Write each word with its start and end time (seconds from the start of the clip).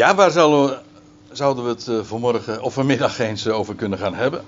Ja, 0.00 0.14
waar 0.14 0.30
zouden 0.30 1.64
we, 1.64 1.68
het 1.68 1.86
uh, 1.86 2.00
vanmorgen 2.02 2.62
of 2.62 2.74
vanmiddag 2.74 3.18
eens 3.18 3.48
over 3.48 3.74
kunnen 3.74 3.98
gaan 3.98 4.14
hebben? 4.14 4.42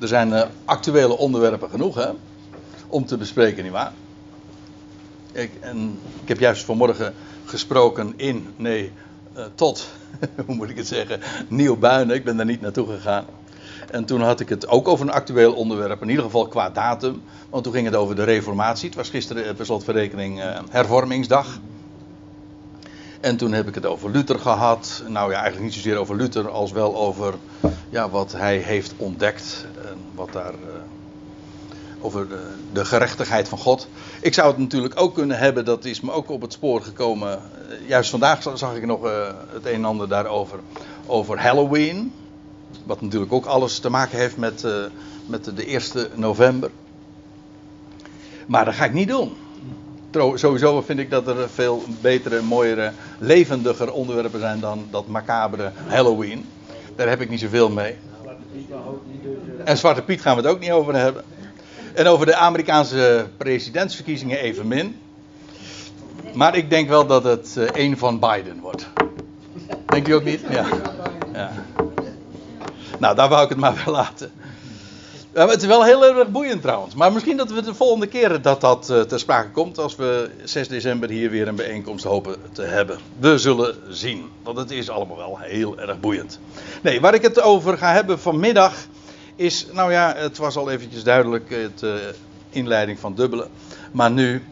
Er 0.00 0.08
zijn 0.08 0.28
uh, 0.28 0.42
actuele 0.64 1.16
onderwerpen 1.16 1.70
genoeg 1.70 1.94
hè, 1.94 2.08
om 2.86 3.06
te 3.06 3.16
bespreken, 3.16 3.62
nietwaar? 3.62 3.92
Ik, 5.32 5.50
en 5.60 5.98
ik 6.22 6.28
heb 6.28 6.38
juist 6.38 6.64
vanmorgen 6.64 7.14
gesproken 7.44 8.12
in, 8.16 8.54
nee, 8.56 8.92
tot, 9.54 9.88
hoe 10.46 10.54
moet 10.54 10.70
ik 10.70 10.76
het 10.76 10.86
zeggen, 10.86 11.20
Nieuw-Buinen. 11.48 12.16
Ik 12.16 12.24
ben 12.24 12.36
daar 12.36 12.46
niet 12.46 12.60
naartoe 12.60 12.86
gegaan. 12.86 13.24
En 13.90 14.04
toen 14.04 14.20
had 14.20 14.40
ik 14.40 14.48
het 14.48 14.68
ook 14.68 14.88
over 14.88 15.06
een 15.06 15.12
actueel 15.12 15.52
onderwerp, 15.52 16.02
in 16.02 16.08
ieder 16.08 16.24
geval 16.24 16.48
qua 16.48 16.70
datum. 16.70 17.22
Want 17.50 17.64
toen 17.64 17.72
ging 17.72 17.86
het 17.86 17.96
over 17.96 18.16
de 18.16 18.24
Reformatie. 18.24 18.88
Het 18.88 18.96
was 18.96 19.08
gisteren 19.08 19.54
per 19.54 19.66
slotverrekening 19.66 20.42
hervormingsdag. 20.70 21.58
En 23.20 23.36
toen 23.36 23.52
heb 23.52 23.68
ik 23.68 23.74
het 23.74 23.86
over 23.86 24.10
Luther 24.10 24.38
gehad. 24.38 25.02
Nou 25.06 25.30
ja, 25.30 25.36
eigenlijk 25.36 25.64
niet 25.64 25.74
zozeer 25.74 25.96
over 25.96 26.16
Luther 26.16 26.50
als 26.50 26.72
wel 26.72 26.96
over 26.96 27.34
ja, 27.88 28.10
wat 28.10 28.32
hij 28.32 28.56
heeft 28.56 28.94
ontdekt. 28.96 29.66
En 29.88 29.98
wat 30.14 30.32
daar. 30.32 30.52
Uh, 30.52 30.68
over 32.00 32.28
de, 32.28 32.54
de, 32.72 32.84
gerechtigheid 32.84 33.48
van 33.48 33.58
God. 33.58 33.88
Ik 34.20 34.34
zou 34.34 34.48
het 34.48 34.58
natuurlijk 34.58 35.00
ook 35.00 35.14
kunnen 35.14 35.38
hebben, 35.38 35.64
dat 35.64 35.84
is 35.84 36.00
me 36.00 36.12
ook 36.12 36.30
op 36.30 36.40
het 36.40 36.52
spoor 36.52 36.82
gekomen. 36.82 37.40
Uh, 37.70 37.88
juist 37.88 38.10
vandaag 38.10 38.42
zag 38.54 38.74
ik 38.74 38.86
nog 38.86 39.04
uh, 39.04 39.26
het 39.52 39.66
een 39.66 39.72
en 39.72 39.84
ander 39.84 40.08
daarover. 40.08 40.58
Over 41.06 41.40
Halloween. 41.40 42.12
Wat 42.84 43.00
natuurlijk 43.00 43.32
ook 43.32 43.46
alles 43.46 43.78
te 43.78 43.90
maken 43.90 44.18
heeft 44.18 44.36
met, 44.36 44.66
met 45.26 45.44
de 45.56 45.64
1 45.64 45.82
november. 46.14 46.70
Maar 48.46 48.64
dat 48.64 48.74
ga 48.74 48.84
ik 48.84 48.92
niet 48.92 49.08
doen 49.08 49.36
sowieso 50.34 50.82
vind 50.82 50.98
ik 50.98 51.10
dat 51.10 51.26
er 51.26 51.48
veel 51.50 51.84
betere, 52.00 52.42
mooiere, 52.42 52.92
levendiger 53.18 53.92
onderwerpen 53.92 54.40
zijn 54.40 54.60
dan 54.60 54.86
dat 54.90 55.06
macabere 55.06 55.72
Halloween. 55.86 56.48
Daar 56.96 57.08
heb 57.08 57.20
ik 57.20 57.28
niet 57.28 57.40
zoveel 57.40 57.70
mee. 57.70 57.96
En 59.64 59.76
Zwarte 59.76 60.02
Piet 60.02 60.20
gaan 60.20 60.36
we 60.36 60.42
het 60.42 60.50
ook 60.50 60.60
niet 60.60 60.70
over 60.70 60.94
hebben. 60.94 61.24
En 61.94 62.06
over 62.06 62.26
de 62.26 62.36
Amerikaanse 62.36 63.26
presidentsverkiezingen 63.36 64.38
evenmin. 64.38 65.00
Maar 66.34 66.56
ik 66.56 66.70
denk 66.70 66.88
wel 66.88 67.06
dat 67.06 67.24
het 67.24 67.54
uh, 67.58 67.68
een 67.72 67.98
van 67.98 68.18
Biden 68.18 68.60
wordt. 68.60 68.88
Denk 69.86 70.06
je 70.06 70.14
ook 70.14 70.24
niet? 70.24 70.40
Ja. 70.50 70.66
ja. 71.32 71.52
Nou, 72.98 73.14
daar 73.14 73.28
wou 73.28 73.42
ik 73.42 73.48
het 73.48 73.58
maar 73.58 73.74
weer 73.84 73.94
laten. 73.94 74.32
Het 75.32 75.62
is 75.62 75.66
wel 75.66 75.84
heel 75.84 76.04
erg 76.04 76.28
boeiend 76.28 76.62
trouwens. 76.62 76.94
Maar 76.94 77.12
misschien 77.12 77.36
dat 77.36 77.50
we 77.50 77.62
de 77.62 77.74
volgende 77.74 78.06
keer 78.06 78.42
dat 78.42 78.60
dat 78.60 78.88
uh, 78.90 79.00
ter 79.00 79.18
sprake 79.18 79.50
komt. 79.50 79.78
Als 79.78 79.96
we 79.96 80.30
6 80.44 80.68
december 80.68 81.08
hier 81.08 81.30
weer 81.30 81.48
een 81.48 81.54
bijeenkomst 81.54 82.04
hopen 82.04 82.36
te 82.52 82.62
hebben. 82.62 82.98
We 83.18 83.38
zullen 83.38 83.74
zien. 83.88 84.28
Want 84.42 84.58
het 84.58 84.70
is 84.70 84.90
allemaal 84.90 85.16
wel 85.16 85.38
heel 85.40 85.78
erg 85.78 86.00
boeiend. 86.00 86.40
Nee, 86.82 87.00
waar 87.00 87.14
ik 87.14 87.22
het 87.22 87.40
over 87.40 87.78
ga 87.78 87.92
hebben 87.92 88.20
vanmiddag. 88.20 88.74
Is, 89.36 89.66
nou 89.72 89.92
ja, 89.92 90.14
het 90.16 90.38
was 90.38 90.56
al 90.56 90.70
eventjes 90.70 91.02
duidelijk. 91.02 91.50
Het 91.50 91.82
uh, 91.82 91.94
inleiding 92.50 92.98
van 92.98 93.14
dubbele. 93.14 93.46
Maar 93.92 94.10
nu 94.10 94.42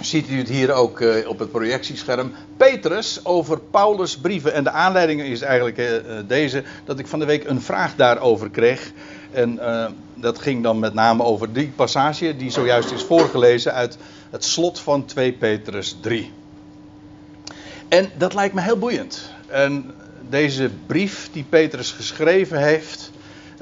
ziet 0.00 0.28
u 0.28 0.38
het 0.38 0.48
hier 0.48 0.72
ook 0.72 1.00
uh, 1.00 1.28
op 1.28 1.38
het 1.38 1.50
projectiescherm. 1.50 2.32
Petrus 2.56 3.24
over 3.24 3.60
Paulus' 3.60 4.18
brieven. 4.18 4.52
En 4.52 4.64
de 4.64 4.70
aanleiding 4.70 5.20
is 5.20 5.40
eigenlijk 5.40 6.02
deze: 6.26 6.62
dat 6.84 6.98
ik 6.98 7.06
van 7.06 7.18
de 7.18 7.24
week 7.24 7.44
een 7.44 7.60
vraag 7.60 7.94
daarover 7.96 8.50
kreeg. 8.50 8.92
En 9.34 9.58
uh, 9.62 9.86
dat 10.14 10.38
ging 10.38 10.62
dan 10.62 10.78
met 10.78 10.94
name 10.94 11.22
over 11.22 11.52
die 11.52 11.72
passage 11.76 12.36
die 12.36 12.50
zojuist 12.50 12.90
is 12.90 13.02
voorgelezen 13.02 13.72
uit 13.72 13.98
het 14.30 14.44
slot 14.44 14.80
van 14.80 15.04
2 15.04 15.32
Petrus 15.32 15.96
3. 16.00 16.32
En 17.88 18.10
dat 18.18 18.34
lijkt 18.34 18.54
me 18.54 18.60
heel 18.60 18.78
boeiend. 18.78 19.30
En 19.46 19.94
deze 20.28 20.70
brief 20.86 21.28
die 21.32 21.44
Petrus 21.48 21.90
geschreven 21.90 22.58
heeft, 22.58 23.10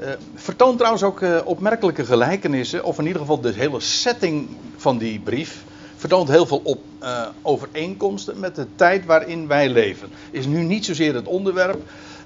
uh, 0.01 0.07
vertoont 0.35 0.77
trouwens 0.77 1.03
ook 1.03 1.21
uh, 1.21 1.39
opmerkelijke 1.43 2.05
gelijkenissen, 2.05 2.83
of 2.83 2.99
in 2.99 3.05
ieder 3.05 3.21
geval 3.21 3.41
de 3.41 3.51
hele 3.51 3.79
setting 3.79 4.49
van 4.77 4.97
die 4.97 5.19
brief 5.19 5.63
vertoont 5.95 6.27
heel 6.27 6.45
veel 6.45 6.61
op, 6.63 6.81
overeenkomsten 7.41 8.39
met 8.39 8.55
de 8.55 8.67
tijd 8.75 9.05
waarin 9.05 9.47
wij 9.47 9.69
leven. 9.69 10.09
Is 10.31 10.45
nu 10.45 10.61
niet 10.61 10.85
zozeer 10.85 11.15
het 11.15 11.27
onderwerp, 11.27 11.81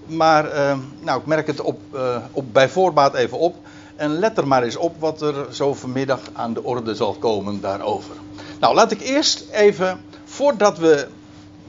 maar 0.08 0.46
uh, 0.46 0.78
nou, 1.00 1.20
ik 1.20 1.26
merk 1.26 1.48
het 1.48 1.62
op, 1.62 1.80
uh, 1.94 2.18
op 2.32 2.54
bij 2.54 2.70
voorbaat 2.70 3.14
even 3.14 3.38
op. 3.38 3.56
En 3.96 4.20
let 4.20 4.38
er 4.38 4.48
maar 4.48 4.64
eens 4.64 4.76
op 4.76 5.00
wat 5.00 5.22
er 5.22 5.48
zo 5.52 5.74
vanmiddag 5.74 6.20
aan 6.34 6.54
de 6.54 6.64
orde 6.64 6.96
zal 6.96 7.14
komen 7.14 7.62
daarover. 7.62 8.16
Nou, 8.60 8.76
laat 8.76 8.92
ik 8.92 9.02
eerst 9.02 9.46
even, 9.52 10.00
voordat 10.24 10.78
we 10.78 11.08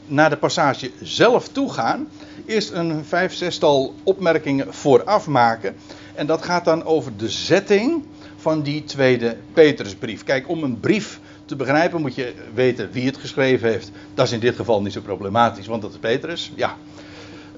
naar 0.07 0.31
de 0.31 0.37
passage 0.37 0.91
zelf 1.03 1.49
toe 1.49 1.73
gaan, 1.73 2.09
eerst 2.47 2.71
een 2.71 3.05
vijf, 3.05 3.35
zestal 3.35 3.95
opmerkingen 4.03 4.75
vooraf 4.75 5.27
maken. 5.27 5.77
En 6.15 6.27
dat 6.27 6.45
gaat 6.45 6.65
dan 6.65 6.85
over 6.85 7.17
de 7.17 7.29
zetting 7.29 8.05
van 8.37 8.63
die 8.63 8.85
tweede 8.85 9.37
Petrusbrief. 9.53 10.25
Kijk, 10.25 10.49
om 10.49 10.63
een 10.63 10.81
brief 10.81 11.21
te 11.45 11.57
begrijpen 11.57 12.01
moet 12.01 12.15
je 12.15 12.35
weten 12.55 12.91
wie 12.93 13.07
het 13.07 13.17
geschreven 13.17 13.69
heeft. 13.69 13.91
Dat 14.15 14.27
is 14.27 14.33
in 14.33 14.41
dit 14.41 14.57
geval 14.57 14.83
niet 14.83 14.93
zo 14.93 15.01
problematisch, 15.01 15.67
want 15.67 15.83
dat 15.83 15.91
is 15.91 15.99
Petrus. 15.99 16.53
Ja, 16.55 16.77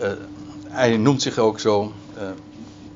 uh, 0.00 0.10
hij 0.70 0.96
noemt 0.96 1.22
zich 1.22 1.38
ook 1.38 1.60
zo, 1.60 1.92
uh, 2.16 2.22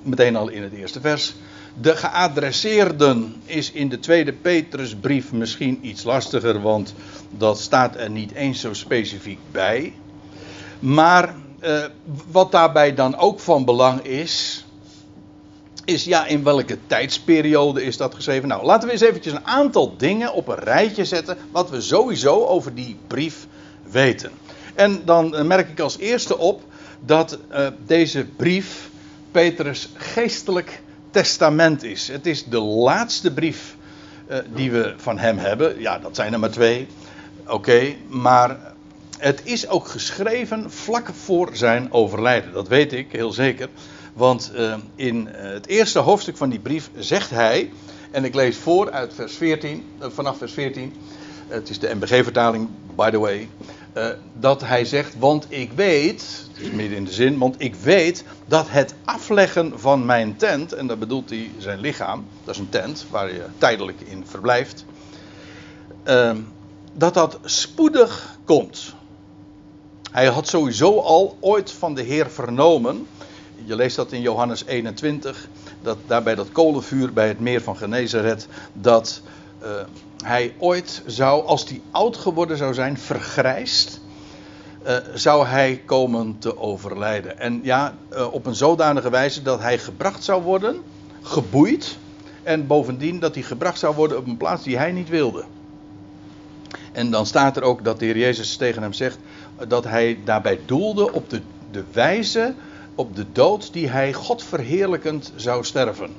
meteen 0.03 0.37
al 0.37 0.49
in 0.49 0.63
het 0.63 0.73
eerste 0.73 1.01
vers. 1.01 1.35
De 1.81 1.97
geadresseerden 1.97 3.35
is 3.45 3.73
in 3.73 3.89
de 3.89 3.99
tweede 3.99 4.33
Petrusbrief 4.33 5.33
misschien 5.33 5.79
iets 5.83 6.05
lastiger, 6.05 6.61
want 6.61 6.95
dat 7.31 7.59
staat 7.61 7.97
er 7.97 8.11
niet 8.11 8.33
eens 8.33 8.61
zo 8.61 8.73
specifiek 8.73 9.39
bij. 9.51 9.95
Maar 10.79 11.35
uh, 11.61 11.85
wat 12.31 12.53
daarbij 12.53 12.95
dan 12.95 13.17
ook 13.17 13.41
van 13.41 13.65
belang 13.65 14.01
is, 14.01 14.65
is 15.85 16.05
ja, 16.05 16.27
in 16.27 16.45
welke 16.45 16.79
tijdsperiode 16.87 17.85
is 17.85 17.97
dat 17.97 18.15
geschreven? 18.15 18.49
Nou, 18.49 18.65
laten 18.65 18.87
we 18.87 18.93
eens 18.93 19.03
eventjes 19.03 19.33
een 19.33 19.47
aantal 19.47 19.97
dingen 19.97 20.33
op 20.33 20.49
een 20.49 20.59
rijtje 20.59 21.05
zetten, 21.05 21.37
wat 21.51 21.71
we 21.71 21.81
sowieso 21.81 22.45
over 22.45 22.75
die 22.75 22.97
brief 23.07 23.47
weten. 23.91 24.31
En 24.75 25.03
dan 25.05 25.47
merk 25.47 25.69
ik 25.69 25.81
als 25.81 25.99
eerste 25.99 26.39
op 26.39 26.63
dat 27.07 27.39
uh, 27.53 27.67
deze 27.87 28.25
brief 28.25 28.91
Petrus 29.31 29.89
geestelijk 29.95 30.83
testament 31.11 31.83
is. 31.83 32.09
Het 32.09 32.27
is 32.27 32.45
de 32.45 32.61
laatste 32.61 33.33
brief 33.33 33.77
uh, 34.31 34.39
die 34.55 34.71
we 34.71 34.95
van 34.97 35.19
hem 35.19 35.39
hebben. 35.39 35.81
Ja, 35.81 35.99
dat 35.99 36.17
zijn 36.17 36.33
er 36.33 36.39
maar 36.39 36.51
twee. 36.51 36.87
Oké, 37.47 37.95
maar 38.09 38.59
het 39.19 39.41
is 39.45 39.69
ook 39.69 39.89
geschreven 39.89 40.71
vlak 40.71 41.09
voor 41.25 41.51
zijn 41.53 41.93
overlijden. 41.93 42.53
Dat 42.53 42.69
weet 42.69 42.93
ik 42.93 43.13
heel 43.13 43.33
zeker. 43.33 43.69
Want 44.13 44.53
uh, 44.55 44.75
in 44.95 45.29
het 45.31 45.67
eerste 45.67 45.99
hoofdstuk 45.99 46.37
van 46.37 46.51
die 46.51 46.59
brief 46.59 46.91
zegt 46.97 47.31
hij, 47.31 47.71
en 48.11 48.25
ik 48.25 48.35
lees 48.35 48.57
voor 48.57 48.91
uit 48.91 49.15
vers 49.15 49.35
14, 49.35 49.85
vanaf 50.01 50.39
vers 50.39 50.53
14. 50.53 50.93
Het 51.49 51.69
is 51.69 51.79
de 51.79 51.95
MBG-vertaling, 51.95 52.69
by 52.97 53.11
the 53.11 53.19
way. 53.19 53.49
Uh, 53.97 54.09
dat 54.33 54.61
hij 54.61 54.85
zegt, 54.85 55.19
want 55.19 55.47
ik 55.49 55.73
weet, 55.73 56.47
het 56.53 56.63
is 56.63 56.71
midden 56.71 56.97
in 56.97 57.05
de 57.05 57.13
zin, 57.13 57.39
want 57.39 57.55
ik 57.59 57.75
weet 57.75 58.25
dat 58.47 58.67
het 58.69 58.95
afleggen 59.05 59.79
van 59.81 60.05
mijn 60.05 60.37
tent, 60.37 60.73
en 60.73 60.87
dat 60.87 60.99
bedoelt 60.99 61.31
hij 61.31 61.51
zijn 61.59 61.79
lichaam, 61.79 62.27
dat 62.45 62.55
is 62.55 62.61
een 62.61 62.69
tent 62.69 63.07
waar 63.11 63.33
je 63.33 63.45
tijdelijk 63.59 64.01
in 64.01 64.27
verblijft, 64.27 64.85
uh, 66.05 66.33
dat 66.93 67.15
dat 67.15 67.39
spoedig 67.45 68.37
komt. 68.45 68.95
Hij 70.11 70.27
had 70.27 70.49
sowieso 70.49 70.99
al 70.99 71.37
ooit 71.41 71.71
van 71.71 71.95
de 71.95 72.03
Heer 72.03 72.31
vernomen, 72.31 73.07
je 73.65 73.77
leest 73.77 73.97
dat 73.97 74.13
in 74.13 74.21
Johannes 74.21 74.65
21, 74.65 75.49
dat 75.83 75.99
daarbij 76.07 76.35
dat 76.35 76.53
kolenvuur 76.53 77.13
bij 77.13 77.29
het 77.29 77.41
meer 77.41 77.63
van 77.63 77.77
Genezeret, 77.77 78.49
dat 78.73 79.23
uh, 79.63 79.69
hij 80.25 80.55
ooit 80.59 81.03
zou, 81.07 81.47
als 81.47 81.69
hij 81.69 81.81
oud 81.91 82.17
geworden 82.17 82.57
zou 82.57 82.75
zijn, 82.75 82.99
vergrijsd, 82.99 84.01
uh, 84.87 84.97
zou 85.15 85.47
hij 85.47 85.83
komen 85.85 86.39
te 86.39 86.59
overlijden. 86.59 87.39
En 87.39 87.61
ja, 87.63 87.97
uh, 88.13 88.33
op 88.33 88.47
een 88.47 88.55
zodanige 88.55 89.11
wijze 89.11 89.43
dat 89.43 89.61
hij 89.61 89.79
gebracht 89.79 90.25
zou 90.25 90.43
worden, 90.43 90.83
geboeid, 91.23 91.99
en 92.43 92.67
bovendien 92.67 93.19
dat 93.19 93.35
hij 93.35 93.43
gebracht 93.43 93.79
zou 93.79 93.95
worden 93.95 94.19
op 94.19 94.27
een 94.27 94.37
plaats 94.37 94.63
die 94.63 94.77
hij 94.77 94.93
niet 94.93 95.09
wilde. 95.09 95.45
En 96.93 97.11
dan 97.11 97.27
staat 97.27 97.57
er 97.57 97.63
ook 97.63 97.85
dat 97.85 97.99
de 97.99 98.05
Heer 98.05 98.19
Jezus 98.19 98.57
tegen 98.57 98.83
hem 98.83 98.93
zegt 98.93 99.19
dat 99.69 99.85
hij 99.85 100.19
daarbij 100.25 100.61
doelde 100.67 101.13
op 101.13 101.31
de, 101.31 101.41
de 101.71 101.85
wijze, 101.93 102.55
op 102.95 103.17
de 103.17 103.27
dood 103.33 103.73
die 103.73 103.89
hij 103.89 104.13
God 104.13 104.43
verheerlijkend 104.43 105.33
zou 105.37 105.65
sterven. 105.65 106.11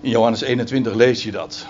In 0.00 0.10
Johannes 0.10 0.40
21 0.40 0.94
lees 0.94 1.22
je 1.22 1.30
dat. 1.30 1.66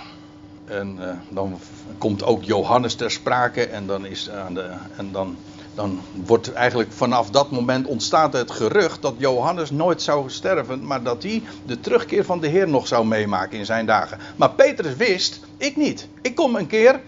En 0.68 0.96
uh, 1.00 1.08
dan 1.28 1.58
komt 1.98 2.24
ook 2.24 2.44
Johannes 2.44 2.94
ter 2.94 3.10
sprake. 3.10 3.66
En 3.66 3.86
dan, 3.86 4.06
is 4.06 4.30
aan 4.30 4.54
de, 4.54 4.70
en 4.96 5.12
dan, 5.12 5.36
dan 5.74 6.00
wordt 6.26 6.52
eigenlijk 6.52 6.92
vanaf 6.92 7.30
dat 7.30 7.50
moment 7.50 7.86
ontstaat 7.86 8.32
het 8.32 8.50
gerucht 8.50 9.02
dat 9.02 9.14
Johannes 9.16 9.70
nooit 9.70 10.02
zou 10.02 10.30
sterven. 10.30 10.86
Maar 10.86 11.02
dat 11.02 11.22
hij 11.22 11.42
de 11.66 11.80
terugkeer 11.80 12.24
van 12.24 12.40
de 12.40 12.48
Heer 12.48 12.68
nog 12.68 12.86
zou 12.86 13.06
meemaken 13.06 13.58
in 13.58 13.66
zijn 13.66 13.86
dagen. 13.86 14.18
Maar 14.36 14.50
Petrus 14.50 14.96
wist, 14.96 15.40
ik 15.56 15.76
niet. 15.76 16.08
Ik 16.22 16.34
kom 16.34 16.56
een 16.56 16.66
keer, 16.66 17.00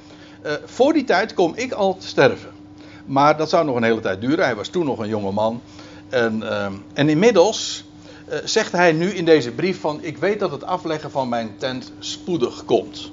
uh, 0.47 0.53
voor 0.65 0.93
die 0.93 1.05
tijd 1.05 1.35
kom 1.35 1.53
ik 1.55 1.73
al 1.73 1.97
te 1.97 2.07
sterven. 2.07 2.51
Maar 3.07 3.37
dat 3.37 3.49
zou 3.49 3.65
nog 3.65 3.77
een 3.77 3.83
hele 3.83 4.01
tijd 4.01 4.21
duren. 4.21 4.45
Hij 4.45 4.55
was 4.55 4.69
toen 4.69 4.87
nog 4.87 4.99
een 4.99 5.09
jonge 5.09 5.33
man. 5.33 5.63
En, 6.09 6.43
ehm, 6.43 6.73
en 6.93 7.09
inmiddels 7.09 7.85
eh, 8.31 8.39
zegt 8.45 8.73
hij 8.73 8.93
nu 8.93 9.11
in 9.11 9.25
deze 9.25 9.51
brief 9.51 9.81
van... 9.81 9.99
Ik 10.03 10.19
weet 10.19 10.39
dat 10.39 10.51
het 10.51 10.65
afleggen 10.65 11.11
van 11.11 11.29
mijn 11.29 11.55
tent 11.59 11.93
spoedig 11.99 12.65
komt. 12.65 13.11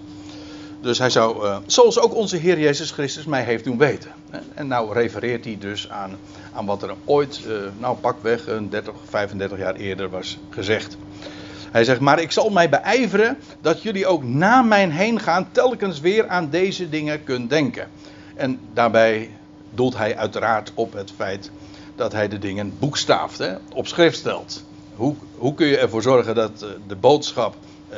Dus 0.81 1.00
hij 1.00 1.09
zou, 1.09 1.45
uh, 1.45 1.57
zoals 1.65 2.00
ook 2.00 2.15
onze 2.15 2.38
Heer 2.38 2.59
Jezus 2.59 2.91
Christus 2.91 3.25
mij 3.25 3.44
heeft 3.44 3.63
doen 3.63 3.77
weten. 3.77 4.12
En 4.53 4.68
nou 4.68 4.94
refereert 4.94 5.45
hij 5.45 5.57
dus 5.59 5.89
aan, 5.89 6.18
aan 6.53 6.65
wat 6.65 6.83
er 6.83 6.95
ooit, 7.06 7.41
uh, 7.47 7.53
nou 7.77 7.97
pakweg, 7.97 8.47
een 8.47 8.69
30, 8.69 8.94
35 9.09 9.57
jaar 9.57 9.75
eerder 9.75 10.09
was 10.09 10.38
gezegd. 10.50 10.97
Hij 11.71 11.83
zegt, 11.83 12.00
maar 12.00 12.19
ik 12.19 12.31
zal 12.31 12.50
mij 12.50 12.69
beijveren 12.69 13.38
dat 13.62 13.81
jullie 13.81 14.06
ook 14.06 14.24
na 14.24 14.62
mijn 14.62 14.91
heen 14.91 15.19
gaan 15.19 15.47
telkens 15.51 16.00
weer 16.00 16.27
aan 16.27 16.50
deze 16.50 16.89
dingen 16.89 17.23
kunt 17.23 17.50
denken. 17.50 17.88
En 18.35 18.59
daarbij 18.73 19.30
doelt 19.73 19.97
hij 19.97 20.18
uiteraard 20.18 20.71
op 20.73 20.94
het 20.94 21.12
feit 21.15 21.51
dat 21.95 22.12
hij 22.12 22.27
de 22.27 22.39
dingen 22.39 22.73
boekstaaft, 22.80 23.38
hè, 23.38 23.56
op 23.73 23.88
schrift 23.88 24.18
stelt. 24.18 24.63
Hoe, 24.95 25.15
hoe 25.38 25.53
kun 25.53 25.68
je 25.68 25.77
ervoor 25.77 26.01
zorgen 26.01 26.35
dat 26.35 26.63
uh, 26.63 26.69
de 26.88 26.95
boodschap 26.95 27.56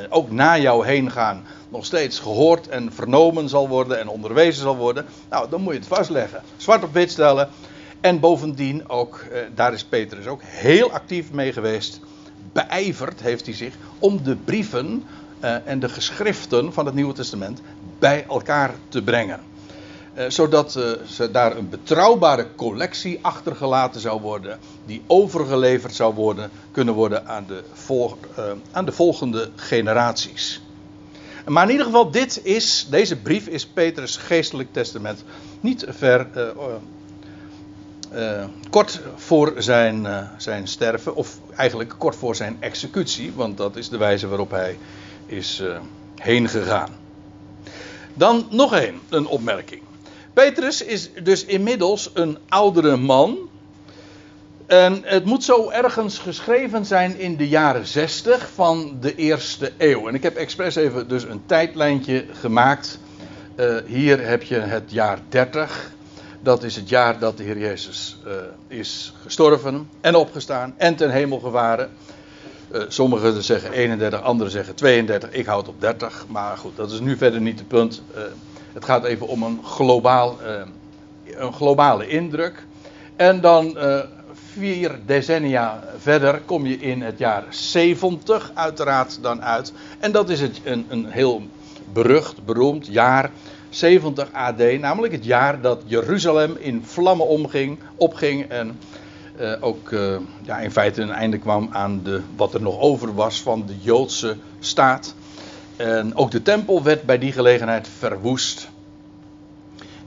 ook 0.10 0.32
na 0.32 0.58
jou 0.58 0.86
heen 0.86 1.12
gaan 1.12 1.44
nog 1.70 1.86
steeds 1.86 2.20
gehoord 2.20 2.68
en 2.68 2.94
vernomen 2.94 3.50
zal 3.50 3.68
worden 3.68 4.00
en 4.00 4.08
onderwezen 4.08 4.62
zal 4.62 4.78
worden, 4.78 5.06
nou, 5.30 5.50
dan 5.50 5.62
moet 5.62 5.74
je 5.74 5.80
het 5.80 5.88
vastleggen. 5.88 6.42
Zwart 6.58 6.84
op 6.84 6.94
wit 6.94 7.12
stellen. 7.12 7.50
En 8.02 8.20
bovendien 8.20 8.90
ook, 8.90 9.26
eh, 9.32 9.42
daar 9.56 9.74
is 9.74 9.84
Petrus 9.84 10.26
ook 10.26 10.42
heel 10.44 10.92
actief 10.92 11.32
mee 11.32 11.54
geweest. 11.54 12.00
Beijverd 12.54 13.22
heeft 13.22 13.46
hij 13.46 13.56
zich 13.56 13.74
om 14.00 14.24
de 14.24 14.36
brieven 14.36 15.04
eh, 15.40 15.56
en 15.66 15.80
de 15.80 15.90
geschriften 15.90 16.74
van 16.74 16.86
het 16.86 16.96
Nieuwe 16.96 17.14
Testament 17.14 17.62
bij 18.00 18.26
elkaar 18.30 18.74
te 18.90 19.02
brengen. 19.02 19.40
Eh, 20.20 20.26
zodat 20.30 20.76
uh, 20.76 20.84
ze 21.06 21.32
daar 21.32 21.58
een 21.58 21.70
betrouwbare 21.70 22.48
collectie 22.56 23.20
achtergelaten 23.22 24.02
zou 24.02 24.22
worden, 24.22 24.60
die 24.86 25.02
overgeleverd 25.08 25.96
zou 25.96 26.14
worden, 26.14 26.52
kunnen 26.72 26.94
worden 26.94 27.28
aan 27.28 27.46
de, 27.48 27.64
uh, 27.90 28.52
aan 28.72 28.86
de 28.86 28.92
volgende 28.92 29.50
generaties. 29.56 30.62
Maar 31.46 31.64
in 31.64 31.72
ieder 31.72 31.86
geval, 31.86 32.12
dit 32.12 32.44
is, 32.44 32.88
deze 32.90 33.16
brief 33.16 33.48
is 33.48 33.68
Petrus 33.68 34.18
geestelijk 34.18 34.74
testament. 34.74 35.24
Niet 35.60 35.86
ver, 35.88 36.28
kort 38.70 39.02
voor 39.16 39.54
zijn, 39.58 40.06
uh, 40.06 40.18
zijn 40.38 40.68
sterven, 40.68 41.16
of 41.16 41.40
eigenlijk 41.56 41.94
kort 41.98 42.16
voor 42.16 42.36
zijn 42.36 42.58
executie, 42.60 43.34
want 43.34 43.58
dat 43.58 43.76
is 43.76 43.90
de 43.90 43.98
wijze 43.98 44.28
waarop 44.28 44.52
hij 44.52 44.78
is 45.26 45.64
heen 46.16 46.50
gegaan. 46.50 46.90
Dan 48.14 48.48
nog 48.50 48.74
één, 48.74 49.00
een 49.10 49.28
opmerking. 49.28 49.88
Petrus 50.34 50.84
is 50.84 51.10
dus 51.24 51.46
inmiddels 51.46 52.10
een 52.14 52.38
oudere 52.50 52.98
man. 52.98 53.38
En 54.68 55.02
het 55.04 55.26
moet 55.26 55.44
zo 55.44 55.70
ergens 55.70 56.18
geschreven 56.18 56.86
zijn 56.86 57.20
in 57.20 57.38
de 57.38 57.48
jaren 57.48 57.88
60 57.88 58.50
van 58.54 58.98
de 59.00 59.16
eerste 59.16 59.72
eeuw. 59.78 60.08
En 60.08 60.16
ik 60.16 60.24
heb 60.24 60.36
expres 60.36 60.76
even 60.76 61.08
dus 61.08 61.24
een 61.24 61.42
tijdlijntje 61.46 62.26
gemaakt. 62.32 63.00
Uh, 63.56 63.76
hier 63.86 64.28
heb 64.28 64.44
je 64.44 64.56
het 64.56 64.92
jaar 64.92 65.20
30. 65.30 65.92
Dat 66.42 66.64
is 66.64 66.76
het 66.76 66.90
jaar 66.90 67.20
dat 67.20 67.38
de 67.38 67.44
Heer 67.44 67.58
Jezus 67.58 68.18
uh, 68.26 68.34
is 68.68 69.14
gestorven 69.22 69.90
en 70.02 70.16
opgestaan 70.16 70.74
en 70.78 70.96
ten 70.96 71.12
hemel 71.12 71.40
gevaren. 71.40 71.90
Uh, 72.72 72.82
sommigen 72.88 73.44
zeggen 73.44 73.72
31, 73.72 74.22
anderen 74.22 74.52
zeggen 74.52 74.76
32. 74.76 75.32
Ik 75.32 75.46
houd 75.46 75.68
op 75.68 75.82
30. 75.82 76.26
Maar 76.28 76.58
goed, 76.58 76.76
dat 76.76 76.92
is 76.92 77.00
nu 77.00 77.18
verder 77.18 77.42
niet 77.42 77.60
het 77.60 77.68
punt. 77.68 78.02
Het 78.80 78.88
gaat 78.88 79.04
even 79.04 79.28
om 79.28 79.44
een, 79.44 79.60
globaal, 79.64 80.38
een 81.26 81.54
globale 81.54 82.08
indruk. 82.08 82.66
En 83.16 83.42
dan 83.42 83.78
vier 84.34 85.00
decennia 85.06 85.84
verder 85.98 86.42
kom 86.46 86.66
je 86.66 86.78
in 86.78 87.02
het 87.02 87.18
jaar 87.18 87.44
70 87.50 88.52
uiteraard 88.54 89.20
dan 89.22 89.44
uit. 89.44 89.74
En 90.00 90.12
dat 90.12 90.30
is 90.30 90.42
het, 90.42 90.62
een, 90.64 90.86
een 90.90 91.06
heel 91.06 91.42
berucht, 91.94 92.46
beroemd 92.46 92.88
jaar 92.88 93.32
70 93.70 94.32
AD. 94.32 94.80
Namelijk 94.80 95.14
het 95.14 95.26
jaar 95.26 95.62
dat 95.62 95.82
Jeruzalem 95.86 96.58
in 96.60 96.84
vlammen 96.86 97.28
omging, 97.28 97.80
opging 97.96 98.50
en 98.50 98.80
uh, 99.40 99.54
ook 99.60 99.92
in 100.62 100.72
feite 100.72 101.02
een 101.02 101.12
einde 101.12 101.38
kwam 101.38 101.70
aan 101.72 102.02
de, 102.04 102.22
wat 102.36 102.54
er 102.54 102.62
nog 102.62 102.80
over 102.80 103.16
was 103.16 103.42
van 103.42 103.66
de 103.66 103.76
Joodse 103.80 104.36
staat. 104.60 105.16
En 105.80 106.16
ook 106.16 106.32
de 106.32 106.42
tempel 106.42 106.84
werd 106.84 107.04
bij 107.04 107.18
die 107.18 107.32
gelegenheid 107.32 107.88
verwoest. 107.98 108.69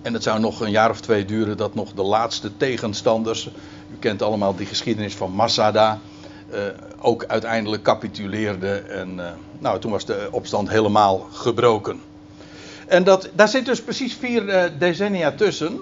En 0.03 0.13
het 0.13 0.23
zou 0.23 0.41
nog 0.41 0.61
een 0.61 0.71
jaar 0.71 0.91
of 0.91 1.01
twee 1.01 1.25
duren 1.25 1.57
dat 1.57 1.75
nog 1.75 1.93
de 1.93 2.03
laatste 2.03 2.57
tegenstanders 2.57 3.51
u 3.93 3.97
kent 3.99 4.23
allemaal 4.23 4.55
die 4.55 4.67
geschiedenis 4.67 5.15
van 5.15 5.31
Masada. 5.31 6.01
Uh, 6.53 6.59
ook 6.99 7.25
uiteindelijk 7.25 7.83
capituleerde. 7.83 8.73
En 8.75 9.15
uh, 9.17 9.31
nou, 9.59 9.81
toen 9.81 9.91
was 9.91 10.05
de 10.05 10.29
opstand 10.31 10.69
helemaal 10.69 11.27
gebroken. 11.33 12.01
En 12.87 13.05
dat, 13.05 13.29
daar 13.33 13.49
zit 13.49 13.67
dus 13.67 13.83
precies 13.83 14.15
vier 14.15 14.45
uh, 14.45 14.65
decennia 14.79 15.33
tussen. 15.33 15.81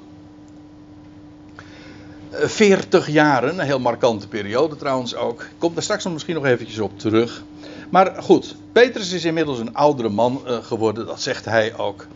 40 2.31 3.09
jaren, 3.09 3.59
een 3.59 3.67
heel 3.67 3.79
markante 3.79 4.29
periode 4.29 4.77
trouwens 4.77 5.15
ook. 5.15 5.43
Ik 5.43 5.49
kom 5.59 5.75
daar 5.75 5.83
straks 5.83 6.05
nog 6.05 6.13
misschien 6.13 6.35
nog 6.35 6.45
eventjes 6.45 6.79
op 6.79 6.99
terug. 6.99 7.43
Maar 7.89 8.23
goed, 8.23 8.57
Petrus 8.73 9.13
is 9.13 9.25
inmiddels 9.25 9.59
een 9.59 9.75
oudere 9.75 10.09
man 10.09 10.41
geworden, 10.47 11.07
dat 11.07 11.21
zegt 11.21 11.45
hij 11.45 11.77
ook. 11.77 12.07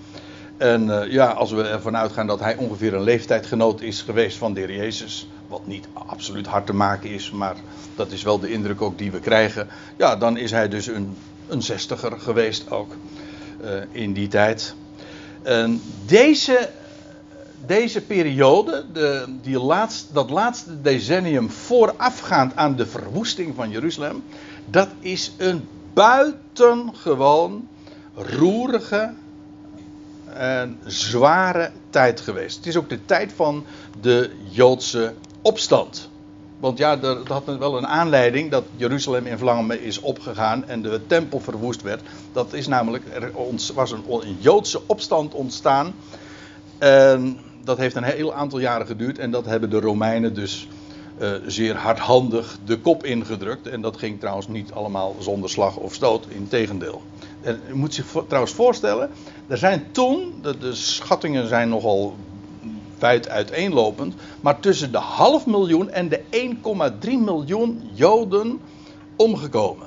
En 0.56 0.86
uh, 0.86 1.12
ja, 1.12 1.26
als 1.26 1.50
we 1.50 1.62
ervan 1.62 1.96
uitgaan 1.96 2.26
dat 2.26 2.40
hij 2.40 2.56
ongeveer 2.56 2.94
een 2.94 3.02
leeftijdgenoot 3.02 3.80
is 3.80 4.02
geweest 4.02 4.36
van 4.36 4.54
de 4.54 4.60
Jezus, 4.60 5.28
wat 5.48 5.66
niet 5.66 5.88
absoluut 5.92 6.46
hard 6.46 6.66
te 6.66 6.74
maken 6.74 7.10
is, 7.10 7.30
maar 7.30 7.56
dat 7.94 8.12
is 8.12 8.22
wel 8.22 8.38
de 8.38 8.50
indruk 8.50 8.82
ook 8.82 8.98
die 8.98 9.10
we 9.10 9.20
krijgen. 9.20 9.68
Ja, 9.96 10.16
dan 10.16 10.36
is 10.36 10.50
hij 10.50 10.68
dus 10.68 10.86
een, 10.86 11.16
een 11.48 11.62
zestiger 11.62 12.20
geweest 12.20 12.70
ook 12.70 12.96
uh, 13.64 13.70
in 13.90 14.12
die 14.12 14.28
tijd. 14.28 14.74
En 15.42 15.82
deze, 16.06 16.70
deze 17.66 18.00
periode, 18.00 18.84
de, 18.92 19.24
die 19.42 19.58
laatst, 19.58 20.06
dat 20.12 20.30
laatste 20.30 20.80
decennium 20.80 21.50
voorafgaand 21.50 22.56
aan 22.56 22.76
de 22.76 22.86
verwoesting 22.86 23.54
van 23.54 23.70
Jeruzalem, 23.70 24.24
dat 24.64 24.88
is 25.00 25.32
een 25.36 25.68
buitengewoon 25.92 27.68
roerige 28.14 29.12
een 30.34 30.78
zware 30.86 31.70
tijd 31.90 32.20
geweest. 32.20 32.56
Het 32.56 32.66
is 32.66 32.76
ook 32.76 32.88
de 32.88 33.04
tijd 33.04 33.32
van 33.32 33.64
de 34.00 34.30
Joodse 34.50 35.14
opstand. 35.42 36.08
Want 36.58 36.78
ja, 36.78 36.96
dat 36.96 37.28
had 37.28 37.44
wel 37.58 37.76
een 37.76 37.86
aanleiding 37.86 38.50
dat 38.50 38.64
Jeruzalem 38.76 39.26
in 39.26 39.38
vlammen 39.38 39.80
is 39.80 40.00
opgegaan 40.00 40.68
en 40.68 40.82
de 40.82 41.00
tempel 41.06 41.40
verwoest 41.40 41.82
werd. 41.82 42.02
Dat 42.32 42.52
is 42.52 42.66
namelijk, 42.66 43.04
er 43.12 43.30
was 43.74 43.90
een, 43.90 44.36
Joodse 44.38 44.80
opstand 44.86 45.34
ontstaan. 45.34 45.94
En 46.78 47.38
dat 47.64 47.78
heeft 47.78 47.96
een 47.96 48.04
heel 48.04 48.34
aantal 48.34 48.58
jaren 48.58 48.86
geduurd 48.86 49.18
en 49.18 49.30
dat 49.30 49.44
hebben 49.44 49.70
de 49.70 49.80
Romeinen 49.80 50.34
dus 50.34 50.68
uh, 51.20 51.32
zeer 51.46 51.76
hardhandig 51.76 52.58
de 52.64 52.78
kop 52.78 53.04
ingedrukt. 53.04 53.66
En 53.66 53.80
dat 53.80 53.96
ging 53.96 54.20
trouwens 54.20 54.48
niet 54.48 54.72
allemaal 54.72 55.16
zonder 55.18 55.50
slag 55.50 55.76
of 55.76 55.94
stoot, 55.94 56.26
in 56.28 56.48
tegendeel. 56.48 57.02
En 57.44 57.60
moet 57.72 57.94
zich 57.94 58.06
trouwens 58.26 58.54
voorstellen, 58.54 59.10
er 59.46 59.58
zijn 59.58 59.86
toen, 59.90 60.34
de, 60.42 60.74
schattingen 60.74 61.48
zijn 61.48 61.68
nogal 61.68 62.16
wijd 62.98 63.28
uiteenlopend, 63.28 64.14
maar 64.40 64.60
tussen 64.60 64.92
de 64.92 64.98
half 64.98 65.46
miljoen 65.46 65.90
en 65.90 66.08
de 66.08 66.20
1,3 67.04 67.10
miljoen 67.18 67.90
Joden 67.92 68.60
omgekomen. 69.16 69.86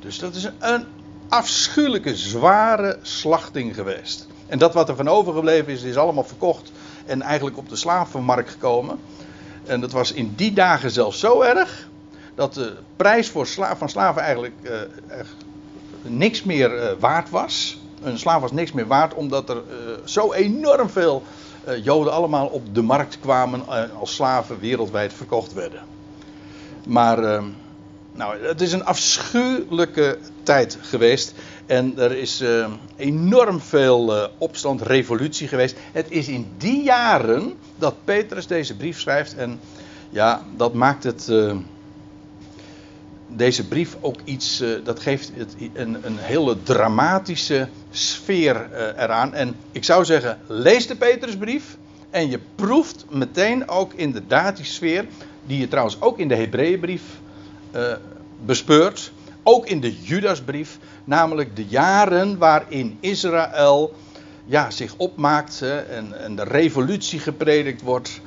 Dus 0.00 0.18
dat 0.18 0.34
is 0.34 0.48
een 0.58 0.84
afschuwelijke, 1.28 2.16
zware 2.16 2.98
slachting 3.02 3.74
geweest. 3.74 4.26
En 4.46 4.58
dat 4.58 4.74
wat 4.74 4.88
er 4.88 4.96
van 4.96 5.08
overgebleven 5.08 5.72
is, 5.72 5.82
is 5.82 5.96
allemaal 5.96 6.24
verkocht 6.24 6.72
en 7.06 7.22
eigenlijk 7.22 7.56
op 7.56 7.68
de 7.68 7.76
slavenmarkt 7.76 8.50
gekomen. 8.50 8.98
En 9.64 9.80
dat 9.80 9.92
was 9.92 10.12
in 10.12 10.32
die 10.36 10.52
dagen 10.52 10.90
zelfs 10.90 11.18
zo 11.18 11.40
erg 11.40 11.88
dat 12.34 12.54
de 12.54 12.76
prijs 12.96 13.28
voor 13.28 13.46
van 13.76 13.88
slaven 13.88 14.22
eigenlijk 14.22 14.54
uh, 14.62 14.70
niks 16.02 16.42
meer 16.42 16.76
uh, 16.76 16.90
waard 16.98 17.30
was. 17.30 17.78
Een 18.02 18.18
slaaf 18.18 18.40
was 18.40 18.52
niks 18.52 18.72
meer 18.72 18.86
waard 18.86 19.14
omdat 19.14 19.48
er 19.48 19.56
uh, 19.56 19.62
zo 20.04 20.32
enorm 20.32 20.90
veel 20.90 21.22
Joden 21.82 22.12
allemaal 22.12 22.46
op 22.46 22.74
de 22.74 22.82
markt 22.82 23.18
kwamen 23.20 23.62
als 23.98 24.14
slaven 24.14 24.58
wereldwijd 24.58 25.12
verkocht 25.12 25.52
werden. 25.52 25.80
Maar 26.86 27.24
ehm, 27.24 27.44
nou, 28.12 28.46
het 28.46 28.60
is 28.60 28.72
een 28.72 28.84
afschuwelijke 28.84 30.18
tijd 30.42 30.78
geweest. 30.80 31.34
En 31.66 31.98
er 31.98 32.12
is 32.12 32.44
enorm 32.96 33.60
veel 33.60 34.28
opstand, 34.38 34.82
revolutie 34.82 35.48
geweest. 35.48 35.76
Het 35.92 36.06
is 36.08 36.28
in 36.28 36.46
die 36.58 36.82
jaren 36.82 37.54
dat 37.78 37.94
Petrus 38.04 38.46
deze 38.46 38.76
brief 38.76 39.00
schrijft. 39.00 39.34
En 39.34 39.60
ja, 40.10 40.42
dat 40.56 40.74
maakt 40.74 41.04
het. 41.04 41.28
Deze 43.36 43.68
brief 43.68 43.96
ook 44.00 44.20
iets. 44.24 44.62
dat 44.84 45.00
geeft 45.00 45.30
het 45.34 45.54
een, 45.72 45.96
een 46.02 46.16
hele 46.18 46.62
dramatische 46.62 47.68
sfeer 47.90 48.68
eraan. 48.96 49.34
En 49.34 49.54
ik 49.72 49.84
zou 49.84 50.04
zeggen, 50.04 50.38
lees 50.46 50.86
de 50.86 50.96
Petrusbrief. 50.96 51.76
En 52.10 52.30
je 52.30 52.38
proeft 52.54 53.04
meteen 53.08 53.68
ook 53.68 53.92
inderdaad 53.92 54.56
die 54.56 54.64
sfeer, 54.64 55.04
die 55.46 55.58
je 55.58 55.68
trouwens 55.68 56.00
ook 56.00 56.18
in 56.18 56.28
de 56.28 56.34
Hebreeënbrief 56.34 57.02
uh, 57.74 57.92
bespeurt, 58.44 59.12
ook 59.42 59.66
in 59.66 59.80
de 59.80 60.02
Judasbrief, 60.02 60.78
namelijk 61.04 61.56
de 61.56 61.64
jaren 61.64 62.38
waarin 62.38 62.96
Israël 63.00 63.94
ja, 64.44 64.70
zich 64.70 64.94
opmaakt 64.96 65.62
en, 65.62 66.22
en 66.22 66.36
de 66.36 66.44
revolutie 66.44 67.18
gepredikt 67.18 67.82
wordt. 67.82 68.20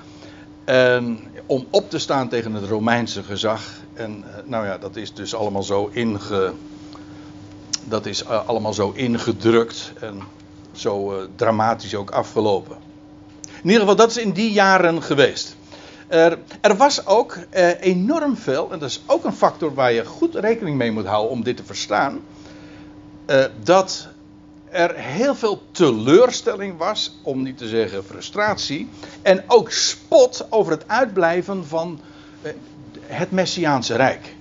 Om 1.45 1.65
op 1.69 1.89
te 1.89 1.99
staan 1.99 2.29
tegen 2.29 2.53
het 2.53 2.65
Romeinse 2.65 3.23
gezag. 3.23 3.61
En 3.93 4.23
eh, 4.23 4.43
nou 4.45 4.65
ja, 4.65 4.77
dat 4.77 4.95
is 4.95 5.13
dus 5.13 5.35
allemaal 5.35 5.63
zo 5.63 5.89
inge. 5.93 6.53
Dat 7.83 8.05
is 8.05 8.23
uh, 8.23 8.47
allemaal 8.47 8.73
zo 8.73 8.91
ingedrukt 8.91 9.91
en 9.99 10.21
zo 10.71 11.13
uh, 11.13 11.27
dramatisch 11.35 11.95
ook 11.95 12.09
afgelopen. 12.09 12.77
In 13.45 13.71
ieder 13.71 13.79
geval, 13.79 13.95
dat 13.95 14.09
is 14.09 14.17
in 14.17 14.31
die 14.31 14.51
jaren 14.51 15.03
geweest. 15.03 15.55
Er, 16.07 16.37
er 16.61 16.75
was 16.75 17.05
ook 17.05 17.37
enorm 17.79 18.37
veel, 18.37 18.71
en 18.71 18.79
dat 18.79 18.89
is 18.89 19.01
ook 19.05 19.23
een 19.23 19.33
factor 19.33 19.73
waar 19.73 19.93
je 19.93 20.05
goed 20.05 20.35
rekening 20.35 20.77
mee 20.77 20.91
moet 20.91 21.05
houden 21.05 21.31
om 21.31 21.43
dit 21.43 21.57
te 21.57 21.63
verstaan. 21.63 22.19
dat 23.63 24.07
er 24.75 24.95
heel 24.95 25.35
veel 25.35 25.61
teleurstelling 25.71 26.77
was, 26.77 27.17
om 27.21 27.43
niet 27.43 27.57
te 27.57 27.67
zeggen 27.67 28.03
frustratie, 28.03 28.89
en 29.21 29.43
ook 29.47 29.71
spot 29.71 30.47
over 30.49 30.71
het 30.71 30.87
uitblijven 30.87 31.65
van 31.65 31.99
eh, 32.41 32.51
het 33.01 33.31
Messiaanse 33.31 33.95
Rijk. 33.95 34.35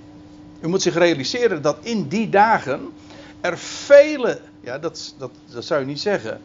U 0.60 0.68
moet 0.68 0.82
zich 0.82 0.94
realiseren 0.94 1.62
dat 1.62 1.76
in 1.82 2.08
die 2.08 2.28
dagen 2.28 2.92
er 3.40 3.58
vele, 3.58 4.40
ja 4.60 4.78
dat, 4.78 5.14
dat, 5.18 5.30
dat 5.52 5.64
zou 5.64 5.80
je 5.80 5.86
niet 5.86 6.00
zeggen, 6.00 6.40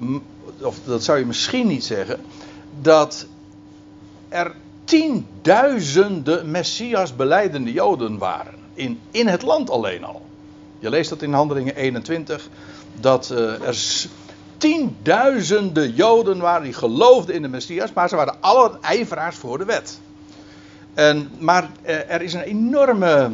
uh, 0.00 0.16
of 0.60 0.76
dat 0.84 1.04
zou 1.04 1.18
je 1.18 1.26
misschien 1.26 1.66
niet 1.66 1.84
zeggen, 1.84 2.20
dat 2.80 3.26
er 4.28 4.54
tienduizenden 4.84 6.50
Messias 6.50 7.16
beleidende 7.16 7.72
Joden 7.72 8.18
waren. 8.18 8.54
In, 8.74 9.00
in 9.10 9.26
het 9.26 9.42
land 9.42 9.70
alleen 9.70 10.04
al. 10.04 10.22
Je 10.82 10.90
leest 10.90 11.10
dat 11.10 11.22
in 11.22 11.32
Handelingen 11.32 11.74
21, 11.74 12.48
dat 13.00 13.30
uh, 13.32 13.66
er 13.66 14.06
tienduizenden 14.56 15.92
Joden 15.92 16.38
waren 16.38 16.62
die 16.62 16.72
geloofden 16.72 17.34
in 17.34 17.42
de 17.42 17.48
Messias, 17.48 17.92
maar 17.92 18.08
ze 18.08 18.16
waren 18.16 18.36
alle 18.40 18.78
ijveraars 18.80 19.36
voor 19.36 19.58
de 19.58 19.64
wet. 19.64 20.00
En, 20.94 21.30
maar 21.38 21.70
uh, 21.82 22.10
er 22.10 22.22
is 22.22 22.34
een 22.34 22.42
enorme 22.42 23.30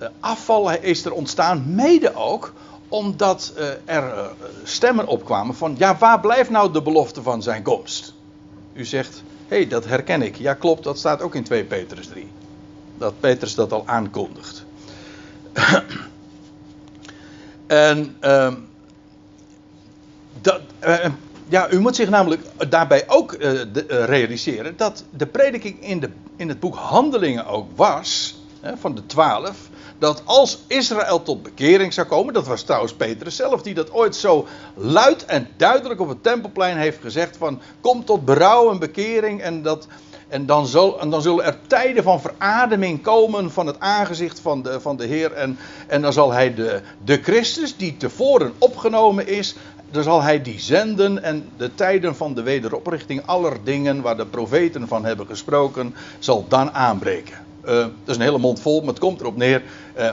uh, 0.00 0.08
afval 0.20 0.72
is 0.72 1.04
er 1.04 1.12
ontstaan, 1.12 1.74
mede 1.74 2.14
ook 2.14 2.52
omdat 2.88 3.52
er 3.84 4.30
stemmen 4.64 5.06
opkwamen 5.06 5.54
van, 5.54 5.74
ja 5.78 5.96
waar 5.98 6.20
blijft 6.20 6.50
nou 6.50 6.72
de 6.72 6.82
belofte 6.82 7.22
van 7.22 7.42
zijn 7.42 7.62
komst? 7.62 8.14
U 8.72 8.84
zegt, 8.84 9.22
hé 9.48 9.56
hey, 9.56 9.68
dat 9.68 9.84
herken 9.84 10.22
ik. 10.22 10.36
Ja 10.36 10.54
klopt, 10.54 10.84
dat 10.84 10.98
staat 10.98 11.22
ook 11.22 11.34
in 11.34 11.44
2 11.44 11.64
Petrus 11.64 12.06
3. 12.06 12.30
Dat 12.98 13.20
Petrus 13.20 13.54
dat 13.54 13.72
al 13.72 13.82
aankondigt. 13.86 14.66
En 17.66 18.16
uh, 18.24 18.52
dat, 20.40 20.60
uh, 20.84 21.04
ja, 21.48 21.70
u 21.70 21.80
moet 21.80 21.96
zich 21.96 22.08
namelijk 22.08 22.42
daarbij 22.68 23.04
ook 23.08 23.32
uh, 23.32 23.60
realiseren 23.86 24.76
dat 24.76 25.04
de 25.10 25.26
prediking 25.26 25.82
in, 25.82 26.00
de, 26.00 26.10
in 26.36 26.48
het 26.48 26.60
boek 26.60 26.74
Handelingen 26.74 27.46
ook 27.46 27.76
was, 27.76 28.38
hè, 28.60 28.76
van 28.76 28.94
de 28.94 29.06
twaalf, 29.06 29.67
dat 29.98 30.22
als 30.24 30.58
Israël 30.66 31.22
tot 31.22 31.42
bekering 31.42 31.92
zou 31.92 32.06
komen, 32.06 32.34
dat 32.34 32.46
was 32.46 32.62
trouwens 32.62 32.94
Petrus 32.94 33.36
zelf 33.36 33.62
die 33.62 33.74
dat 33.74 33.92
ooit 33.92 34.16
zo 34.16 34.46
luid 34.74 35.24
en 35.24 35.48
duidelijk 35.56 36.00
op 36.00 36.08
het 36.08 36.22
tempelplein 36.22 36.76
heeft 36.76 37.00
gezegd 37.00 37.36
van 37.36 37.60
kom 37.80 38.04
tot 38.04 38.24
berouw 38.24 38.70
en 38.70 38.78
bekering 38.78 39.42
en 39.42 39.62
dat 39.62 39.86
en 40.28 40.46
dan, 40.46 40.66
zal, 40.66 41.00
en 41.00 41.10
dan 41.10 41.22
zullen 41.22 41.44
er 41.44 41.56
tijden 41.66 42.02
van 42.02 42.20
verademing 42.20 43.02
komen 43.02 43.50
van 43.50 43.66
het 43.66 43.80
aangezicht 43.80 44.40
van 44.40 44.62
de, 44.62 44.80
van 44.80 44.96
de 44.96 45.06
Heer. 45.06 45.32
En, 45.32 45.58
en 45.86 46.02
dan 46.02 46.12
zal 46.12 46.32
hij 46.32 46.54
de, 46.54 46.80
de 47.04 47.22
Christus, 47.22 47.76
die 47.76 47.96
tevoren 47.96 48.52
opgenomen 48.58 49.26
is, 49.28 49.54
dan 49.90 50.02
zal 50.02 50.22
hij 50.22 50.42
die 50.42 50.60
zenden. 50.60 51.22
En 51.22 51.48
de 51.56 51.74
tijden 51.74 52.16
van 52.16 52.34
de 52.34 52.42
wederoprichting 52.42 53.22
aller 53.26 53.56
dingen 53.64 54.02
waar 54.02 54.16
de 54.16 54.26
profeten 54.26 54.88
van 54.88 55.04
hebben 55.04 55.26
gesproken, 55.26 55.94
zal 56.18 56.44
dan 56.48 56.72
aanbreken. 56.72 57.46
Uh, 57.64 57.74
dat 57.74 57.90
is 58.04 58.16
een 58.16 58.22
hele 58.22 58.38
mond 58.38 58.60
vol, 58.60 58.80
maar 58.80 58.88
het 58.88 58.98
komt 58.98 59.20
erop 59.20 59.36
neer. 59.36 59.62
Uh, 59.98 60.10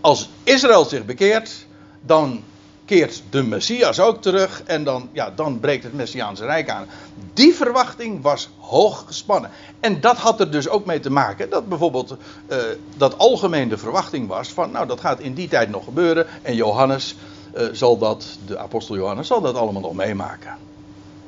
als 0.00 0.28
Israël 0.42 0.84
zich 0.84 1.04
bekeert, 1.04 1.66
dan 2.00 2.42
keert 2.88 3.22
de 3.30 3.42
Messias 3.42 4.00
ook 4.00 4.22
terug 4.22 4.62
en 4.62 4.84
dan, 4.84 5.08
ja, 5.12 5.30
dan 5.30 5.60
breekt 5.60 5.84
het 5.84 5.92
Messiaanse 5.92 6.44
Rijk 6.44 6.70
aan. 6.70 6.86
Die 7.34 7.54
verwachting 7.54 8.22
was 8.22 8.48
hoog 8.58 9.04
gespannen. 9.06 9.50
En 9.80 10.00
dat 10.00 10.16
had 10.16 10.40
er 10.40 10.50
dus 10.50 10.68
ook 10.68 10.84
mee 10.84 11.00
te 11.00 11.10
maken 11.10 11.50
dat 11.50 11.68
bijvoorbeeld 11.68 12.16
uh, 12.48 12.56
dat 12.96 13.18
algemeen 13.18 13.68
de 13.68 13.78
verwachting 13.78 14.28
was 14.28 14.48
van, 14.48 14.70
nou 14.70 14.86
dat 14.86 15.00
gaat 15.00 15.20
in 15.20 15.34
die 15.34 15.48
tijd 15.48 15.70
nog 15.70 15.84
gebeuren 15.84 16.26
en 16.42 16.54
Johannes 16.54 17.14
uh, 17.56 17.68
zal 17.72 17.98
dat, 17.98 18.26
de 18.46 18.58
apostel 18.58 18.96
Johannes 18.96 19.26
zal 19.26 19.40
dat 19.40 19.54
allemaal 19.54 19.82
nog 19.82 19.94
meemaken. 19.94 20.56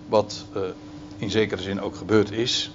Wat 0.09 0.45
uh, 0.57 0.62
in 1.19 1.31
zekere 1.31 1.62
zin 1.62 1.81
ook 1.81 1.97
gebeurd 1.97 2.31
is. 2.31 2.71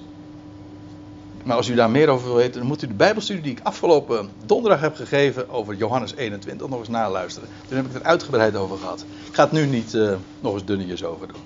Maar 1.45 1.55
als 1.55 1.67
u 1.67 1.75
daar 1.75 1.89
meer 1.89 2.09
over 2.09 2.27
wil 2.27 2.35
weten, 2.35 2.59
dan 2.59 2.67
moet 2.67 2.81
u 2.81 2.87
de 2.87 2.93
Bijbelstudie 2.93 3.43
die 3.43 3.51
ik 3.51 3.59
afgelopen 3.63 4.29
donderdag 4.45 4.81
heb 4.81 4.95
gegeven 4.95 5.49
over 5.49 5.75
Johannes 5.75 6.15
21 6.15 6.69
nog 6.69 6.79
eens 6.79 6.87
naluisteren. 6.87 7.49
Toen 7.67 7.77
heb 7.77 7.85
ik 7.85 7.93
het 7.93 8.01
er 8.01 8.07
uitgebreid 8.07 8.55
over 8.55 8.77
gehad. 8.77 9.05
Ik 9.27 9.35
ga 9.35 9.43
het 9.43 9.51
nu 9.51 9.65
niet 9.65 9.93
uh, 9.93 10.13
nog 10.39 10.53
eens 10.53 10.65
dunnetjes 10.65 11.03
over 11.03 11.27
doen. 11.27 11.41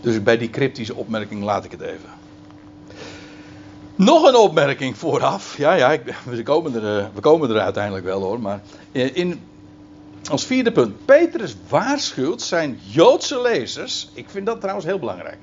Dus 0.00 0.22
bij 0.22 0.38
die 0.38 0.50
cryptische 0.50 0.94
opmerking 0.94 1.42
laat 1.42 1.64
ik 1.64 1.70
het 1.70 1.80
even. 1.80 2.08
Nog 3.94 4.28
een 4.28 4.36
opmerking 4.36 4.98
vooraf. 4.98 5.56
Ja, 5.56 5.74
ja, 5.74 5.92
ik, 5.92 6.14
we, 6.24 6.42
komen 6.42 6.74
er, 6.74 6.98
eh, 6.98 7.06
we 7.14 7.20
komen 7.20 7.50
er 7.50 7.60
uiteindelijk 7.60 8.04
wel 8.04 8.20
hoor. 8.20 8.40
Maar 8.40 8.62
in, 8.92 9.40
als 10.30 10.44
vierde 10.44 10.72
punt. 10.72 11.04
Petrus 11.04 11.56
waarschuwt 11.68 12.42
zijn 12.42 12.78
Joodse 12.82 13.40
lezers. 13.40 14.08
Ik 14.12 14.26
vind 14.28 14.46
dat 14.46 14.60
trouwens 14.60 14.86
heel 14.86 14.98
belangrijk. 14.98 15.38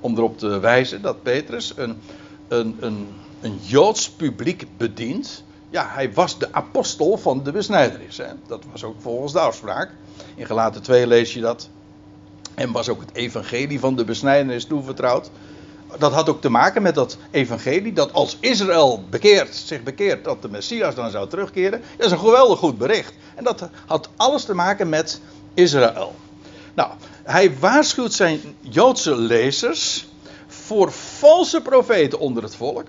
Om 0.00 0.16
erop 0.16 0.38
te 0.38 0.58
wijzen 0.58 1.02
dat 1.02 1.22
Petrus 1.22 1.72
een 1.76 2.00
een, 2.48 2.76
een, 2.80 3.08
een 3.40 3.58
Joods 3.62 4.10
publiek 4.10 4.66
bedient. 4.76 5.44
Ja, 5.70 5.86
hij 5.88 6.12
was 6.12 6.38
de 6.38 6.52
apostel 6.52 7.16
van 7.16 7.42
de 7.42 7.52
besnijderis. 7.52 8.20
Dat 8.46 8.64
was 8.72 8.84
ook 8.84 8.96
volgens 8.98 9.32
de 9.32 9.40
afspraak. 9.40 9.90
In 10.34 10.46
Gelaten 10.46 10.82
2 10.82 11.06
lees 11.06 11.34
je 11.34 11.40
dat. 11.40 11.68
En 12.54 12.72
was 12.72 12.88
ook 12.88 13.00
het 13.00 13.14
evangelie 13.14 13.80
van 13.80 13.96
de 13.96 14.04
besnijdenis 14.04 14.64
toevertrouwd. 14.64 15.30
Dat 15.98 16.12
had 16.12 16.28
ook 16.28 16.40
te 16.40 16.48
maken 16.48 16.82
met 16.82 16.94
dat 16.94 17.16
evangelie. 17.30 17.92
Dat 17.92 18.12
als 18.12 18.36
Israël 18.40 19.04
bekeert, 19.10 19.54
zich 19.54 19.82
bekeert, 19.82 20.24
dat 20.24 20.42
de 20.42 20.48
Messias 20.48 20.94
dan 20.94 21.10
zou 21.10 21.28
terugkeren. 21.28 21.82
Dat 21.96 22.06
is 22.06 22.12
een 22.12 22.18
geweldig 22.18 22.58
goed 22.58 22.78
bericht. 22.78 23.12
En 23.34 23.44
dat 23.44 23.68
had 23.86 24.08
alles 24.16 24.44
te 24.44 24.54
maken 24.54 24.88
met 24.88 25.20
Israël. 25.54 26.14
Nou, 26.74 26.90
hij 27.22 27.58
waarschuwt 27.58 28.12
zijn 28.12 28.40
Joodse 28.60 29.16
lezers 29.16 30.06
voor 30.66 30.92
valse 30.92 31.60
profeten 31.60 32.18
onder 32.18 32.42
het 32.42 32.56
volk. 32.56 32.88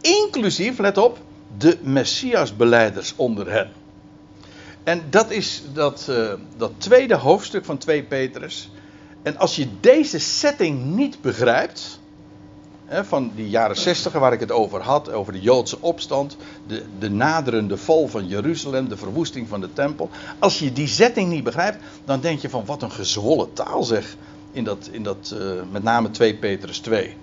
Inclusief, 0.00 0.78
let 0.78 0.98
op, 0.98 1.18
de 1.58 1.78
Messiasbeleiders 1.82 3.12
onder 3.16 3.50
hen. 3.50 3.72
En 4.84 5.02
dat 5.10 5.30
is 5.30 5.62
dat, 5.72 6.06
uh, 6.10 6.32
dat 6.56 6.72
tweede 6.76 7.14
hoofdstuk 7.14 7.64
van 7.64 7.78
2 7.78 8.02
Petrus. 8.02 8.70
En 9.22 9.38
als 9.38 9.56
je 9.56 9.68
deze 9.80 10.18
setting 10.18 10.84
niet 10.84 11.20
begrijpt, 11.20 12.00
hè, 12.84 13.04
van 13.04 13.32
die 13.34 13.48
jaren 13.48 13.76
60 13.76 14.12
waar 14.12 14.32
ik 14.32 14.40
het 14.40 14.52
over 14.52 14.80
had, 14.80 15.12
over 15.12 15.32
de 15.32 15.40
Joodse 15.40 15.80
opstand, 15.80 16.36
de, 16.66 16.82
de 16.98 17.10
naderende 17.10 17.76
val 17.76 18.08
van 18.08 18.26
Jeruzalem, 18.26 18.88
de 18.88 18.96
verwoesting 18.96 19.48
van 19.48 19.60
de 19.60 19.72
tempel. 19.72 20.10
Als 20.38 20.58
je 20.58 20.72
die 20.72 20.86
setting 20.88 21.30
niet 21.30 21.44
begrijpt, 21.44 21.78
dan 22.04 22.20
denk 22.20 22.40
je 22.40 22.50
van 22.50 22.64
wat 22.64 22.82
een 22.82 22.92
gezwollen 22.92 23.52
taal 23.52 23.82
zeg 23.82 24.16
in 24.54 24.64
dat, 24.64 24.88
in 24.90 25.02
dat 25.02 25.34
uh, 25.34 25.60
met 25.70 25.82
name 25.82 26.10
2 26.10 26.34
Petrus 26.34 26.78
2. 26.78 27.16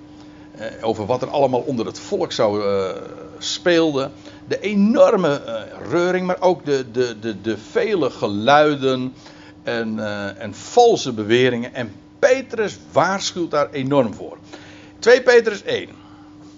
Uh, 0.60 0.66
over 0.82 1.06
wat 1.06 1.22
er 1.22 1.30
allemaal 1.30 1.60
onder 1.60 1.86
het 1.86 2.00
volk 2.00 2.32
zou 2.32 2.64
uh, 2.64 2.90
speelde. 3.38 4.10
De 4.48 4.60
enorme 4.60 5.42
reuring, 5.90 6.26
maar 6.28 6.42
ook 6.42 6.66
de, 6.66 6.86
de, 6.92 7.20
de, 7.20 7.42
de 7.42 7.58
vele 7.58 8.10
geluiden 8.10 9.14
en, 9.64 10.00
en 10.38 10.56
valse 10.56 11.14
beweringen. 11.14 11.74
En 11.74 11.92
Petrus 12.20 12.78
waarschuwt 12.92 13.52
daar 13.52 13.70
enorm 13.72 14.14
voor. 14.14 14.38
2 15.00 15.22
Petrus 15.22 15.64
1, 15.64 15.90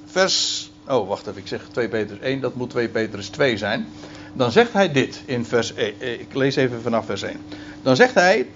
vers. 0.05 0.71
Oh, 0.87 1.07
wacht 1.07 1.27
even, 1.27 1.41
ik 1.41 1.47
zeg 1.47 1.67
2 1.71 1.87
Petrus 1.87 2.19
1, 2.19 2.41
dat 2.41 2.55
moet 2.55 2.69
2 2.69 2.89
Petrus 2.89 3.27
2 3.27 3.57
zijn. 3.57 3.87
Dan 4.33 4.51
zegt 4.51 4.73
hij 4.73 4.91
dit 4.91 5.21
in 5.25 5.45
vers 5.45 5.73
1. 5.73 6.19
Ik 6.19 6.33
lees 6.33 6.55
even 6.55 6.81
vanaf 6.81 7.05
vers 7.05 7.21
1. 7.21 7.39
Dan 7.81 7.95
zegt 7.95 8.13
hij: 8.13 8.47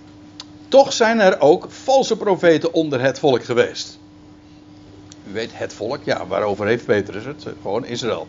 toch 0.68 0.94
zijn 0.94 1.20
er 1.20 1.42
ook 1.42 1.68
valse 1.70 2.18
profeten 2.18 2.74
onder 2.74 3.02
het 3.02 3.20
volk 3.20 3.44
geweest. 3.44 4.00
U 5.30 5.34
weet, 5.34 5.50
het 5.54 5.74
volk, 5.74 6.04
ja, 6.04 6.28
waarover 6.28 6.68
heeft 6.68 6.86
Petrus 6.86 7.26
het? 7.26 7.46
Gewoon 7.62 7.86
Israël. 7.86 8.28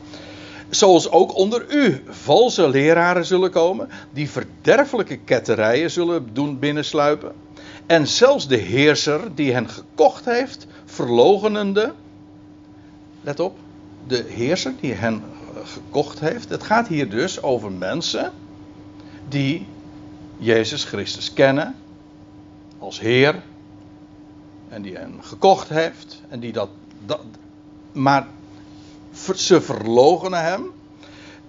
Zoals 0.69 1.11
ook 1.11 1.37
onder 1.37 1.75
u 1.75 2.03
valse 2.09 2.69
leraren 2.69 3.27
zullen 3.27 3.51
komen, 3.51 3.89
die 4.13 4.31
verderfelijke 4.31 5.17
ketterijen 5.17 5.91
zullen 5.91 6.29
doen 6.33 6.59
binnensluipen. 6.59 7.33
En 7.87 8.07
zelfs 8.07 8.49
de 8.49 8.57
heerser 8.57 9.35
die 9.35 9.53
hen 9.53 9.69
gekocht 9.69 10.25
heeft, 10.25 10.67
verlogenende. 10.85 11.93
Let 13.21 13.41
op, 13.41 13.57
de 14.07 14.25
heerser 14.29 14.75
die 14.81 14.93
hen 14.93 15.23
gekocht 15.65 16.21
heeft. 16.21 16.49
Het 16.49 16.63
gaat 16.63 16.89
hier 16.89 17.11
dus 17.11 17.43
over 17.43 17.73
mensen 17.73 18.33
die 19.29 19.67
Jezus 20.39 20.85
Christus 20.85 21.33
kennen 21.33 21.75
als 22.79 23.01
Heer. 23.01 23.43
En 24.69 24.83
die 24.83 24.97
hen 24.97 25.15
gekocht 25.21 25.69
heeft. 25.69 26.23
En 26.29 26.41
die 26.41 26.53
dat. 26.53 26.69
dat 27.07 27.21
maar 27.93 28.27
ze 29.35 29.61
verlogenen 29.61 30.45
hem. 30.45 30.71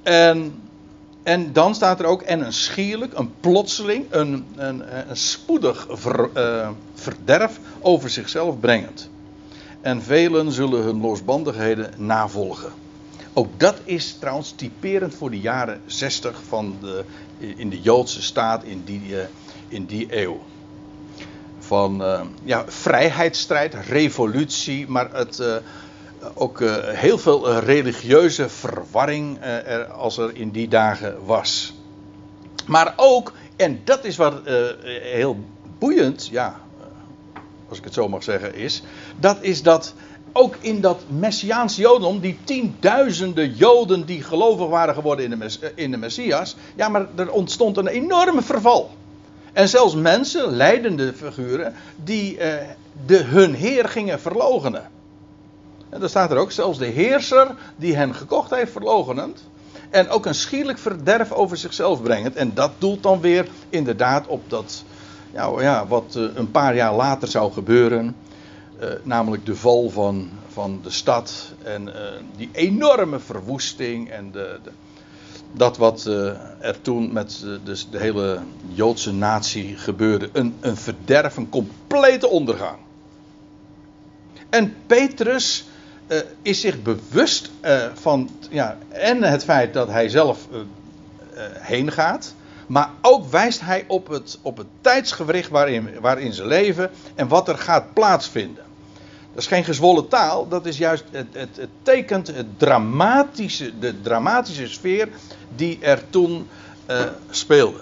En, 0.04 0.62
en 1.24 1.54
dan 1.54 1.76
staat 1.76 2.00
er 2.00 2.06
ook. 2.06 2.22
En 2.22 2.46
een 2.46 2.54
schierlijk, 2.54 3.18
een 3.18 3.32
plotseling, 3.40 4.06
een, 4.10 4.46
een, 4.56 5.10
een 5.10 5.18
spoedig 5.18 5.88
ver, 5.90 6.30
uh, 6.38 6.70
verderf 6.94 7.60
over 7.80 8.10
zichzelf 8.10 8.60
brengend. 8.60 9.10
En 9.82 10.02
velen 10.02 10.52
zullen 10.52 10.84
hun 10.84 11.02
losbandigheden 11.02 11.94
navolgen. 11.98 12.72
Ook 13.34 13.60
dat 13.60 13.76
is 13.84 14.16
trouwens 14.20 14.52
typerend 14.52 15.16
voor 15.16 15.30
de 15.30 15.40
jaren 15.40 15.82
60 15.86 16.42
van 16.48 16.78
de, 16.82 17.04
in 17.38 17.70
de 17.70 17.82
Joodse 17.82 18.22
staat 18.22 18.64
in 18.64 18.82
die, 18.86 19.20
eh, 19.20 19.28
in 19.68 19.86
die 19.86 20.22
eeuw. 20.22 20.40
Van 21.70 22.02
uh, 22.02 22.22
ja, 22.44 22.64
vrijheidsstrijd, 22.68 23.76
revolutie, 23.88 24.88
maar 24.88 25.10
het, 25.14 25.40
uh, 25.40 25.56
ook 26.34 26.60
uh, 26.60 26.76
heel 26.78 27.18
veel 27.18 27.60
religieuze 27.60 28.50
verwarring 28.50 29.38
er, 29.42 29.86
als 29.86 30.18
er 30.18 30.36
in 30.36 30.50
die 30.50 30.68
dagen 30.68 31.26
was. 31.26 31.74
Maar 32.66 32.94
ook, 32.96 33.34
en 33.56 33.82
dat 33.84 34.06
is 34.06 34.18
wat 34.18 34.34
heel 35.02 35.38
boeiend, 35.80 36.28
ja, 36.32 36.60
als 37.70 37.78
ik 37.78 37.84
het 37.84 37.94
zo 37.94 38.08
mag 38.08 38.24
zeggen, 38.24 38.56
is. 38.56 38.84
Dat 39.20 39.38
is 39.42 39.64
dat 39.64 39.94
ook 40.32 40.56
in 40.60 40.82
dat 40.82 41.02
Messiaans 41.08 41.76
Jodendom, 41.76 42.20
die 42.20 42.38
tienduizenden 42.44 43.56
Joden 43.56 44.06
die 44.06 44.24
gelovig 44.24 44.68
waren 44.68 44.94
geworden 44.94 45.32
in 45.32 45.40
de, 45.40 45.72
in 45.76 45.92
de 45.92 45.98
Messias. 45.98 46.56
Ja, 46.76 46.90
maar 46.90 47.08
er 47.16 47.32
ontstond 47.32 47.78
een 47.78 47.88
enorme 47.88 48.42
verval. 48.42 48.98
En 49.54 49.70
zelfs 49.70 49.96
mensen, 49.96 50.52
leidende 50.52 51.14
figuren, 51.14 51.74
die 52.04 52.38
eh, 52.38 52.68
de, 53.06 53.18
hun 53.18 53.54
Heer 53.54 53.90
gingen 53.90 54.20
verlogenen. 54.20 54.90
En 55.90 56.00
daar 56.00 56.10
staat 56.10 56.32
er 56.32 56.38
ook, 56.38 56.52
zelfs 56.52 56.78
de 56.78 56.86
heerser 56.86 57.48
die 57.76 57.96
hen 57.96 58.16
gekocht 58.16 58.50
heeft 58.50 58.72
verlogenend. 58.72 59.44
En 59.90 60.10
ook 60.10 60.26
een 60.26 60.36
schierlijk 60.36 60.78
verderf 60.78 61.32
over 61.32 61.58
zichzelf 61.58 62.02
brengend. 62.02 62.36
En 62.36 62.54
dat 62.54 62.72
doelt 62.78 63.04
dan 63.04 63.22
weer 63.22 63.48
inderdaad 63.70 64.28
op 64.28 64.50
dat, 64.50 64.84
ja, 65.34 65.62
ja 65.62 65.88
wat 65.88 66.16
uh, 66.18 66.36
een 66.36 66.52
paar 66.52 66.76
jaar 66.76 66.94
later 66.94 67.28
zou 67.28 67.52
gebeuren. 67.52 68.16
Uh, 68.82 68.90
namelijk 69.04 69.46
de 69.46 69.56
val 69.56 69.90
van, 69.90 70.30
van 70.48 70.80
de 70.84 70.90
stad 70.90 71.54
en 71.64 71.90
die 72.36 72.50
enorme 72.52 73.20
verwoesting 73.20 74.10
en 74.10 74.32
de, 74.32 74.60
de, 74.64 74.72
dat 75.52 75.78
wat 75.78 76.06
uh, 76.08 76.32
er 76.60 76.82
toen 76.82 77.14
met 77.14 77.40
de, 77.64 77.84
de, 77.90 77.98
hele 77.98 78.40
Joodse 78.68 79.14
natie 79.14 79.78
gebeurde. 79.78 80.30
Een, 80.34 80.56
een 80.60 80.78
verderf, 80.78 81.38
een 81.38 81.50
complete 81.50 82.28
ondergang. 82.28 82.78
En 84.50 84.76
Petrus 84.88 85.68
is 86.42 86.62
zich 86.62 86.82
bewust 86.82 87.52
van 87.94 88.30
ja, 88.50 88.78
en 88.90 89.24
het 89.24 89.44
feit 89.44 89.74
dat 89.74 89.88
hij 89.88 90.10
zelf 90.10 90.48
heen 91.60 91.92
gaat. 91.92 92.34
Maar 92.70 92.90
ook 93.02 93.30
wijst 93.30 93.62
hij 93.62 93.86
op 93.88 94.08
het, 94.08 94.40
op 94.42 94.58
het 94.58 94.68
tijdsgewricht 94.82 95.50
waarin, 95.50 96.00
waarin 96.00 96.34
ze 96.34 96.46
leven 96.46 96.90
en 97.16 97.28
wat 97.28 97.48
er 97.48 97.58
gaat 97.58 97.94
plaatsvinden. 97.94 98.64
Dat 99.40 99.48
is 99.48 99.58
geen 99.58 99.66
gezwollen 99.66 100.08
taal, 100.08 100.48
dat 100.48 100.66
is 100.66 100.78
juist, 100.78 101.04
het, 101.12 101.28
het, 101.32 101.56
het 101.56 101.70
tekent 101.82 102.28
het 102.28 102.60
dramatische, 102.60 103.80
de 103.80 104.02
dramatische 104.02 104.68
sfeer 104.68 105.10
die 105.56 105.78
er 105.82 106.04
toen 106.10 106.48
uh, 106.90 107.02
speelde. 107.30 107.80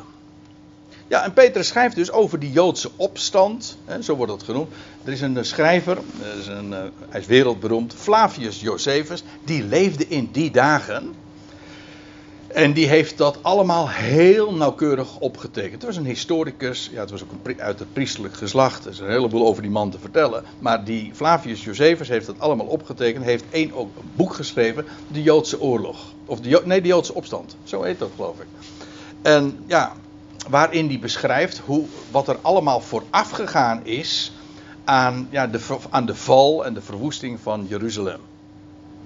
Ja, 1.07 1.23
en 1.23 1.33
Petrus 1.33 1.67
schrijft 1.67 1.95
dus 1.95 2.11
over 2.11 2.39
die 2.39 2.51
Joodse 2.51 2.91
opstand, 2.95 3.77
hè, 3.85 4.01
zo 4.01 4.15
wordt 4.15 4.31
het 4.31 4.43
genoemd. 4.43 4.73
Er 5.03 5.11
is 5.11 5.21
een 5.21 5.45
schrijver, 5.45 5.97
is 6.39 6.47
een, 6.47 6.71
hij 7.09 7.19
is 7.19 7.25
wereldberoemd, 7.25 7.93
Flavius 7.93 8.61
Josephus, 8.61 9.23
die 9.43 9.63
leefde 9.63 10.07
in 10.07 10.29
die 10.31 10.51
dagen. 10.51 11.15
En 12.47 12.73
die 12.73 12.87
heeft 12.87 13.17
dat 13.17 13.37
allemaal 13.41 13.89
heel 13.89 14.53
nauwkeurig 14.53 15.19
opgetekend. 15.19 15.73
Het 15.73 15.83
was 15.83 15.95
een 15.95 16.05
historicus, 16.05 16.89
ja, 16.93 16.99
het 16.99 17.11
was 17.11 17.23
ook 17.23 17.59
uit 17.59 17.79
het 17.79 17.93
priestelijk 17.93 18.33
geslacht. 18.33 18.85
Er 18.85 18.91
is 18.91 18.99
een 18.99 19.09
heleboel 19.09 19.47
over 19.47 19.61
die 19.61 19.71
man 19.71 19.89
te 19.89 19.99
vertellen. 19.99 20.43
Maar 20.59 20.83
die 20.83 21.11
Flavius 21.13 21.63
Josephus 21.63 22.07
heeft 22.07 22.25
dat 22.25 22.39
allemaal 22.39 22.65
opgetekend. 22.65 23.25
Heeft 23.25 23.43
één 23.49 23.73
ook 23.73 23.95
een 23.95 24.09
boek 24.15 24.33
geschreven, 24.33 24.85
De 25.07 25.23
Joodse 25.23 25.61
Oorlog. 25.61 25.97
Of 26.25 26.39
de, 26.39 26.61
nee, 26.65 26.81
de 26.81 26.87
Joodse 26.87 27.13
Opstand. 27.13 27.55
Zo 27.63 27.81
heet 27.83 27.99
dat, 27.99 28.09
geloof 28.15 28.39
ik. 28.39 28.47
En 29.21 29.63
ja, 29.65 29.93
waarin 30.49 30.87
hij 30.87 30.99
beschrijft 30.99 31.61
hoe, 31.65 31.85
wat 32.11 32.27
er 32.27 32.37
allemaal 32.41 32.79
vooraf 32.79 33.29
gegaan 33.29 33.85
is 33.85 34.31
aan, 34.83 35.27
ja, 35.31 35.47
de, 35.47 35.59
aan 35.89 36.05
de 36.05 36.15
val 36.15 36.65
en 36.65 36.73
de 36.73 36.81
verwoesting 36.81 37.39
van 37.39 37.65
Jeruzalem. 37.69 38.19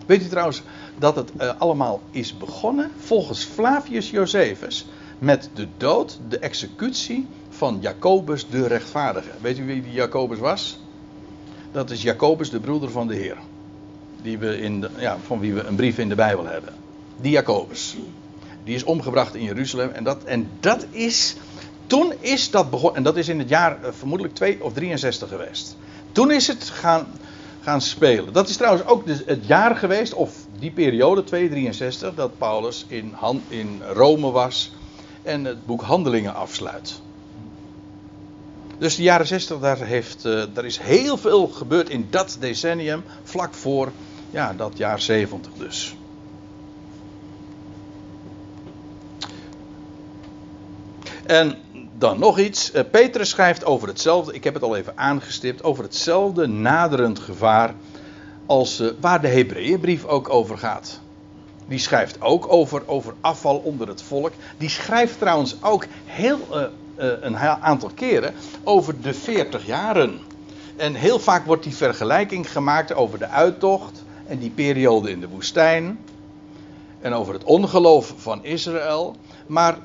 Weet 0.05 0.21
u 0.21 0.27
trouwens 0.27 0.61
dat 0.97 1.15
het 1.15 1.31
uh, 1.41 1.51
allemaal 1.57 2.01
is 2.11 2.37
begonnen 2.37 2.91
volgens 2.97 3.43
Flavius 3.43 4.09
Josephus 4.09 4.85
met 5.19 5.49
de 5.53 5.67
dood, 5.77 6.19
de 6.29 6.39
executie 6.39 7.27
van 7.49 7.77
Jacobus 7.81 8.49
de 8.49 8.67
rechtvaardige. 8.67 9.29
Weet 9.41 9.57
u 9.57 9.65
wie 9.65 9.81
die 9.81 9.91
Jacobus 9.91 10.39
was? 10.39 10.79
Dat 11.71 11.89
is 11.89 12.01
Jacobus 12.01 12.49
de 12.49 12.59
broeder 12.59 12.91
van 12.91 13.07
de 13.07 13.15
Heer. 13.15 13.37
Die 14.21 14.37
we 14.37 14.61
in 14.61 14.85
ja, 14.97 15.17
van 15.25 15.39
wie 15.39 15.53
we 15.53 15.63
een 15.63 15.75
brief 15.75 15.97
in 15.97 16.09
de 16.09 16.15
Bijbel 16.15 16.45
hebben. 16.45 16.73
Die 17.21 17.31
Jacobus. 17.31 17.95
Die 18.63 18.75
is 18.75 18.83
omgebracht 18.83 19.35
in 19.35 19.43
Jeruzalem. 19.43 19.89
En 19.89 20.03
dat, 20.03 20.23
en 20.23 20.49
dat 20.59 20.85
is. 20.89 21.35
Toen 21.87 22.13
is 22.19 22.51
dat 22.51 22.69
begonnen. 22.69 22.97
En 22.97 23.03
dat 23.03 23.17
is 23.17 23.27
in 23.27 23.39
het 23.39 23.49
jaar 23.49 23.77
uh, 23.81 23.87
vermoedelijk 23.91 24.35
2 24.35 24.63
of 24.63 24.73
63 24.73 25.29
geweest. 25.29 25.77
Toen 26.11 26.31
is 26.31 26.47
het 26.47 26.63
gaan 26.63 27.07
gaan 27.61 27.81
spelen. 27.81 28.33
Dat 28.33 28.49
is 28.49 28.57
trouwens 28.57 28.85
ook 28.85 29.07
het 29.25 29.45
jaar 29.45 29.75
geweest, 29.75 30.13
of 30.13 30.35
die 30.59 30.71
periode, 30.71 31.23
263, 31.23 32.15
dat 32.15 32.37
Paulus 32.37 32.85
in, 32.87 33.15
in 33.47 33.81
Rome 33.93 34.31
was 34.31 34.71
en 35.23 35.45
het 35.45 35.65
boek 35.65 35.81
Handelingen 35.81 36.35
afsluit. 36.35 37.01
Dus 38.77 38.95
de 38.95 39.03
jaren 39.03 39.27
60, 39.27 39.59
daar, 39.59 39.77
heeft, 39.77 40.25
uh, 40.25 40.43
daar 40.53 40.65
is 40.65 40.77
heel 40.77 41.17
veel 41.17 41.47
gebeurd 41.47 41.89
in 41.89 42.07
dat 42.09 42.37
decennium, 42.39 43.03
vlak 43.23 43.53
voor 43.53 43.91
ja, 44.29 44.53
dat 44.53 44.77
jaar 44.77 45.01
70 45.01 45.51
dus. 45.53 45.95
En 51.25 51.57
dan 52.01 52.19
nog 52.19 52.39
iets. 52.39 52.73
Uh, 52.73 52.81
Petrus 52.91 53.29
schrijft 53.29 53.65
over 53.65 53.87
hetzelfde, 53.87 54.33
ik 54.33 54.43
heb 54.43 54.53
het 54.53 54.63
al 54.63 54.75
even 54.75 54.97
aangestipt, 54.97 55.63
over 55.63 55.83
hetzelfde 55.83 56.47
naderend 56.47 57.19
gevaar 57.19 57.73
als 58.45 58.81
uh, 58.81 58.89
waar 58.99 59.21
de 59.21 59.27
Hebreeënbrief 59.27 60.05
ook 60.05 60.29
over 60.29 60.57
gaat. 60.57 60.99
Die 61.67 61.79
schrijft 61.79 62.21
ook 62.21 62.51
over, 62.51 62.83
over 62.85 63.13
afval 63.21 63.57
onder 63.57 63.87
het 63.87 64.01
volk. 64.01 64.31
Die 64.57 64.69
schrijft 64.69 65.19
trouwens 65.19 65.55
ook 65.63 65.85
heel, 66.05 66.39
uh, 66.51 66.63
een 67.21 67.37
aantal 67.37 67.91
keren 67.95 68.33
over 68.63 69.01
de 69.01 69.13
40 69.13 69.65
jaren. 69.65 70.19
En 70.75 70.93
heel 70.93 71.19
vaak 71.19 71.45
wordt 71.45 71.63
die 71.63 71.75
vergelijking 71.75 72.51
gemaakt 72.51 72.93
over 72.93 73.19
de 73.19 73.27
uittocht 73.27 74.03
en 74.27 74.39
die 74.39 74.49
periode 74.49 75.11
in 75.11 75.19
de 75.19 75.27
woestijn. 75.27 75.99
En 77.01 77.13
over 77.13 77.33
het 77.33 77.43
ongeloof 77.43 78.13
van 78.17 78.43
Israël. 78.43 79.15
Maar 79.47 79.77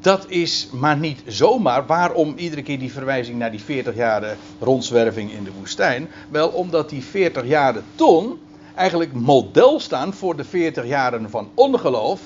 dat 0.00 0.24
is 0.28 0.68
maar 0.72 0.96
niet 0.96 1.22
zomaar. 1.26 1.86
Waarom 1.86 2.34
iedere 2.36 2.62
keer 2.62 2.78
die 2.78 2.92
verwijzing 2.92 3.38
naar 3.38 3.50
die 3.50 3.62
40 3.62 3.94
jaren 3.94 4.36
rondzwerving 4.60 5.32
in 5.32 5.44
de 5.44 5.52
woestijn? 5.58 6.08
Wel 6.28 6.48
omdat 6.48 6.90
die 6.90 7.02
40 7.02 7.46
jaren 7.46 7.84
ton 7.94 8.38
eigenlijk 8.74 9.12
model 9.12 9.80
staan 9.80 10.14
voor 10.14 10.36
de 10.36 10.44
40 10.44 10.86
jaren 10.86 11.30
van 11.30 11.50
ongeloof 11.54 12.20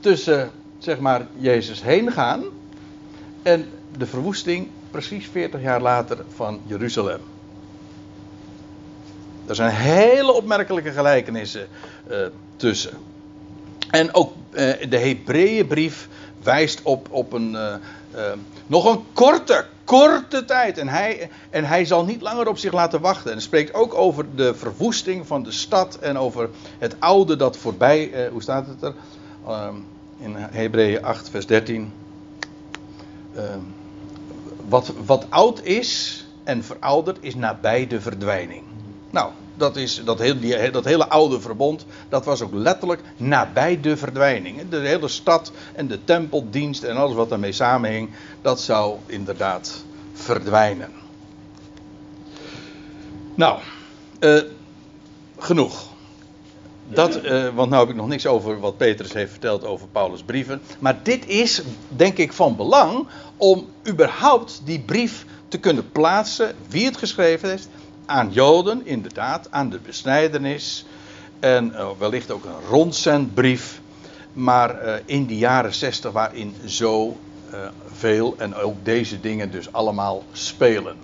tussen 0.00 0.50
zeg 0.78 0.98
maar 0.98 1.26
Jezus 1.36 1.82
heen 1.82 2.12
gaan 2.12 2.44
en 3.42 3.68
de 3.96 4.06
verwoesting 4.06 4.68
precies 4.90 5.28
40 5.28 5.62
jaar 5.62 5.80
later 5.80 6.24
van 6.34 6.60
Jeruzalem. 6.66 7.20
Er 9.46 9.54
zijn 9.54 9.74
hele 9.74 10.32
opmerkelijke 10.32 10.90
gelijkenissen 10.90 11.66
uh, 12.10 12.16
tussen. 12.56 12.92
En 13.90 14.14
ook 14.14 14.32
uh, 14.50 14.72
de 14.88 14.98
Hebreeënbrief 14.98 16.08
wijst 16.42 16.82
op, 16.82 17.08
op 17.10 17.32
een, 17.32 17.52
uh, 17.52 17.74
uh, 18.14 18.22
nog 18.66 18.84
een 18.84 19.04
korte, 19.12 19.66
korte 19.84 20.44
tijd. 20.44 20.78
En 20.78 20.88
hij, 20.88 21.30
en 21.50 21.64
hij 21.64 21.84
zal 21.84 22.04
niet 22.04 22.20
langer 22.20 22.48
op 22.48 22.58
zich 22.58 22.72
laten 22.72 23.00
wachten. 23.00 23.32
En 23.32 23.40
spreekt 23.40 23.74
ook 23.74 23.94
over 23.94 24.24
de 24.34 24.54
verwoesting 24.54 25.26
van 25.26 25.42
de 25.42 25.52
stad 25.52 25.98
en 25.98 26.18
over 26.18 26.50
het 26.78 26.96
oude 26.98 27.36
dat 27.36 27.56
voorbij, 27.56 28.10
uh, 28.24 28.30
hoe 28.30 28.42
staat 28.42 28.66
het 28.66 28.82
er? 28.82 28.94
in 30.18 30.34
Hebreeën 30.36 31.04
8, 31.04 31.30
vers 31.30 31.46
13. 31.46 31.92
wat, 34.68 34.92
wat 35.06 35.26
oud 35.28 35.62
is 35.62 36.24
en 36.44 36.64
verouderd 36.64 37.18
is 37.20 37.34
nabij 37.34 37.86
de 37.86 38.00
verdwijning. 38.00 38.62
Nou, 39.10 39.30
dat, 39.60 39.76
is, 39.76 40.04
dat, 40.04 40.18
heel, 40.18 40.40
die, 40.40 40.70
dat 40.70 40.84
hele 40.84 41.08
oude 41.08 41.40
verbond, 41.40 41.86
dat 42.08 42.24
was 42.24 42.40
ook 42.40 42.52
letterlijk 42.52 43.00
nabij 43.16 43.80
de 43.80 43.96
verdwijning. 43.96 44.68
De 44.68 44.76
hele 44.76 45.08
stad 45.08 45.52
en 45.74 45.86
de 45.86 46.04
tempeldienst 46.04 46.82
en 46.82 46.96
alles 46.96 47.14
wat 47.14 47.28
daarmee 47.28 47.52
samenhing, 47.52 48.10
dat 48.42 48.60
zou 48.60 48.96
inderdaad 49.06 49.84
verdwijnen. 50.12 50.90
Nou, 53.34 53.58
uh, 54.20 54.42
genoeg. 55.38 55.88
Dat, 56.88 57.24
uh, 57.24 57.48
want 57.54 57.70
nu 57.70 57.76
heb 57.76 57.88
ik 57.88 57.94
nog 57.94 58.08
niks 58.08 58.26
over 58.26 58.60
wat 58.60 58.76
Petrus 58.76 59.12
heeft 59.12 59.30
verteld 59.30 59.64
over 59.64 59.88
Paulus' 59.88 60.22
brieven. 60.22 60.60
Maar 60.78 60.98
dit 61.02 61.28
is, 61.28 61.62
denk 61.88 62.16
ik, 62.16 62.32
van 62.32 62.56
belang 62.56 63.06
om 63.36 63.66
überhaupt 63.88 64.60
die 64.64 64.80
brief 64.80 65.24
te 65.48 65.58
kunnen 65.58 65.90
plaatsen, 65.92 66.54
wie 66.68 66.84
het 66.84 66.96
geschreven 66.96 67.48
heeft, 67.48 67.68
aan 68.10 68.32
Joden, 68.32 68.86
inderdaad, 68.86 69.46
aan 69.50 69.70
de 69.70 69.78
besnijdenis. 69.78 70.84
En 71.40 71.66
uh, 71.68 71.88
wellicht 71.98 72.30
ook 72.30 72.44
een 72.44 72.68
rondzendbrief. 72.68 73.80
Maar 74.32 74.84
uh, 74.84 74.94
in 75.04 75.26
die 75.26 75.38
jaren 75.38 75.74
60 75.74 76.12
waarin 76.12 76.54
zo 76.66 77.18
uh, 77.52 77.58
veel 77.92 78.34
en 78.38 78.54
ook 78.54 78.84
deze 78.84 79.20
dingen 79.20 79.50
dus 79.50 79.72
allemaal 79.72 80.24
spelen. 80.32 80.96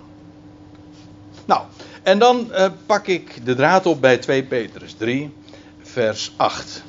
Nou, 1.45 1.61
en 2.03 2.19
dan 2.19 2.51
pak 2.85 3.07
ik 3.07 3.45
de 3.45 3.55
draad 3.55 3.85
op 3.85 4.01
bij 4.01 4.17
2 4.17 4.43
Petrus 4.43 4.93
3, 4.93 5.33
vers 5.81 6.33
8. 6.35 6.83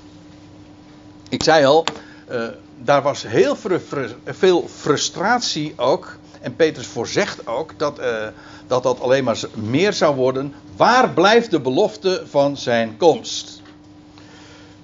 Ik 1.28 1.42
zei 1.42 1.64
al, 1.64 1.84
daar 2.78 3.02
was 3.02 3.22
heel 3.22 3.56
veel 4.24 4.68
frustratie 4.68 5.72
ook. 5.76 6.18
En 6.40 6.56
Petrus 6.56 6.86
voorzegt 6.86 7.46
ook 7.46 7.78
dat 7.78 8.00
dat 8.68 8.82
dat 8.82 9.00
alleen 9.00 9.24
maar 9.24 9.40
meer 9.54 9.92
zou 9.92 10.16
worden. 10.16 10.54
Waar 10.76 11.10
blijft 11.10 11.50
de 11.50 11.60
belofte 11.60 12.22
van 12.26 12.56
zijn 12.56 12.96
komst? 12.96 13.62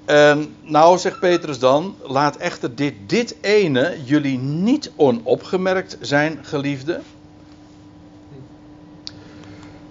En 0.04 0.54
nou, 0.62 0.98
zegt 0.98 1.20
Petrus 1.20 1.58
dan, 1.58 1.96
laat 2.02 2.36
echter 2.36 2.74
dit, 2.74 2.94
dit 3.06 3.36
ene 3.40 3.96
jullie 4.04 4.38
niet 4.38 4.90
onopgemerkt 4.96 5.96
zijn, 6.00 6.38
geliefde. 6.42 7.00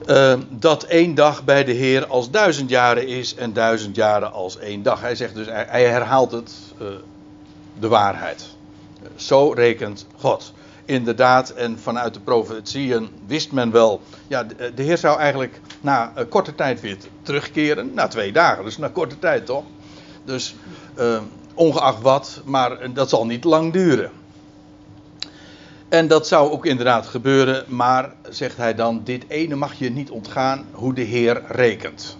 Uh, 0.06 0.34
dat 0.49 0.84
één 0.84 1.15
dag 1.15 1.43
bij 1.43 1.63
de 1.63 1.71
Heer 1.71 2.08
als 2.08 2.32
duizend 2.32 2.69
jaren 2.69 3.08
is 3.08 3.36
en 3.36 3.54
duizend 3.54 3.95
jaren 3.95 4.32
als 4.32 4.58
één 4.58 4.84
dag. 4.84 5.02
Hij 5.02 5.15
zegt 5.15 5.36
dus, 5.36 5.47
hij 5.49 5.86
herhaalt 5.86 6.32
het, 6.32 6.54
uh, 6.82 6.88
de 7.80 7.88
waarheid. 7.88 8.45
Zo 9.15 9.52
rekent 9.52 10.06
God 10.15 10.54
inderdaad, 10.85 11.49
en 11.49 11.79
vanuit 11.79 12.13
de 12.13 12.19
profetieën 12.19 13.09
wist 13.25 13.51
men 13.51 13.71
wel, 13.71 14.01
ja, 14.27 14.43
de, 14.43 14.83
Heer 14.83 14.97
zou 14.97 15.19
eigenlijk 15.19 15.61
na 15.81 16.11
een 16.15 16.27
korte 16.27 16.55
tijd 16.55 16.81
weer 16.81 16.97
terugkeren. 17.21 17.93
Na 17.93 18.07
twee 18.07 18.31
dagen, 18.31 18.63
dus 18.63 18.77
na 18.77 18.87
korte 18.87 19.19
tijd 19.19 19.45
toch? 19.45 19.63
Dus 20.23 20.55
uh, 20.99 21.21
ongeacht 21.53 22.01
wat, 22.01 22.41
maar 22.45 22.93
dat 22.93 23.09
zal 23.09 23.25
niet 23.25 23.43
lang 23.43 23.73
duren. 23.73 24.11
En 25.89 26.07
dat 26.07 26.27
zou 26.27 26.51
ook 26.51 26.65
inderdaad 26.65 27.07
gebeuren, 27.07 27.65
maar 27.67 28.13
zegt 28.29 28.57
hij 28.57 28.75
dan, 28.75 29.01
dit 29.03 29.25
ene 29.27 29.55
mag 29.55 29.73
je 29.73 29.91
niet 29.91 30.09
ontgaan 30.09 30.65
hoe 30.71 30.93
de 30.93 31.01
Heer 31.01 31.41
rekent. 31.47 32.17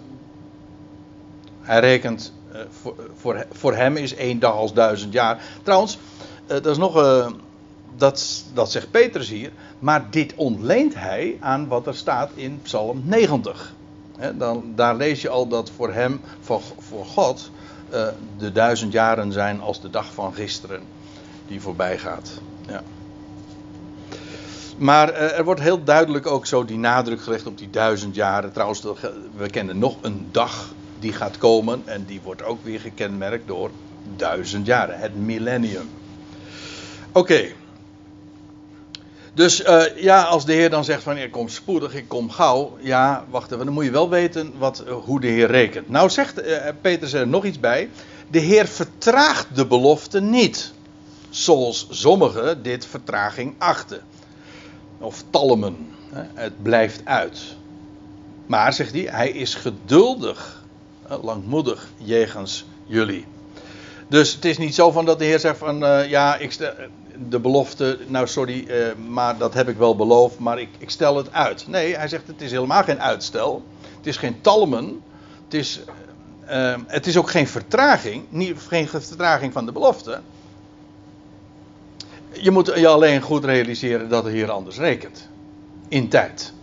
Hij 1.62 1.80
rekent, 1.80 2.34
voor, 3.16 3.46
voor, 3.52 3.76
hem 3.76 3.98
is 3.98 4.16
één 4.16 4.40
dag 4.40 4.54
als 4.54 4.74
duizend 4.74 5.14
jaar. 5.14 5.42
Trouwens, 5.64 5.98
dat 6.46 6.66
is 6.66 6.78
nog 6.78 6.96
dat, 7.98 8.44
dat 8.54 8.72
zegt 8.72 8.92
Petrus 8.92 9.30
hier. 9.30 9.52
Maar 9.80 10.06
dit 10.10 10.34
ontleent 10.36 10.96
hij 10.96 11.38
aan 11.40 11.68
wat 11.68 11.88
er 11.88 11.96
staat 11.96 12.32
in 12.36 12.60
Psalm 12.62 13.02
90. 13.06 13.74
dan, 14.34 14.64
daar 14.76 14.96
lees 14.96 15.22
je 15.22 15.30
al 15.30 15.48
dat 15.48 15.72
voor 15.76 15.94
hem, 15.94 16.22
voor, 16.40 16.62
voor 16.78 17.06
God, 17.06 17.52
uh, 17.94 18.08
de 18.38 18.52
duizend 18.52 18.92
jaren 18.92 19.32
zijn 19.32 19.62
als 19.62 19.82
de 19.82 19.90
dag 19.90 20.14
van 20.14 20.34
gisteren 20.34 20.82
die 21.48 21.62
voorbij 21.62 21.98
gaat. 21.98 22.32
Ja. 22.68 22.84
Maar 24.78 25.10
uh, 25.10 25.38
er 25.38 25.44
wordt 25.44 25.62
heel 25.62 25.84
duidelijk 25.84 26.26
ook 26.28 26.46
zo 26.46 26.66
die 26.66 26.78
nadruk 26.78 27.22
gelegd 27.22 27.48
op 27.48 27.58
die 27.58 27.70
duizend 27.70 28.16
jaren. 28.16 28.52
Trouwens, 28.52 28.84
we 29.36 29.50
kennen 29.50 29.78
nog 29.78 29.96
een 30.02 30.28
dag 30.32 30.74
die 31.00 31.14
gaat 31.14 31.38
komen 31.38 31.82
en 31.86 32.06
die 32.06 32.22
wordt 32.24 32.44
ook 32.44 32.64
weer 32.64 32.80
gekenmerkt 32.80 33.48
door 33.48 33.72
duizend 34.16 34.66
jaren, 34.66 35.00
het 35.00 35.16
millennium. 35.16 35.90
Oké. 37.12 37.46
Dus 39.34 39.62
uh, 39.62 39.84
ja, 39.96 40.24
als 40.24 40.46
de 40.46 40.54
Heer 40.54 40.70
dan 40.70 40.84
zegt 40.84 41.04
van 41.04 41.18
ik 41.18 41.32
kom 41.32 41.48
spoedig, 41.50 41.94
ik 41.94 42.08
kom 42.08 42.32
gauw. 42.32 42.78
Ja, 42.80 43.26
wacht 43.30 43.52
even, 43.52 43.66
dan 43.66 43.74
moet 43.74 43.84
je 43.86 43.92
wel 43.92 44.10
weten 44.10 44.54
wat, 44.58 44.84
uh, 44.88 44.94
hoe 44.94 45.20
de 45.20 45.28
Heer 45.28 45.48
rekent. 45.48 45.90
Nou 45.90 46.10
zegt 46.10 46.48
uh, 46.48 46.58
Peter 46.82 47.16
er 47.16 47.28
nog 47.28 47.46
iets 47.46 47.60
bij. 47.60 47.90
De 48.32 48.40
Heer 48.40 48.68
vertraagt 48.68 49.56
de 49.56 49.66
belofte 49.66 50.22
niet. 50.22 50.74
Zoals 51.30 51.88
sommigen 51.90 52.64
dit 52.64 52.86
vertraging 52.86 53.56
achten. 53.58 54.02
Of 54.98 55.24
talmen. 55.30 55.92
Het 56.34 56.64
blijft 56.64 57.02
uit. 57.04 57.42
Maar, 58.46 58.74
zegt 58.74 58.92
hij, 58.92 59.02
hij 59.02 59.30
is 59.30 59.56
geduldig, 59.56 60.64
langmoedig 61.22 61.88
jegens 61.98 62.66
jullie. 62.86 63.26
Dus 64.08 64.34
het 64.34 64.46
is 64.46 64.58
niet 64.58 64.76
zo 64.76 64.92
van 64.92 65.06
dat 65.06 65.20
de 65.20 65.26
Heer 65.26 65.40
zegt 65.40 65.58
van 65.58 65.78
ja, 66.08 66.38
ik 66.38 66.52
stel, 66.52 66.72
de 67.30 67.40
belofte, 67.40 68.00
nou 68.08 68.28
sorry, 68.28 68.66
uh, 68.68 68.88
maar 69.10 69.38
dat 69.38 69.54
heb 69.54 69.70
ik 69.70 69.78
wel 69.78 69.96
beloofd, 69.96 70.40
maar 70.40 70.60
ik, 70.60 70.70
ik, 70.78 70.90
stel 70.90 71.18
het 71.18 71.34
uit. 71.34 71.68
Nee, 71.68 71.96
hij 71.96 72.08
zegt 72.08 72.28
het 72.28 72.42
is 72.42 72.52
helemaal 72.52 72.84
geen 72.84 73.02
uitstel. 73.02 73.64
Het 73.98 74.08
is 74.08 74.18
geen 74.18 74.42
talmen. 74.42 75.02
Het 75.44 75.54
is, 75.54 75.82
uh, 76.50 76.76
het 76.88 77.08
is 77.08 77.18
ook 77.18 77.30
geen 77.30 77.48
vertraging, 77.48 78.24
niet, 78.30 78.60
geen 78.68 78.88
vertraging 78.88 79.54
van 79.54 79.66
de 79.66 79.72
belofte. 79.72 80.22
Je 82.32 82.52
moet 82.52 82.72
je 82.76 82.88
alleen 82.88 83.22
goed 83.22 83.46
realiseren 83.46 84.10
dat 84.10 84.24
de 84.24 84.30
Heer 84.30 84.52
anders 84.52 84.78
rekent. 84.78 85.30
In 85.88 86.10
tijd. 86.10 86.54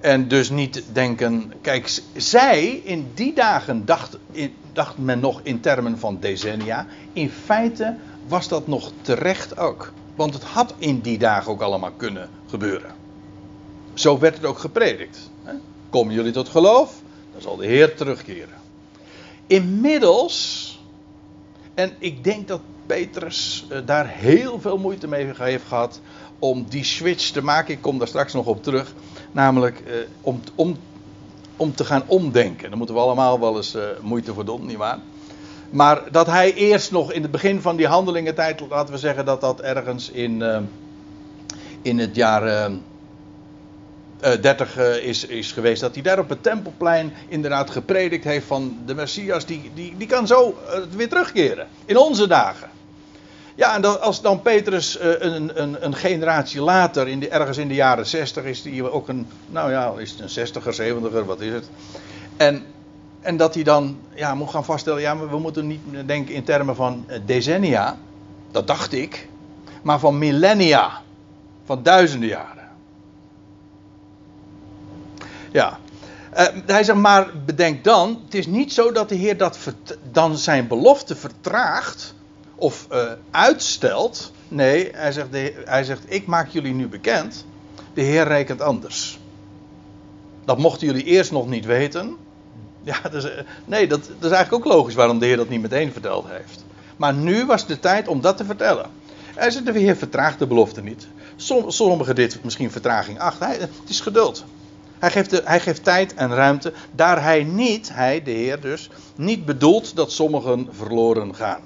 En 0.00 0.28
dus 0.28 0.50
niet 0.50 0.84
denken, 0.92 1.52
kijk, 1.60 2.00
zij 2.16 2.80
in 2.84 3.10
die 3.14 3.34
dagen 3.34 3.84
dacht, 3.84 4.18
dacht 4.72 4.98
men 4.98 5.20
nog 5.20 5.40
in 5.42 5.60
termen 5.60 5.98
van 5.98 6.16
decennia. 6.20 6.86
In 7.12 7.30
feite 7.30 7.96
was 8.26 8.48
dat 8.48 8.66
nog 8.66 8.92
terecht 9.00 9.58
ook. 9.58 9.92
Want 10.14 10.34
het 10.34 10.42
had 10.42 10.74
in 10.78 11.00
die 11.00 11.18
dagen 11.18 11.52
ook 11.52 11.60
allemaal 11.60 11.92
kunnen 11.96 12.28
gebeuren. 12.48 12.94
Zo 13.94 14.18
werd 14.18 14.36
het 14.36 14.44
ook 14.44 14.58
gepredikt. 14.58 15.30
Komen 15.90 16.14
jullie 16.14 16.32
tot 16.32 16.48
geloof? 16.48 17.00
Dan 17.32 17.40
zal 17.42 17.56
de 17.56 17.66
Heer 17.66 17.94
terugkeren. 17.94 18.60
Inmiddels, 19.46 20.80
en 21.74 21.92
ik 21.98 22.24
denk 22.24 22.48
dat 22.48 22.60
Petrus 22.86 23.66
eh, 23.68 23.78
daar 23.84 24.08
heel 24.08 24.60
veel 24.60 24.78
moeite 24.78 25.08
mee 25.08 25.32
heeft 25.34 25.66
gehad 25.66 26.00
om 26.38 26.66
die 26.68 26.84
switch 26.84 27.30
te 27.30 27.42
maken. 27.42 27.74
Ik 27.74 27.80
kom 27.80 27.98
daar 27.98 28.08
straks 28.08 28.32
nog 28.32 28.46
op 28.46 28.62
terug. 28.62 28.94
Namelijk 29.32 29.80
eh, 29.80 29.94
om, 30.20 30.40
om, 30.54 30.76
om 31.56 31.74
te 31.74 31.84
gaan 31.84 32.02
omdenken. 32.06 32.68
Daar 32.68 32.78
moeten 32.78 32.94
we 32.94 33.00
allemaal 33.00 33.40
wel 33.40 33.56
eens 33.56 33.74
uh, 33.74 33.82
moeite 34.00 34.34
voor 34.34 34.44
doen, 34.44 34.66
nietwaar? 34.66 34.98
Maar 35.72 36.02
dat 36.10 36.26
hij 36.26 36.54
eerst 36.54 36.90
nog 36.90 37.12
in 37.12 37.22
het 37.22 37.30
begin 37.30 37.60
van 37.60 37.76
die 37.76 37.86
handelingentijd, 37.86 38.60
laten 38.68 38.94
we 38.94 39.00
zeggen 39.00 39.24
dat 39.24 39.40
dat 39.40 39.60
ergens 39.60 40.10
in, 40.10 40.40
uh, 40.40 40.58
in 41.82 41.98
het 41.98 42.16
jaar 42.16 42.46
uh, 42.46 42.64
uh, 44.24 44.42
30 44.42 44.78
is, 44.78 45.26
is 45.26 45.52
geweest, 45.52 45.80
dat 45.80 45.94
hij 45.94 46.02
daar 46.02 46.18
op 46.18 46.28
het 46.28 46.42
Tempelplein 46.42 47.12
inderdaad 47.28 47.70
gepredikt 47.70 48.24
heeft 48.24 48.46
van 48.46 48.78
de 48.86 48.94
Messias, 48.94 49.46
die, 49.46 49.70
die, 49.74 49.94
die 49.96 50.06
kan 50.06 50.26
zo 50.26 50.58
eh, 50.68 50.80
weer 50.90 51.08
terugkeren. 51.08 51.66
In 51.84 51.96
onze 51.96 52.26
dagen. 52.26 52.70
Ja, 53.54 53.74
en 53.74 54.00
als 54.00 54.22
dan 54.22 54.42
Petrus 54.42 54.98
een, 55.00 55.62
een, 55.62 55.84
een, 55.84 55.94
generatie 55.94 56.60
later, 56.60 57.08
in 57.08 57.20
de, 57.20 57.28
ergens 57.28 57.58
in 57.58 57.68
de 57.68 57.74
jaren 57.74 58.06
60, 58.06 58.44
is 58.44 58.64
hij 58.64 58.82
ook 58.82 59.08
een, 59.08 59.26
nou 59.46 59.70
ja, 59.70 59.92
is 59.96 60.14
het 60.18 60.36
een 60.36 60.46
60er, 60.46 61.12
70er, 61.12 61.26
wat 61.26 61.40
is 61.40 61.52
het? 61.52 61.68
En 62.36 62.64
en 63.22 63.36
dat 63.36 63.54
hij 63.54 63.62
dan 63.62 63.98
ja, 64.14 64.34
moet 64.34 64.50
gaan 64.50 64.64
vaststellen, 64.64 65.00
ja, 65.00 65.14
maar 65.14 65.30
we 65.30 65.38
moeten 65.38 65.66
niet 65.66 65.80
denken 66.06 66.34
in 66.34 66.44
termen 66.44 66.76
van 66.76 67.04
eh, 67.06 67.18
decennia. 67.26 67.96
Dat 68.50 68.66
dacht 68.66 68.92
ik. 68.92 69.28
Maar 69.82 69.98
van 69.98 70.18
millennia. 70.18 71.00
Van 71.64 71.82
duizenden 71.82 72.28
jaren. 72.28 72.68
Ja. 75.52 75.78
Uh, 76.36 76.46
hij 76.66 76.84
zegt, 76.84 76.98
maar 76.98 77.30
bedenk 77.44 77.84
dan, 77.84 78.20
het 78.24 78.34
is 78.34 78.46
niet 78.46 78.72
zo 78.72 78.92
dat 78.92 79.08
de 79.08 79.14
Heer 79.14 79.36
dat 79.36 79.58
dan 80.12 80.36
zijn 80.36 80.66
belofte 80.66 81.16
vertraagt 81.16 82.14
of 82.54 82.86
uh, 82.92 83.12
uitstelt. 83.30 84.32
Nee, 84.48 84.90
hij 84.92 85.12
zegt, 85.12 85.28
hij 85.64 85.84
zegt, 85.84 86.02
ik 86.06 86.26
maak 86.26 86.48
jullie 86.48 86.74
nu 86.74 86.88
bekend. 86.88 87.44
De 87.94 88.00
Heer 88.00 88.26
rekent 88.26 88.60
anders. 88.60 89.18
Dat 90.44 90.58
mochten 90.58 90.86
jullie 90.86 91.04
eerst 91.04 91.32
nog 91.32 91.48
niet 91.48 91.64
weten. 91.64 92.16
Ja, 92.82 93.00
dus, 93.10 93.26
nee, 93.64 93.86
dat, 93.86 94.04
dat, 94.04 94.30
is 94.30 94.36
eigenlijk 94.36 94.66
ook 94.66 94.72
logisch 94.72 94.94
waarom 94.94 95.18
de 95.18 95.26
Heer 95.26 95.36
dat 95.36 95.48
niet 95.48 95.62
meteen 95.62 95.92
verteld 95.92 96.26
heeft. 96.28 96.64
Maar 96.96 97.14
nu 97.14 97.46
was 97.46 97.66
de 97.66 97.80
tijd 97.80 98.08
om 98.08 98.20
dat 98.20 98.36
te 98.36 98.44
vertellen. 98.44 98.90
Zegt, 99.36 99.66
de 99.66 99.78
Heer 99.78 99.96
vertraagt 99.96 100.38
de 100.38 100.46
belofte 100.46 100.82
niet. 100.82 101.06
sommigen 101.66 102.14
dit 102.14 102.44
misschien 102.44 102.70
vertraging 102.70 103.18
acht. 103.18 103.38
het 103.40 103.70
is 103.88 104.00
geduld. 104.00 104.44
Hij 104.98 105.10
geeft, 105.10 105.30
de, 105.30 105.42
hij 105.44 105.60
geeft 105.60 105.84
tijd 105.84 106.14
en 106.14 106.34
ruimte, 106.34 106.72
daar 106.92 107.22
hij 107.22 107.44
niet, 107.44 107.94
hij, 107.94 108.22
de 108.22 108.30
Heer 108.30 108.60
dus, 108.60 108.90
niet 109.16 109.44
bedoelt 109.44 109.96
dat 109.96 110.12
sommigen 110.12 110.68
verloren 110.70 111.34
gaan. 111.34 111.60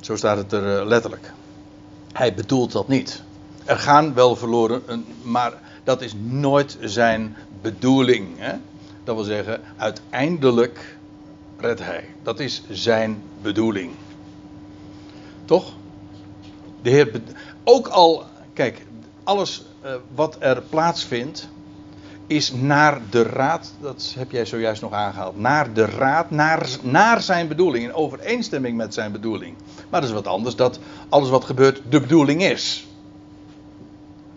Zo 0.00 0.16
staat 0.16 0.36
het 0.36 0.52
er 0.52 0.78
eh, 0.78 0.86
letterlijk. 0.86 1.32
Hij 2.12 2.34
bedoelt 2.34 2.72
dat 2.72 2.88
niet. 2.88 3.22
Er 3.64 3.78
gaan 3.78 4.14
wel 4.14 4.36
verloren, 4.36 5.04
maar 5.22 5.52
dat 5.84 6.02
is 6.02 6.14
nooit 6.24 6.76
zijn 6.80 7.36
bedoeling. 7.62 8.28
Hè? 8.36 8.52
Dat 9.08 9.16
wil 9.16 9.26
zeggen, 9.26 9.60
uiteindelijk 9.76 10.96
redt 11.58 11.80
hij. 11.80 12.04
Dat 12.22 12.40
is 12.40 12.62
zijn 12.70 13.22
bedoeling. 13.42 13.92
Toch? 15.44 15.72
De 16.82 16.90
Heer, 16.90 17.20
ook 17.64 17.88
al, 17.88 18.24
kijk, 18.52 18.86
alles 19.24 19.64
uh, 19.84 19.94
wat 20.14 20.36
er 20.40 20.62
plaatsvindt, 20.62 21.48
is 22.26 22.52
naar 22.52 23.00
de 23.10 23.22
raad, 23.22 23.72
dat 23.80 24.14
heb 24.18 24.30
jij 24.30 24.46
zojuist 24.46 24.82
nog 24.82 24.92
aangehaald, 24.92 25.38
naar 25.38 25.72
de 25.72 25.84
raad, 25.84 26.30
naar, 26.30 26.68
naar 26.82 27.22
zijn 27.22 27.48
bedoeling, 27.48 27.84
in 27.84 27.94
overeenstemming 27.94 28.76
met 28.76 28.94
zijn 28.94 29.12
bedoeling. 29.12 29.56
Maar 29.90 30.00
dat 30.00 30.08
is 30.08 30.14
wat 30.14 30.26
anders, 30.26 30.56
dat 30.56 30.78
alles 31.08 31.28
wat 31.28 31.44
gebeurt 31.44 31.82
de 31.88 32.00
bedoeling 32.00 32.42
is. 32.42 32.86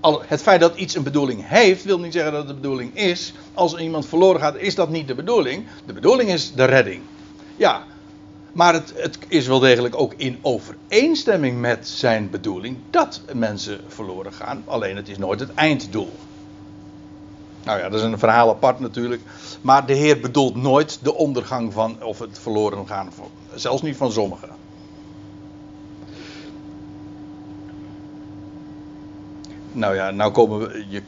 Het 0.02 0.42
feit 0.42 0.60
dat 0.60 0.76
iets 0.76 0.96
een 0.96 1.04
bedoeling 1.04 1.48
heeft, 1.48 1.84
wil 1.84 2.00
niet 2.00 2.14
zeggen 2.14 2.32
dat 2.32 2.42
het 2.42 2.50
de 2.50 2.62
bedoeling 2.62 2.96
is. 2.96 3.34
Als 3.54 3.76
iemand 3.76 4.08
verloren 4.08 4.42
gaat, 4.42 4.56
is 4.56 4.76
dat 4.76 4.90
niet 4.90 5.08
de 5.08 5.16
bedoeling. 5.16 5.66
De 5.86 5.94
bedoeling 5.94 6.30
is 6.30 6.54
de 6.54 6.66
redding. 6.66 7.02
Ja, 7.56 7.84
maar 8.52 8.74
het, 8.74 8.94
het, 8.96 9.18
is 9.28 9.48
wel 9.48 9.60
degelijk 9.60 9.96
ook 9.96 10.14
in 10.18 10.40
overeenstemming 10.42 11.60
met 11.60 11.88
zijn 11.88 12.30
bedoeling 12.30 12.78
dat 12.90 13.22
mensen 13.34 13.80
verloren 13.88 14.34
gaan. 14.34 14.64
Alleen 14.66 14.96
het 14.96 15.10
is 15.10 15.18
nooit 15.18 15.40
het 15.40 15.54
einddoel. 15.54 16.12
Nou 17.64 17.80
ja, 17.80 17.90
dat 17.90 18.00
is 18.00 18.06
een 18.06 18.20
verhaal 18.20 18.50
apart 18.50 18.80
natuurlijk. 18.80 19.22
Maar 19.62 19.86
de 19.86 19.94
Heer 19.94 20.20
bedoelt 20.20 20.56
nooit 20.56 21.00
de 21.04 21.14
ondergang 21.14 21.74
van, 21.74 22.04
of 22.04 22.20
het 22.20 22.40
verloren 22.40 22.88
gaan, 22.88 23.10
zelfs 23.56 23.82
niet 23.82 23.98
van 23.98 24.12
sommigen. 24.12 24.50
Nou 29.72 29.96
ja, 29.96 30.12
nou 30.12 30.32
komen 30.32 30.60
we. 30.60 30.86
Je, 30.90 31.02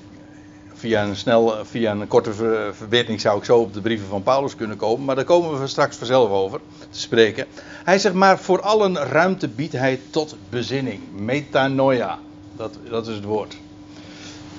via 0.73 1.03
een, 1.03 1.15
snel, 1.15 1.65
via 1.65 1.91
een 1.91 2.07
korte 2.07 2.33
verbetering 2.73 3.21
zou 3.21 3.37
ik 3.37 3.43
zo 3.43 3.59
op 3.59 3.73
de 3.73 3.81
brieven 3.81 4.07
van 4.07 4.23
Paulus 4.23 4.55
kunnen 4.55 4.77
komen. 4.77 5.05
Maar 5.05 5.15
daar 5.15 5.23
komen 5.23 5.59
we 5.59 5.67
straks 5.67 5.97
vanzelf 5.97 6.29
over 6.29 6.59
te 6.89 6.99
spreken. 6.99 7.45
Hij 7.83 7.99
zegt 7.99 8.15
maar, 8.15 8.39
voor 8.39 8.61
allen 8.61 8.95
ruimte 8.95 9.47
biedt 9.47 9.73
hij 9.73 9.99
tot 10.09 10.35
bezinning. 10.49 11.01
Metanoia, 11.11 12.19
dat, 12.55 12.77
dat 12.89 13.07
is 13.07 13.15
het 13.15 13.23
woord. 13.23 13.57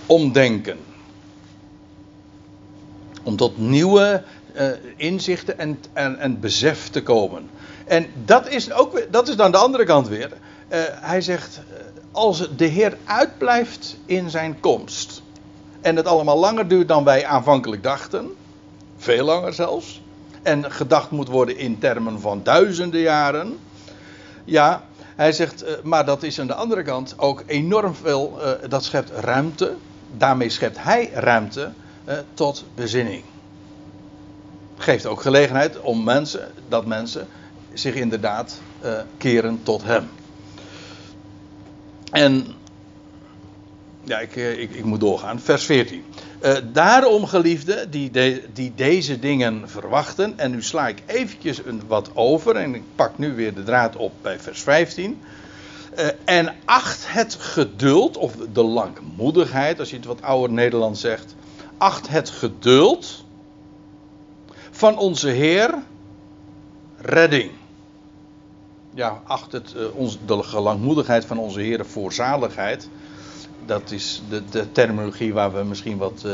Omdenken. 0.06 0.78
Om 3.22 3.36
tot 3.36 3.58
nieuwe 3.58 4.22
uh, 4.56 4.68
inzichten 4.96 5.58
en, 5.58 5.78
en, 5.92 6.18
en 6.18 6.40
besef 6.40 6.88
te 6.88 7.02
komen. 7.02 7.50
En 7.84 8.06
dat 8.24 8.48
is, 8.48 8.72
ook, 8.72 9.06
dat 9.10 9.28
is 9.28 9.36
dan 9.36 9.50
de 9.50 9.58
andere 9.58 9.84
kant 9.84 10.08
weer. 10.08 10.30
Uh, 10.68 10.78
hij 10.88 11.20
zegt, 11.20 11.60
als 12.14 12.48
de 12.56 12.64
Heer 12.64 12.96
uitblijft 13.04 13.96
in 14.04 14.30
zijn 14.30 14.60
komst. 14.60 15.22
En 15.80 15.96
het 15.96 16.06
allemaal 16.06 16.38
langer 16.38 16.68
duurt 16.68 16.88
dan 16.88 17.04
wij 17.04 17.26
aanvankelijk 17.26 17.82
dachten. 17.82 18.30
Veel 18.96 19.24
langer 19.24 19.52
zelfs. 19.52 20.02
En 20.42 20.72
gedacht 20.72 21.10
moet 21.10 21.28
worden 21.28 21.56
in 21.56 21.78
termen 21.78 22.20
van 22.20 22.40
duizenden 22.42 23.00
jaren. 23.00 23.58
Ja, 24.44 24.82
hij 24.98 25.32
zegt, 25.32 25.64
maar 25.82 26.04
dat 26.04 26.22
is 26.22 26.40
aan 26.40 26.46
de 26.46 26.54
andere 26.54 26.82
kant 26.82 27.14
ook 27.16 27.42
enorm 27.46 27.94
veel. 27.94 28.38
dat 28.68 28.84
schept 28.84 29.10
ruimte. 29.10 29.74
Daarmee 30.16 30.48
schept 30.48 30.82
hij 30.82 31.10
ruimte 31.12 31.72
eh, 32.04 32.18
tot 32.34 32.64
bezinning. 32.74 33.22
Geeft 34.76 35.06
ook 35.06 35.20
gelegenheid 35.20 35.80
om 35.80 36.04
mensen, 36.04 36.52
dat 36.68 36.86
mensen 36.86 37.26
zich 37.72 37.94
inderdaad 37.94 38.60
eh, 38.80 38.92
keren 39.16 39.60
tot 39.62 39.82
hem. 39.82 40.08
En 42.14 42.46
ja, 44.04 44.18
ik, 44.18 44.36
eh, 44.36 44.58
ik, 44.58 44.74
ik 44.74 44.84
moet 44.84 45.00
doorgaan. 45.00 45.40
Vers 45.40 45.64
14. 45.64 46.04
Uh, 46.42 46.56
daarom, 46.72 47.26
geliefden, 47.26 47.90
die, 47.90 48.10
die 48.52 48.72
deze 48.74 49.18
dingen 49.18 49.68
verwachten. 49.68 50.38
En 50.38 50.50
nu 50.50 50.62
sla 50.62 50.88
ik 50.88 51.02
eventjes 51.06 51.64
een 51.64 51.82
wat 51.86 52.10
over. 52.14 52.56
En 52.56 52.74
ik 52.74 52.82
pak 52.94 53.18
nu 53.18 53.34
weer 53.34 53.54
de 53.54 53.62
draad 53.62 53.96
op 53.96 54.12
bij 54.22 54.38
vers 54.38 54.60
15. 54.60 55.20
Uh, 55.98 56.06
en 56.24 56.54
acht 56.64 57.04
het 57.12 57.34
geduld, 57.34 58.16
of 58.16 58.32
de 58.52 58.62
langmoedigheid, 58.62 59.78
als 59.78 59.90
je 59.90 59.96
het 59.96 60.04
wat 60.04 60.22
ouder 60.22 60.52
Nederlands 60.52 61.00
zegt 61.00 61.34
acht 61.78 62.08
het 62.08 62.30
geduld 62.30 63.24
van 64.70 64.98
onze 64.98 65.28
Heer 65.28 65.82
redding. 66.96 67.50
Ja, 68.96 69.20
acht 69.24 69.52
het, 69.52 69.74
uh, 69.76 69.96
ons, 69.96 70.18
de 70.26 70.42
gelangmoedigheid 70.42 71.24
van 71.24 71.38
onze 71.38 71.60
Heer 71.60 71.86
voor 71.86 72.12
zaligheid. 72.12 72.88
Dat 73.66 73.90
is 73.90 74.22
de, 74.28 74.42
de 74.50 74.72
terminologie 74.72 75.32
waar 75.32 75.52
we 75.52 75.62
misschien 75.62 75.98
wat 75.98 76.22
uh, 76.26 76.32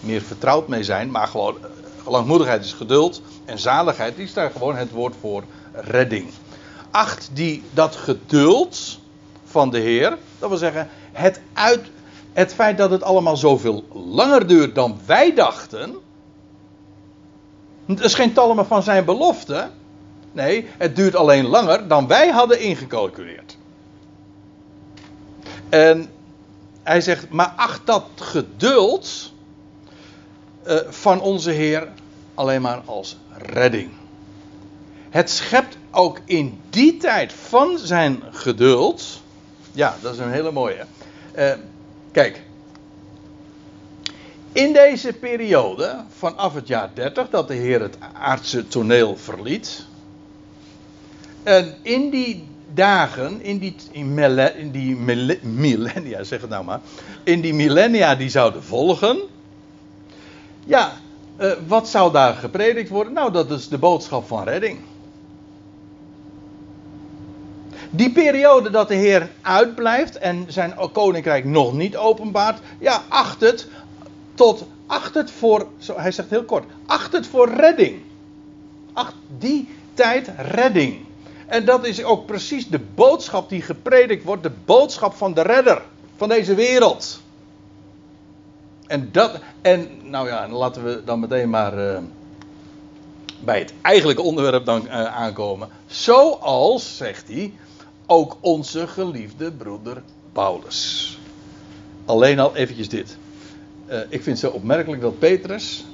meer 0.00 0.20
vertrouwd 0.20 0.68
mee 0.68 0.84
zijn. 0.84 1.10
Maar 1.10 1.26
gewoon, 1.26 1.56
uh, 1.60 1.66
gelangmoedigheid 2.02 2.64
is 2.64 2.72
geduld. 2.72 3.22
En 3.44 3.58
zaligheid 3.58 4.18
is 4.18 4.32
daar 4.32 4.50
gewoon 4.50 4.76
het 4.76 4.90
woord 4.90 5.14
voor 5.20 5.44
redding. 5.72 6.30
Acht 6.90 7.30
die 7.32 7.62
dat 7.70 7.96
geduld 7.96 8.98
van 9.44 9.70
de 9.70 9.78
Heer, 9.78 10.18
dat 10.38 10.48
wil 10.48 10.58
zeggen 10.58 10.88
het 11.12 11.40
uit, 11.52 11.90
het 12.32 12.54
feit 12.54 12.78
dat 12.78 12.90
het 12.90 13.02
allemaal 13.02 13.36
zoveel 13.36 13.84
langer 13.92 14.46
duurt 14.46 14.74
dan 14.74 14.98
wij 15.06 15.34
dachten. 15.34 15.94
Het 17.86 18.00
is 18.00 18.14
geen 18.14 18.32
talmen 18.32 18.66
van 18.66 18.82
zijn 18.82 19.04
belofte. 19.04 19.70
Nee, 20.32 20.66
het 20.78 20.96
duurt 20.96 21.14
alleen 21.14 21.46
langer 21.46 21.88
dan 21.88 22.06
wij 22.06 22.28
hadden 22.28 22.60
ingecalculeerd. 22.60 23.56
En 25.68 26.10
hij 26.82 27.00
zegt, 27.00 27.30
maar 27.30 27.52
acht 27.56 27.86
dat 27.86 28.04
geduld 28.16 29.32
uh, 30.66 30.76
van 30.88 31.20
onze 31.20 31.50
Heer 31.50 31.88
alleen 32.34 32.62
maar 32.62 32.82
als 32.84 33.16
redding. 33.36 33.90
Het 35.10 35.30
schept 35.30 35.76
ook 35.90 36.20
in 36.24 36.60
die 36.70 36.96
tijd 36.96 37.32
van 37.32 37.78
zijn 37.78 38.22
geduld. 38.30 39.20
Ja, 39.72 39.96
dat 40.00 40.12
is 40.12 40.18
een 40.18 40.32
hele 40.32 40.52
mooie. 40.52 40.84
Uh, 41.36 41.52
Kijk, 42.12 42.42
in 44.52 44.72
deze 44.72 45.12
periode, 45.12 46.04
vanaf 46.18 46.54
het 46.54 46.66
jaar 46.66 46.90
30, 46.94 47.30
dat 47.30 47.48
de 47.48 47.54
Heer 47.54 47.80
het 47.80 47.96
aardse 48.12 48.68
toneel 48.68 49.16
verliet. 49.16 49.84
En 51.42 51.74
in 51.82 52.10
die 52.10 52.44
dagen, 52.74 53.42
in 53.42 53.58
die, 53.58 53.74
in, 53.90 54.18
in 54.56 54.70
die 54.70 54.96
millennia, 55.42 56.22
zeg 56.22 56.40
het 56.40 56.50
nou 56.50 56.64
maar. 56.64 56.80
In 57.24 57.40
die 57.40 57.54
millennia 57.54 58.14
die 58.14 58.28
zouden 58.28 58.62
volgen. 58.62 59.18
Ja, 60.64 60.92
uh, 61.40 61.52
wat 61.66 61.88
zou 61.88 62.12
daar 62.12 62.34
gepredikt 62.34 62.88
worden? 62.88 63.12
Nou, 63.12 63.32
dat 63.32 63.50
is 63.50 63.68
de 63.68 63.78
boodschap 63.78 64.26
van 64.26 64.44
redding. 64.44 64.78
Die 67.90 68.12
periode 68.12 68.70
dat 68.70 68.88
de 68.88 68.94
Heer 68.94 69.30
uitblijft 69.40 70.18
en 70.18 70.44
zijn 70.48 70.74
koninkrijk 70.92 71.44
nog 71.44 71.72
niet 71.72 71.96
openbaart, 71.96 72.60
ja, 72.78 73.02
acht 73.08 73.40
het 73.40 73.68
tot, 74.34 74.64
acht 74.86 75.14
het 75.14 75.30
voor, 75.30 75.66
hij 75.96 76.12
zegt 76.12 76.30
heel 76.30 76.44
kort, 76.44 76.64
acht 76.86 77.12
het 77.12 77.26
voor 77.26 77.48
redding. 77.48 78.02
Acht 78.92 79.14
die 79.38 79.68
tijd 79.94 80.30
redding. 80.36 80.98
En 81.50 81.64
dat 81.64 81.84
is 81.84 82.04
ook 82.04 82.26
precies 82.26 82.68
de 82.68 82.80
boodschap 82.94 83.48
die 83.48 83.62
gepredikt 83.62 84.24
wordt, 84.24 84.42
de 84.42 84.52
boodschap 84.64 85.14
van 85.14 85.34
de 85.34 85.42
redder 85.42 85.82
van 86.16 86.28
deze 86.28 86.54
wereld. 86.54 87.20
En 88.86 89.08
dat, 89.12 89.38
en 89.62 89.88
nou 90.02 90.28
ja, 90.28 90.48
laten 90.48 90.84
we 90.84 91.02
dan 91.04 91.20
meteen 91.20 91.50
maar 91.50 91.78
uh, 91.78 91.98
bij 93.40 93.58
het 93.58 93.72
eigenlijke 93.82 94.22
onderwerp 94.22 94.64
dan 94.64 94.86
uh, 94.86 95.04
aankomen. 95.04 95.68
Zoals, 95.86 96.96
zegt 96.96 97.28
hij, 97.28 97.52
ook 98.06 98.36
onze 98.40 98.86
geliefde 98.86 99.52
broeder 99.52 100.02
Paulus. 100.32 101.18
Alleen 102.04 102.38
al 102.38 102.56
eventjes 102.56 102.88
dit. 102.88 103.16
Uh, 103.88 103.98
ik 104.00 104.22
vind 104.22 104.26
het 104.26 104.38
zo 104.38 104.56
opmerkelijk 104.56 105.02
dat 105.02 105.18
Petrus 105.18 105.84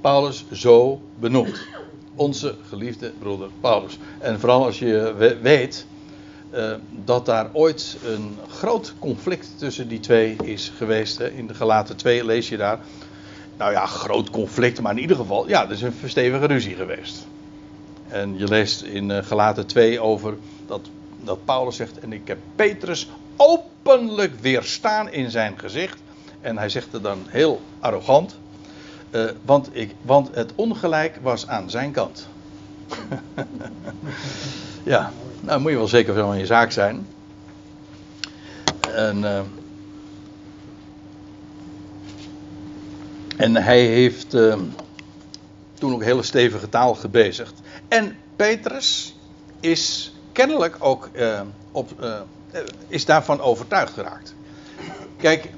Paulus 0.00 0.44
zo 0.52 1.00
benoemt. 1.18 1.66
Onze 2.14 2.54
geliefde 2.68 3.12
broeder 3.18 3.48
Paulus. 3.60 3.98
En 4.18 4.40
vooral 4.40 4.64
als 4.64 4.78
je 4.78 5.14
weet 5.42 5.86
uh, 6.54 6.74
dat 6.90 7.26
daar 7.26 7.50
ooit 7.52 7.96
een 8.04 8.38
groot 8.48 8.94
conflict 8.98 9.48
tussen 9.56 9.88
die 9.88 10.00
twee 10.00 10.36
is 10.42 10.72
geweest. 10.76 11.18
Hè. 11.18 11.30
In 11.30 11.46
de 11.46 11.54
gelaten 11.54 11.96
2 11.96 12.24
lees 12.24 12.48
je 12.48 12.56
daar. 12.56 12.78
Nou 13.56 13.72
ja, 13.72 13.86
groot 13.86 14.30
conflict, 14.30 14.80
maar 14.80 14.92
in 14.92 15.00
ieder 15.00 15.16
geval, 15.16 15.48
ja, 15.48 15.64
er 15.64 15.70
is 15.70 15.82
een 15.82 15.92
verstevige 15.92 16.46
ruzie 16.46 16.74
geweest. 16.74 17.26
En 18.08 18.38
je 18.38 18.48
leest 18.48 18.82
in 18.82 19.10
uh, 19.10 19.18
gelaten 19.22 19.66
2 19.66 20.00
over 20.00 20.36
dat 20.66 20.88
dat 21.24 21.44
Paulus 21.44 21.76
zegt, 21.76 21.98
en 21.98 22.12
ik 22.12 22.28
heb 22.28 22.38
Petrus 22.54 23.08
openlijk 23.36 24.40
weerstaan 24.40 25.12
in 25.12 25.30
zijn 25.30 25.58
gezicht. 25.58 26.02
En 26.40 26.58
hij 26.58 26.68
zegt 26.68 26.92
het 26.92 27.02
dan 27.02 27.18
heel 27.28 27.60
arrogant. 27.80 28.38
Uh, 29.14 29.30
want, 29.44 29.68
ik, 29.72 29.94
want 30.02 30.34
het 30.34 30.52
ongelijk 30.54 31.18
was 31.22 31.48
aan 31.48 31.70
zijn 31.70 31.92
kant. 31.92 32.28
ja, 34.82 35.12
nou 35.40 35.60
moet 35.60 35.70
je 35.70 35.76
wel 35.76 35.88
zeker 35.88 36.14
van 36.14 36.38
je 36.38 36.46
zaak 36.46 36.70
zijn. 36.72 37.06
En, 38.94 39.18
uh, 39.18 39.40
en 43.36 43.56
hij 43.56 43.80
heeft 43.80 44.34
uh, 44.34 44.56
toen 45.74 45.94
ook 45.94 46.02
hele 46.02 46.22
stevige 46.22 46.68
taal 46.68 46.94
gebezigd. 46.94 47.60
En 47.88 48.16
Petrus 48.36 49.16
is 49.60 50.14
kennelijk 50.32 50.76
ook 50.78 51.10
op, 51.72 51.90
is 52.88 53.04
daarvan 53.04 53.40
overtuigd 53.40 53.92
geraakt. 53.92 54.34
Kijk, 55.16 55.48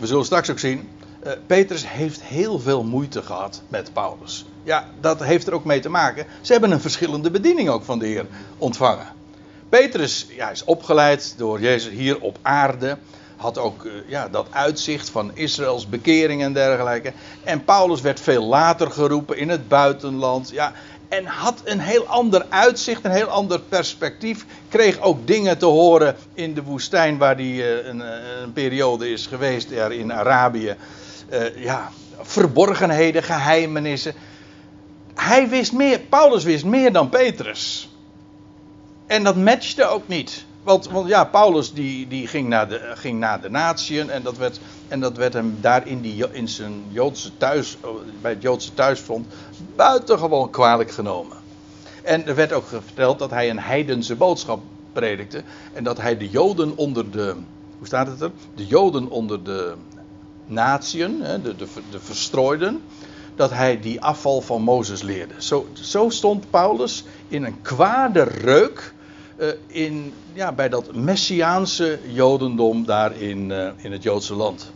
we 0.00 0.06
zullen 0.06 0.24
straks 0.24 0.50
ook 0.50 0.58
zien. 0.58 0.88
Uh, 1.26 1.32
Petrus 1.46 1.88
heeft 1.88 2.22
heel 2.22 2.58
veel 2.58 2.84
moeite 2.84 3.22
gehad 3.22 3.62
met 3.68 3.92
Paulus. 3.92 4.44
Ja, 4.62 4.84
dat 5.00 5.24
heeft 5.24 5.46
er 5.46 5.54
ook 5.54 5.64
mee 5.64 5.80
te 5.80 5.88
maken. 5.88 6.26
Ze 6.40 6.52
hebben 6.52 6.70
een 6.70 6.80
verschillende 6.80 7.30
bediening 7.30 7.68
ook 7.68 7.84
van 7.84 7.98
de 7.98 8.06
Heer 8.06 8.26
ontvangen. 8.58 9.06
Petrus 9.68 10.26
ja, 10.28 10.50
is 10.50 10.64
opgeleid 10.64 11.34
door 11.36 11.60
Jezus 11.60 11.92
hier 11.92 12.20
op 12.20 12.38
aarde. 12.42 12.96
Had 13.36 13.58
ook 13.58 13.84
uh, 13.84 13.92
ja, 14.06 14.28
dat 14.28 14.46
uitzicht 14.50 15.10
van 15.10 15.30
Israëls 15.34 15.88
bekering 15.88 16.42
en 16.42 16.52
dergelijke. 16.52 17.12
En 17.44 17.64
Paulus 17.64 18.00
werd 18.00 18.20
veel 18.20 18.44
later 18.44 18.90
geroepen 18.90 19.36
in 19.36 19.48
het 19.48 19.68
buitenland. 19.68 20.50
Ja, 20.50 20.72
en 21.08 21.24
had 21.24 21.60
een 21.64 21.80
heel 21.80 22.06
ander 22.06 22.46
uitzicht, 22.48 23.04
een 23.04 23.10
heel 23.10 23.26
ander 23.26 23.60
perspectief. 23.60 24.44
Kreeg 24.68 25.00
ook 25.00 25.26
dingen 25.26 25.58
te 25.58 25.66
horen 25.66 26.16
in 26.34 26.54
de 26.54 26.62
woestijn 26.62 27.18
waar 27.18 27.34
hij 27.34 27.44
uh, 27.44 27.86
een, 27.86 28.00
een, 28.42 28.52
periode 28.52 29.10
is 29.10 29.26
geweest, 29.26 29.70
daar 29.70 29.92
in 29.92 30.12
Arabië. 30.12 30.76
Uh, 31.32 31.62
ja, 31.62 31.90
verborgenheden, 32.20 33.22
geheimenissen. 33.22 34.14
Hij 35.14 35.48
wist 35.48 35.72
meer, 35.72 35.98
Paulus 35.98 36.44
wist 36.44 36.64
meer 36.64 36.92
dan 36.92 37.08
Petrus. 37.08 37.90
En 39.06 39.24
dat 39.24 39.36
matchte 39.36 39.86
ook 39.86 40.08
niet. 40.08 40.44
Want, 40.62 40.88
want 40.88 41.08
ja, 41.08 41.24
Paulus 41.24 41.72
die, 41.72 42.08
die 42.08 42.26
ging, 42.26 42.48
naar 42.48 42.68
de, 42.68 42.92
ging 42.94 43.18
naar 43.18 43.40
de 43.40 43.50
natieën 43.50 44.10
en 44.10 44.22
dat 44.22 44.36
werd, 44.36 44.60
en 44.88 45.00
dat 45.00 45.16
werd 45.16 45.32
hem 45.32 45.58
daar 45.60 45.86
in, 45.86 46.00
die, 46.00 46.24
in 46.32 46.48
zijn 46.48 46.84
Joodse 46.88 47.36
thuis, 47.36 47.76
bij 48.20 48.30
het 48.30 48.42
Joodse 48.42 48.74
thuisfront 48.74 49.26
buitengewoon 49.76 50.50
kwalijk 50.50 50.90
genomen. 50.90 51.36
En 52.02 52.26
er 52.26 52.34
werd 52.34 52.52
ook 52.52 52.66
verteld 52.66 53.18
dat 53.18 53.30
hij 53.30 53.50
een 53.50 53.58
heidense 53.58 54.16
boodschap 54.16 54.62
predikte 54.92 55.42
en 55.72 55.84
dat 55.84 56.00
hij 56.00 56.16
de 56.16 56.28
Joden 56.28 56.76
onder 56.76 57.10
de, 57.10 57.34
hoe 57.78 57.86
staat 57.86 58.06
het 58.06 58.20
er? 58.20 58.30
De 58.54 58.66
Joden 58.66 59.10
onder 59.10 59.44
de 59.44 59.74
natieën, 60.50 61.18
de, 61.42 61.56
de, 61.56 61.66
de 61.90 62.00
verstrooiden, 62.00 62.82
dat 63.34 63.50
hij 63.50 63.80
die 63.80 64.00
afval 64.00 64.40
van 64.40 64.62
Mozes 64.62 65.02
leerde. 65.02 65.34
Zo, 65.38 65.66
zo 65.72 66.08
stond 66.08 66.50
Paulus 66.50 67.04
in 67.28 67.44
een 67.44 67.62
kwade 67.62 68.22
reuk 68.22 68.94
uh, 69.36 69.48
in, 69.66 70.12
ja, 70.32 70.52
bij 70.52 70.68
dat 70.68 70.94
messiaanse 70.94 71.98
jodendom 72.06 72.84
daar 72.84 73.16
in, 73.16 73.50
uh, 73.50 73.68
in 73.76 73.92
het 73.92 74.02
Joodse 74.02 74.34
land. 74.34 74.72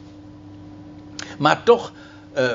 Maar 1.39 1.63
toch, 1.63 1.93
uh, 2.37 2.53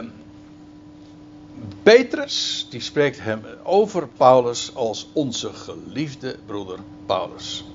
Petrus, 1.84 2.68
die 2.70 2.82
spreekt 2.82 3.22
hem 3.22 3.42
over 3.64 4.08
Paulus 4.18 4.76
als 4.76 5.08
onze 5.14 5.54
geliefde 5.54 6.36
broeder 6.46 6.80
Paulus. 7.06 7.66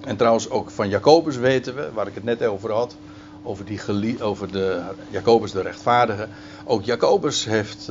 En 0.00 0.16
trouwens 0.16 0.50
ook 0.50 0.70
van 0.70 0.88
Jacobus 0.88 1.36
weten 1.36 1.74
we, 1.74 1.90
waar 1.92 2.06
ik 2.06 2.14
het 2.14 2.24
net 2.24 2.44
over 2.44 2.72
had, 2.72 2.96
over, 3.44 3.64
die 3.64 4.22
over 4.22 4.52
de 4.52 4.82
Jacobus 5.10 5.52
de 5.52 5.62
rechtvaardige. 5.62 6.28
Ook 6.64 6.84
Jacobus 6.84 7.44
heeft, 7.44 7.88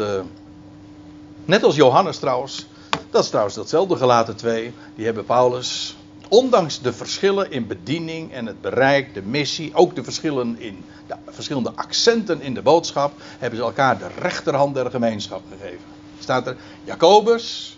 net 1.45 1.63
als 1.63 1.75
Johannes 1.75 2.17
trouwens, 2.17 2.65
dat 3.09 3.23
is 3.23 3.29
trouwens 3.29 3.55
datzelfde 3.55 3.95
gelaten 3.95 4.35
twee. 4.35 4.73
Die 4.95 5.05
hebben 5.05 5.25
Paulus, 5.25 5.95
ondanks 6.27 6.81
de 6.81 6.93
verschillen 6.93 7.51
in 7.51 7.67
bediening 7.67 8.31
en 8.31 8.45
het 8.45 8.61
bereik, 8.61 9.13
de 9.13 9.21
missie, 9.21 9.73
ook 9.73 9.95
de 9.95 10.03
verschillen 10.03 10.59
in 10.59 10.83
de 11.07 11.15
verschillende 11.25 11.71
accenten 11.75 12.41
in 12.41 12.53
de 12.53 12.61
boodschap, 12.61 13.13
hebben 13.39 13.59
ze 13.59 13.65
elkaar 13.65 13.97
de 13.97 14.07
rechterhand 14.19 14.75
der 14.75 14.89
gemeenschap 14.89 15.41
gegeven. 15.49 15.85
Staat 16.19 16.47
er 16.47 16.55
Jacobus, 16.83 17.77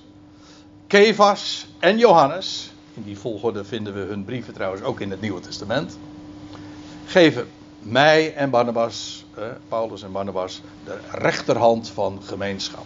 Kefas 0.88 1.67
en 1.79 1.97
Johannes. 1.97 2.71
In 2.93 3.03
die 3.03 3.17
volgorde 3.17 3.63
vinden 3.63 3.93
we 3.93 3.99
hun 3.99 4.25
brieven 4.25 4.53
trouwens 4.53 4.81
ook 4.83 4.99
in 4.99 5.11
het 5.11 5.21
Nieuwe 5.21 5.39
Testament. 5.39 5.97
Geven 7.05 7.47
mij 7.86 8.34
en 8.34 8.50
Barnabas, 8.50 9.26
eh, 9.34 9.43
Paulus 9.67 10.04
en 10.04 10.12
Barnabas, 10.12 10.62
de 10.84 10.98
rechterhand 11.12 11.89
van 11.89 12.21
gemeenschap. 12.24 12.86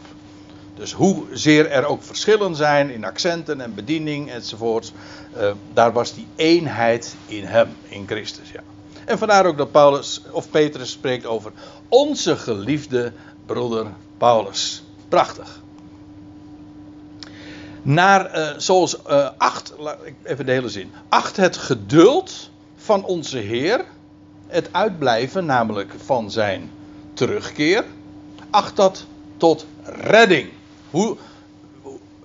Dus 0.73 0.93
hoezeer 0.93 1.71
er 1.71 1.85
ook 1.85 2.03
verschillen 2.03 2.55
zijn 2.55 2.89
in 2.89 3.05
accenten 3.05 3.61
en 3.61 3.73
bediening 3.73 4.31
enzovoort, 4.31 4.91
uh, 5.37 5.51
daar 5.73 5.91
was 5.91 6.13
die 6.13 6.27
eenheid 6.35 7.15
in 7.27 7.43
hem, 7.43 7.67
in 7.87 8.07
Christus. 8.07 8.51
Ja. 8.51 8.59
En 9.05 9.17
vandaar 9.17 9.45
ook 9.45 9.57
dat 9.57 9.71
Paulus 9.71 10.21
of 10.31 10.49
Petrus 10.49 10.91
spreekt 10.91 11.25
over 11.25 11.51
onze 11.87 12.37
geliefde 12.37 13.11
broeder 13.45 13.85
Paulus. 14.17 14.83
Prachtig. 15.07 15.61
Naar, 17.81 18.37
uh, 18.37 18.49
zoals 18.57 18.97
uh, 19.09 19.29
acht, 19.37 19.73
even 20.23 20.45
de 20.45 20.51
hele 20.51 20.69
zin. 20.69 20.91
Acht 21.09 21.37
het 21.37 21.57
geduld 21.57 22.49
van 22.75 23.03
onze 23.03 23.37
Heer, 23.37 23.85
het 24.49 24.69
uitblijven 24.71 25.45
namelijk 25.45 25.93
van 26.05 26.31
zijn 26.31 26.71
terugkeer. 27.13 27.85
Acht 28.49 28.75
dat 28.75 29.05
tot 29.37 29.65
redding. 29.83 30.49
Hoe, 30.89 31.17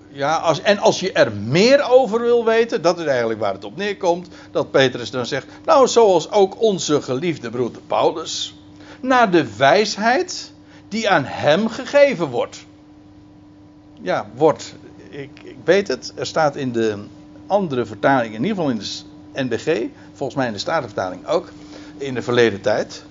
ja, 0.07 0.35
als, 0.35 0.61
en 0.61 0.77
als 0.77 0.99
je 0.99 1.11
er 1.11 1.31
meer 1.31 1.89
over 1.89 2.21
wil 2.21 2.45
weten, 2.45 2.81
dat 2.81 2.99
is 2.99 3.05
eigenlijk 3.05 3.39
waar 3.39 3.53
het 3.53 3.63
op 3.63 3.77
neerkomt, 3.77 4.27
dat 4.51 4.71
Petrus 4.71 5.11
dan 5.11 5.25
zegt, 5.25 5.47
nou 5.65 5.87
zoals 5.87 6.31
ook 6.31 6.61
onze 6.61 7.01
geliefde 7.01 7.49
broeder 7.49 7.81
Paulus, 7.87 8.55
naar 9.01 9.31
de 9.31 9.55
wijsheid 9.55 10.51
die 10.87 11.09
aan 11.09 11.25
hem 11.25 11.67
gegeven 11.67 12.27
wordt. 12.27 12.65
Ja, 14.01 14.29
wordt. 14.35 14.75
Ik, 15.09 15.29
ik 15.43 15.57
weet 15.63 15.87
het, 15.87 16.13
er 16.15 16.25
staat 16.25 16.55
in 16.55 16.71
de 16.71 17.03
andere 17.47 17.85
vertaling, 17.85 18.33
in 18.33 18.41
ieder 18.43 18.55
geval 18.55 18.69
in 18.69 18.79
de 18.79 19.43
NBG, 19.43 19.87
volgens 20.13 20.37
mij 20.37 20.47
in 20.47 20.53
de 20.53 20.59
Statenvertaling 20.59 21.27
ook, 21.27 21.51
in 21.97 22.13
de 22.13 22.21
verleden 22.21 22.61
tijd. 22.61 23.03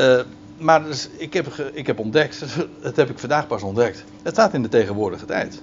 Uh, 0.00 0.20
maar 0.58 0.84
dus, 0.84 1.08
ik, 1.16 1.32
heb, 1.32 1.46
ik 1.72 1.86
heb 1.86 1.98
ontdekt, 1.98 2.44
dat 2.82 2.96
heb 2.96 3.10
ik 3.10 3.18
vandaag 3.18 3.46
pas 3.46 3.62
ontdekt. 3.62 4.04
Het 4.22 4.32
staat 4.32 4.54
in 4.54 4.62
de 4.62 4.68
tegenwoordige 4.68 5.24
tijd. 5.24 5.62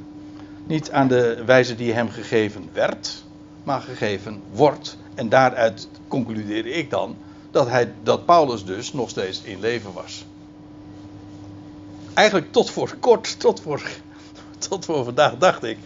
Niet 0.67 0.91
aan 0.91 1.07
de 1.07 1.43
wijze 1.45 1.75
die 1.75 1.93
hem 1.93 2.09
gegeven 2.09 2.69
werd, 2.73 3.23
maar 3.63 3.81
gegeven 3.81 4.41
wordt. 4.51 4.97
En 5.15 5.29
daaruit 5.29 5.87
concludeerde 6.07 6.69
ik 6.69 6.89
dan 6.89 7.15
dat, 7.51 7.67
hij, 7.67 7.93
dat 8.03 8.25
Paulus 8.25 8.65
dus 8.65 8.93
nog 8.93 9.09
steeds 9.09 9.41
in 9.41 9.59
leven 9.59 9.93
was. 9.93 10.25
Eigenlijk 12.13 12.51
tot 12.51 12.71
voor 12.71 12.95
kort, 12.99 13.39
tot 13.39 13.61
voor, 13.61 13.81
tot 14.69 14.85
voor 14.85 15.03
vandaag 15.03 15.37
dacht 15.37 15.63
ik. 15.63 15.77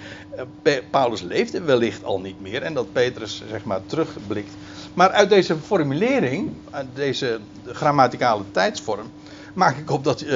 Eh, 0.63 0.77
Paulus 0.89 1.21
leefde 1.21 1.61
wellicht 1.61 2.03
al 2.03 2.19
niet 2.19 2.41
meer 2.41 2.61
en 2.61 2.73
dat 2.73 2.91
Petrus 2.91 3.43
zeg 3.49 3.63
maar 3.63 3.85
terugblikt 3.85 4.53
maar 4.93 5.09
uit 5.09 5.29
deze 5.29 5.57
formulering, 5.57 6.51
uit 6.69 6.87
deze 6.93 7.39
grammaticale 7.65 8.43
tijdsvorm, 8.51 9.11
maak 9.53 9.77
ik 9.77 9.91
op 9.91 10.03
dat 10.03 10.21
uh, 10.21 10.29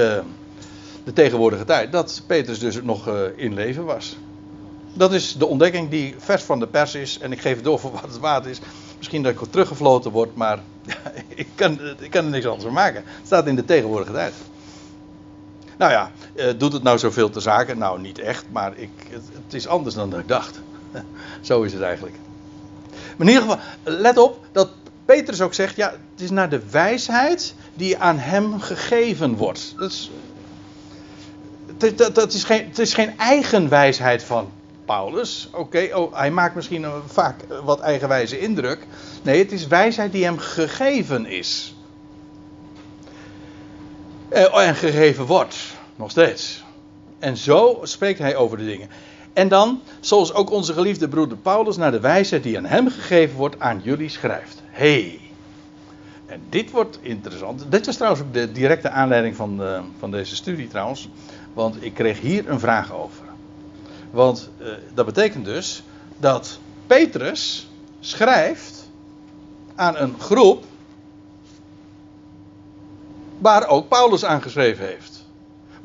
de 1.03 1.13
tegenwoordige 1.13 1.65
tijd, 1.65 1.91
dat 1.91 2.21
Petrus 2.27 2.59
dus 2.59 2.81
nog 2.81 3.07
uh, 3.07 3.13
in 3.35 3.53
leven 3.53 3.85
was. 3.85 4.17
Dat 4.93 5.13
is 5.13 5.35
de 5.37 5.45
ontdekking 5.45 5.89
die 5.89 6.15
vers 6.17 6.43
van 6.43 6.60
de 6.60 6.67
pers 6.67 6.95
is. 6.95 7.19
En 7.19 7.31
ik 7.31 7.41
geef 7.41 7.55
het 7.55 7.63
door 7.63 7.79
voor 7.79 7.91
wat 7.91 8.01
het 8.01 8.19
waard 8.19 8.45
is. 8.45 8.60
Misschien 8.97 9.23
dat 9.23 9.31
ik 9.31 9.49
teruggefloten 9.49 10.12
word, 10.12 10.35
maar 10.35 10.60
ik, 11.27 11.47
kan, 11.55 11.79
ik 11.99 12.12
kan 12.12 12.25
er 12.25 12.31
niks 12.31 12.45
anders 12.45 12.63
van 12.63 12.73
maken. 12.73 13.03
Het 13.05 13.25
staat 13.25 13.47
in 13.47 13.55
de 13.55 13.65
tegenwoordige 13.65 14.12
tijd. 14.12 14.33
Nou 15.77 15.91
ja, 15.91 16.12
uh, 16.35 16.45
doet 16.58 16.73
het 16.73 16.83
nou 16.83 16.97
zoveel 16.97 17.29
te 17.29 17.39
zaken? 17.39 17.77
Nou, 17.77 18.01
niet 18.01 18.19
echt, 18.19 18.45
maar 18.51 18.77
ik, 18.77 18.89
het 19.45 19.53
is 19.53 19.67
anders 19.67 19.95
dan 19.95 20.19
ik 20.19 20.27
dacht. 20.27 20.60
Zo 21.41 21.62
is 21.62 21.73
het 21.73 21.81
eigenlijk. 21.81 22.15
Maar 23.17 23.27
in 23.27 23.33
ieder 23.33 23.41
geval, 23.41 23.59
let 23.83 24.17
op 24.17 24.45
dat 24.51 24.69
Petrus 25.05 25.41
ook 25.41 25.53
zegt: 25.53 25.75
ja, 25.75 25.91
het 25.91 26.21
is 26.21 26.29
naar 26.29 26.49
de 26.49 26.61
wijsheid 26.69 27.53
die 27.73 27.97
aan 27.97 28.17
hem 28.17 28.59
gegeven 28.59 29.35
wordt. 29.35 29.73
Dat 29.77 29.91
is, 29.91 30.09
dat, 31.95 32.15
dat 32.15 32.33
is, 32.33 32.43
geen, 32.43 32.67
het 32.67 32.79
is 32.79 32.93
geen 32.93 33.17
eigen 33.17 33.69
wijsheid 33.69 34.23
van 34.23 34.51
Paulus. 34.85 35.49
Oké, 35.53 35.89
oh, 35.93 36.17
hij 36.17 36.31
maakt 36.31 36.55
misschien 36.55 36.85
vaak 37.05 37.35
wat 37.63 37.79
eigenwijze 37.79 38.39
indruk. 38.39 38.87
Nee, 39.21 39.39
het 39.39 39.51
is 39.51 39.67
wijsheid 39.67 40.11
die 40.11 40.23
hem 40.23 40.37
gegeven 40.37 41.25
is. 41.25 41.75
Eh, 44.29 44.67
en 44.67 44.75
gegeven 44.75 45.25
wordt, 45.25 45.55
nog 45.95 46.11
steeds. 46.11 46.63
En 47.19 47.37
zo 47.37 47.79
spreekt 47.83 48.19
hij 48.19 48.35
over 48.35 48.57
de 48.57 48.65
dingen. 48.65 48.89
En 49.38 49.48
dan, 49.48 49.81
zoals 50.00 50.33
ook 50.33 50.52
onze 50.52 50.73
geliefde 50.73 51.08
broeder 51.08 51.38
Paulus, 51.38 51.77
naar 51.77 51.92
de 51.92 52.00
wijsheid 52.00 52.44
die 52.44 52.58
aan 52.58 52.65
hem 52.65 52.90
gegeven 52.90 53.38
wordt, 53.38 53.60
aan 53.60 53.81
jullie 53.83 54.10
schrijft. 54.10 54.62
hey. 54.65 55.19
En 56.25 56.42
dit 56.50 56.71
wordt 56.71 57.00
interessant. 57.02 57.65
Dit 57.69 57.85
was 57.85 57.96
trouwens 57.96 58.23
ook 58.23 58.33
de 58.33 58.52
directe 58.52 58.90
aanleiding 58.90 59.35
van, 59.35 59.58
de, 59.58 59.81
van 60.00 60.12
deze 60.12 60.35
studie 60.35 60.67
trouwens. 60.67 61.10
Want 61.54 61.83
ik 61.83 61.94
kreeg 61.94 62.19
hier 62.19 62.50
een 62.50 62.60
vraag 62.60 62.94
over. 62.94 63.25
Want 64.12 64.50
uh, 64.62 64.67
dat 64.94 65.06
betekent 65.06 65.46
dus 65.46 65.83
dat 66.19 66.60
Petrus 66.88 67.69
schrijft 68.00 68.90
aan 69.75 69.98
een 69.98 70.19
groep 70.19 70.63
waar 73.38 73.67
ook 73.67 73.88
Paulus 73.88 74.25
aangeschreven 74.25 74.85
heeft. 74.85 75.16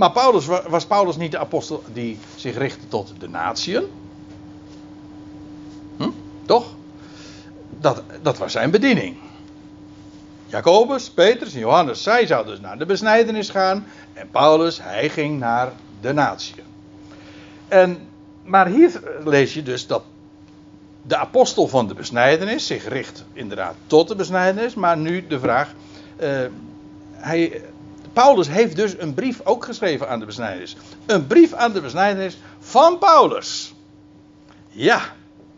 Maar 0.03 0.13
Paulus, 0.13 0.47
was 0.47 0.87
Paulus 0.87 1.17
niet 1.17 1.31
de 1.31 1.39
apostel 1.39 1.83
die 1.93 2.19
zich 2.37 2.57
richtte 2.59 2.89
tot 2.89 3.13
de 3.19 3.29
natieën? 3.29 3.85
Hm? 5.97 6.09
Toch? 6.45 6.67
Dat, 7.71 8.03
dat 8.23 8.39
was 8.39 8.53
zijn 8.53 8.71
bediening. 8.71 9.17
Jacobus, 10.47 11.11
Petrus 11.11 11.55
en 11.55 11.61
Johannes, 11.61 12.03
zij 12.03 12.27
zouden 12.27 12.53
dus 12.53 12.63
naar 12.63 12.79
de 12.79 12.87
besnijdenis 12.87 13.51
gaan. 13.51 13.87
En 14.13 14.29
Paulus, 14.31 14.83
hij 14.83 15.09
ging 15.09 15.39
naar 15.39 15.73
de 16.01 16.13
natieën. 16.13 16.65
En, 17.69 17.99
maar 18.43 18.67
hier 18.67 19.03
lees 19.25 19.55
je 19.55 19.63
dus 19.63 19.87
dat 19.87 20.03
de 21.03 21.17
apostel 21.17 21.69
van 21.69 21.87
de 21.87 21.95
besnijdenis 21.95 22.67
zich 22.67 22.89
richt 22.89 23.25
inderdaad 23.33 23.75
tot 23.87 24.09
de 24.09 24.17
besnijdenis. 24.17 24.75
Maar 24.75 24.97
nu 24.97 25.27
de 25.27 25.41
vraag, 25.41 25.73
uh, 26.21 26.41
hij, 27.13 27.63
Paulus 28.13 28.49
heeft 28.49 28.77
dus 28.77 28.99
een 28.99 29.15
brief 29.15 29.41
ook 29.45 29.65
geschreven 29.65 30.09
aan 30.09 30.19
de 30.19 30.27
besnijdenis. 30.27 30.77
Een 31.07 31.27
brief 31.27 31.53
aan 31.53 31.73
de 31.73 31.81
besnijdenis 31.81 32.39
van 32.59 32.99
Paulus. 32.99 33.75
Ja, 34.69 35.01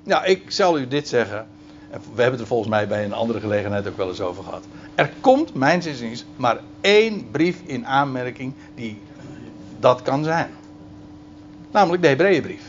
nou 0.03 0.25
ik 0.25 0.51
zal 0.51 0.79
u 0.79 0.89
dit 0.89 1.09
zeggen. 1.09 1.47
We 1.91 1.99
hebben 2.23 2.33
het 2.33 2.41
er 2.41 2.47
volgens 2.47 2.71
mij 2.71 2.89
bij 2.89 3.05
een 3.05 3.13
andere 3.13 3.41
gelegenheid 3.41 3.89
ook 3.89 3.97
wel 3.97 4.09
eens 4.09 4.21
over 4.21 4.45
gehad. 4.45 4.65
Er 4.95 5.11
komt, 5.21 5.55
mijn 5.55 5.83
inziens, 5.83 6.25
maar 6.37 6.59
één 6.81 7.31
brief 7.31 7.61
in 7.65 7.87
aanmerking 7.87 8.53
die 8.75 9.01
dat 9.81 10.03
kan 10.03 10.25
zijn. 10.25 10.51
Namelijk 11.71 12.03
de 12.03 12.09
Hebreeënbrief. 12.09 12.63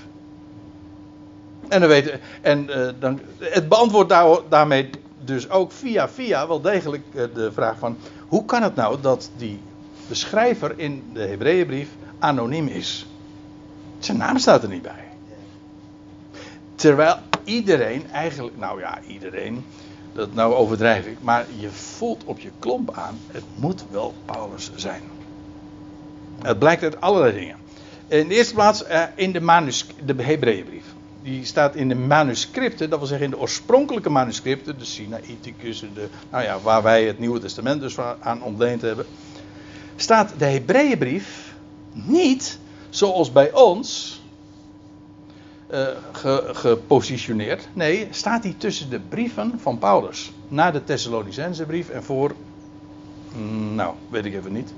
En, 1.67 1.79
dan 1.79 1.89
weten, 1.89 2.19
en 2.41 2.69
uh, 2.69 2.89
dan, 2.99 3.19
het 3.39 3.69
beantwoordt 3.69 4.09
daar, 4.09 4.37
daarmee 4.49 4.89
dus 5.23 5.49
ook 5.49 5.71
via 5.71 6.09
via 6.09 6.47
wel 6.47 6.61
degelijk 6.61 7.03
uh, 7.13 7.23
de 7.33 7.51
vraag 7.51 7.77
van... 7.77 7.97
hoe 8.27 8.45
kan 8.45 8.63
het 8.63 8.75
nou 8.75 9.01
dat 9.01 9.29
die 9.37 9.59
de 10.07 10.15
schrijver 10.15 10.73
in 10.79 11.03
de 11.13 11.21
Hebreeënbrief 11.21 11.89
anoniem 12.19 12.67
is? 12.67 13.05
Zijn 13.99 14.17
naam 14.17 14.37
staat 14.37 14.63
er 14.63 14.69
niet 14.69 14.81
bij. 14.81 15.03
Terwijl 16.75 17.17
iedereen 17.43 18.11
eigenlijk, 18.11 18.57
nou 18.57 18.79
ja, 18.79 18.99
iedereen, 19.07 19.65
dat 20.13 20.33
nou 20.33 20.53
overdrijf 20.53 21.05
ik, 21.05 21.17
maar 21.21 21.45
je 21.57 21.69
voelt 21.69 22.23
op 22.23 22.39
je 22.39 22.51
klomp 22.59 22.93
aan, 22.93 23.19
het 23.27 23.43
moet 23.55 23.85
wel 23.91 24.13
Paulus 24.25 24.71
zijn. 24.75 25.01
Het 26.41 26.59
blijkt 26.59 26.83
uit 26.83 27.01
allerlei 27.01 27.33
dingen. 27.33 27.55
In 28.07 28.27
de 28.27 28.35
eerste 28.35 28.53
plaats 28.53 28.83
uh, 28.83 29.03
in 29.15 29.31
de, 29.31 29.41
manus, 29.41 29.85
de 30.05 30.23
Hebreeënbrief. 30.23 30.85
Die 31.21 31.45
staat 31.45 31.75
in 31.75 31.89
de 31.89 31.95
manuscripten, 31.95 32.89
dat 32.89 32.99
wil 32.99 33.07
zeggen 33.07 33.25
in 33.25 33.31
de 33.31 33.39
oorspronkelijke 33.39 34.09
manuscripten, 34.09 34.79
de 34.79 34.85
Sinaiticus, 34.85 35.79
de, 35.79 36.07
nou 36.31 36.43
ja, 36.43 36.59
waar 36.59 36.83
wij 36.83 37.05
het 37.05 37.19
Nieuwe 37.19 37.39
Testament 37.39 37.81
dus 37.81 37.97
aan 38.19 38.43
ontleend 38.43 38.81
hebben, 38.81 39.05
staat 39.95 40.33
de 40.37 40.45
Hebreeënbrief 40.45 41.53
niet 41.93 42.59
zoals 42.89 43.31
bij 43.31 43.53
ons 43.53 44.19
ge, 46.11 46.49
gepositioneerd. 46.53 47.67
Nee, 47.73 48.07
staat 48.11 48.43
hij 48.43 48.55
tussen 48.57 48.89
de 48.89 48.99
brieven 48.99 49.59
van 49.59 49.77
Paulus. 49.77 50.31
Na 50.47 50.71
de 50.71 50.83
Thessalonicense 50.83 51.65
brief 51.65 51.89
en 51.89 52.03
voor. 52.03 52.35
Mm, 53.35 53.75
nou, 53.75 53.95
weet 54.09 54.25
ik 54.25 54.33
even 54.33 54.53
niet. 54.53 54.73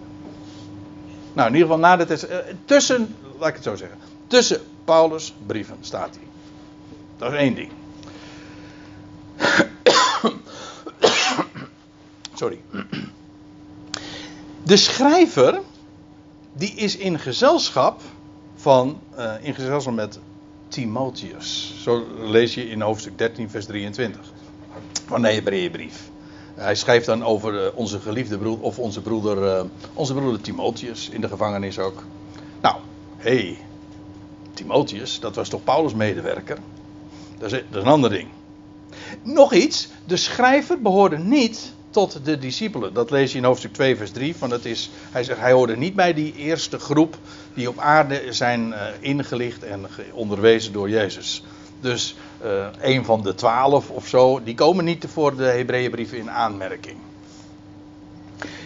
Nou, 1.34 1.47
in 1.47 1.53
ieder 1.55 1.68
geval 1.68 1.84
na 1.84 1.95
de 1.95 2.05
Thess 2.05 2.30
uh, 2.30 2.36
tussen, 2.65 3.15
laat 3.39 3.47
ik 3.47 3.53
het 3.53 3.63
zo 3.63 3.76
zeggen. 3.76 3.97
Tussen 4.28 4.61
Paulus' 4.86 5.34
brieven 5.45 5.78
staat 5.82 6.15
hij. 6.15 6.28
Dat 7.18 7.32
is 7.32 7.38
één 7.38 7.55
ding. 7.55 7.72
Sorry. 12.39 12.61
De 14.68 14.78
schrijver, 14.78 15.61
die 16.53 16.74
is 16.76 16.97
in 16.97 17.20
gezelschap 17.20 18.01
van, 18.55 18.99
uh, 19.18 19.34
in 19.41 19.55
gezelschap 19.55 19.93
met 19.93 20.20
Timotheus. 20.68 21.74
Zo 21.82 22.05
lees 22.18 22.53
je 22.53 22.70
in 22.70 22.82
hoofdstuk 22.82 23.18
13, 23.18 23.49
vers 23.49 23.65
23 23.65 24.22
van 25.05 25.22
de 25.22 25.28
Hebreeënbrief. 25.34 26.09
Hij 26.55 26.76
schrijft 26.76 27.05
dan 27.05 27.24
over 27.24 27.65
eh, 27.65 27.78
onze 27.78 27.99
geliefde 27.99 28.38
broeder, 28.38 28.65
of 28.65 28.80
onze 28.80 29.01
broeder, 29.01 29.57
uh, 29.57 29.63
onze 29.93 30.13
broeder 30.13 30.41
Timotheus 30.41 31.09
in 31.09 31.22
de 31.22 31.28
gevangenis 31.28 31.80
ook. 31.80 32.03
Nou, 32.61 32.76
hé, 33.18 33.36
hey, 33.36 33.57
Timotheus, 34.53 35.20
dat 35.20 35.36
was 35.36 35.49
toch 35.49 35.63
Paulus' 35.63 35.93
medewerker? 35.93 36.57
Dat 37.38 37.51
is, 37.51 37.63
dat 37.70 37.80
is 37.80 37.84
een 37.84 37.91
ander 37.91 38.09
ding. 38.09 38.28
Nog 39.24 39.53
iets, 39.53 39.88
de 40.05 40.18
schrijver 40.18 40.82
behoorde 40.82 41.18
niet 41.18 41.76
tot 41.90 42.26
de 42.26 42.38
discipelen. 42.38 42.94
Dat 42.94 43.12
lees 43.12 43.32
je 43.32 43.38
in 43.38 43.44
hoofdstuk 43.44 43.74
2, 43.74 43.98
vers 43.98 44.12
3. 44.12 44.36
Van 44.36 44.52
het 44.52 44.66
is, 44.66 44.90
hij 45.12 45.24
zegt, 45.24 45.40
hij 45.40 45.52
hoorde 45.52 45.78
niet 45.78 45.96
bij 45.96 46.14
die 46.14 46.36
eerste 46.36 46.80
groep 46.80 47.18
die 47.54 47.70
op 47.70 47.80
aarde 47.80 48.22
zijn 48.30 48.68
uh, 48.68 48.82
ingelicht 49.00 49.64
en 49.64 49.86
onderwezen 50.14 50.74
door 50.74 50.90
Jezus. 50.90 51.44
Dus 51.80 52.16
uh, 52.44 52.68
een 52.82 53.06
van 53.06 53.22
de 53.22 53.36
twaalf 53.36 53.90
of 53.90 54.08
zo, 54.08 54.44
die 54.44 54.56
komen 54.56 54.86
niet 54.86 55.06
voor 55.08 55.36
de 55.36 55.44
Hebreeënbrief 55.44 56.14
in 56.14 56.32
aanmerking. 56.32 56.98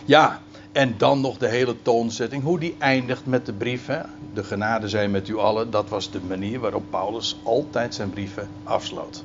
Ja, 0.06 0.42
en 0.72 0.96
dan 0.98 1.22
nog 1.22 1.38
de 1.38 1.48
hele 1.48 1.82
toonzetting, 1.82 2.44
hoe 2.44 2.60
die 2.60 2.76
eindigt 2.80 3.26
met 3.26 3.46
de 3.46 3.54
brief. 3.54 3.86
Hè? 3.86 4.00
De 4.34 4.44
genade 4.44 4.90
zijn 4.90 5.12
met 5.12 5.28
u 5.28 5.38
allen. 5.38 5.72
Dat 5.72 5.90
was 5.90 6.12
de 6.12 6.20
manier 6.28 6.60
waarop 6.60 6.84
Paulus 6.90 7.40
altijd 7.44 7.96
zijn 7.96 8.10
brieven 8.10 8.50
afsloot. 8.64 9.24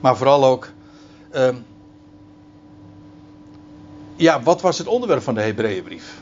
Maar 0.00 0.16
vooral 0.16 0.44
ook, 0.44 0.68
uh, 1.34 1.48
ja, 4.20 4.42
wat 4.42 4.60
was 4.60 4.78
het 4.78 4.86
onderwerp 4.86 5.22
van 5.22 5.34
de 5.34 5.40
Hebreeënbrief? 5.40 6.20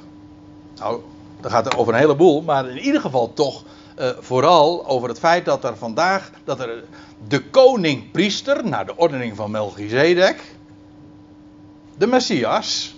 Nou, 0.77 1.01
dat 1.41 1.51
gaat 1.51 1.67
er 1.67 1.79
over 1.79 1.93
een 1.93 1.99
heleboel, 1.99 2.43
maar 2.43 2.71
in 2.71 2.79
ieder 2.79 3.01
geval 3.01 3.33
toch 3.33 3.65
uh, 3.99 4.09
vooral 4.21 4.87
over 4.87 5.09
het 5.09 5.19
feit 5.19 5.45
dat 5.45 5.65
er 5.65 5.77
vandaag, 5.77 6.31
dat 6.45 6.61
er 6.61 6.85
de 7.29 7.43
koning-priester, 7.43 8.69
naar 8.69 8.87
de 8.87 8.97
ordening 8.97 9.37
van 9.37 9.51
Melchizedek, 9.51 10.55
de 11.97 12.07
Messias, 12.07 12.97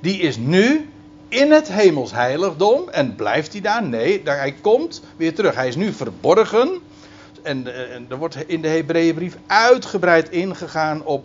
die 0.00 0.18
is 0.18 0.36
nu 0.36 0.88
in 1.28 1.52
het 1.52 1.72
hemelsheiligdom 1.72 2.88
en 2.88 3.14
blijft 3.14 3.52
hij 3.52 3.60
daar? 3.60 3.82
Nee, 3.82 4.22
daar, 4.22 4.38
hij 4.38 4.54
komt 4.60 5.02
weer 5.16 5.34
terug. 5.34 5.54
Hij 5.54 5.68
is 5.68 5.76
nu 5.76 5.92
verborgen 5.92 6.80
en, 7.42 7.74
eh, 7.74 7.94
en 7.94 8.06
er 8.08 8.16
wordt 8.16 8.36
in 8.46 8.62
de 8.62 8.68
Hebreeënbrief 8.68 9.36
uitgebreid 9.46 10.30
ingegaan 10.30 11.04
op 11.04 11.24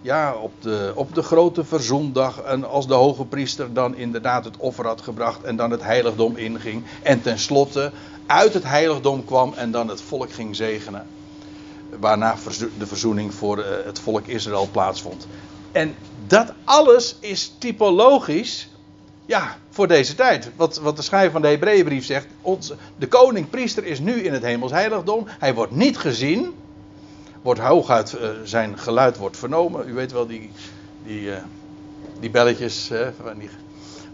ja, 0.00 0.34
op 0.34 0.52
de, 0.60 0.92
op 0.94 1.14
de 1.14 1.22
grote 1.22 1.64
verzoendag. 1.64 2.40
En 2.40 2.64
als 2.64 2.86
de 2.86 2.94
hoge 2.94 3.24
priester 3.24 3.72
dan 3.72 3.96
inderdaad 3.96 4.44
het 4.44 4.56
offer 4.56 4.86
had 4.86 5.00
gebracht 5.00 5.42
en 5.42 5.56
dan 5.56 5.70
het 5.70 5.82
heiligdom 5.82 6.36
inging. 6.36 6.84
En 7.02 7.22
tenslotte 7.22 7.92
uit 8.26 8.54
het 8.54 8.64
heiligdom 8.64 9.24
kwam 9.24 9.52
en 9.56 9.70
dan 9.70 9.88
het 9.88 10.00
volk 10.00 10.32
ging 10.32 10.56
zegenen. 10.56 11.06
Waarna 11.98 12.36
de 12.78 12.86
verzoening 12.86 13.34
voor 13.34 13.58
eh, 13.58 13.84
het 13.84 13.98
volk 13.98 14.26
Israël 14.26 14.68
plaatsvond. 14.72 15.26
En 15.72 15.94
dat 16.26 16.52
alles 16.64 17.16
is 17.20 17.54
typologisch 17.58 18.68
ja, 19.26 19.56
voor 19.70 19.88
deze 19.88 20.14
tijd. 20.14 20.50
Wat, 20.56 20.76
wat 20.78 20.96
de 20.96 21.02
schrijver 21.02 21.32
van 21.32 21.42
de 21.42 21.48
Hebreeënbrief 21.48 22.04
zegt. 22.04 22.26
De 22.96 23.08
koning-priester 23.08 23.84
is 23.84 24.00
nu 24.00 24.12
in 24.12 24.32
het 24.32 24.42
hemels 24.42 24.70
heiligdom. 24.70 25.26
Hij 25.38 25.54
wordt 25.54 25.72
niet 25.72 25.98
gezien 25.98 26.54
wordt 27.42 27.60
hooguit 27.60 28.14
uh, 28.14 28.28
zijn 28.44 28.78
geluid 28.78 29.16
wordt 29.16 29.36
vernomen. 29.36 29.88
U 29.88 29.94
weet 29.94 30.12
wel 30.12 30.26
die, 30.26 30.50
die, 31.04 31.20
uh, 31.20 31.36
die 32.20 32.30
belletjes 32.30 32.90
uh, 32.90 33.06
die, 33.38 33.50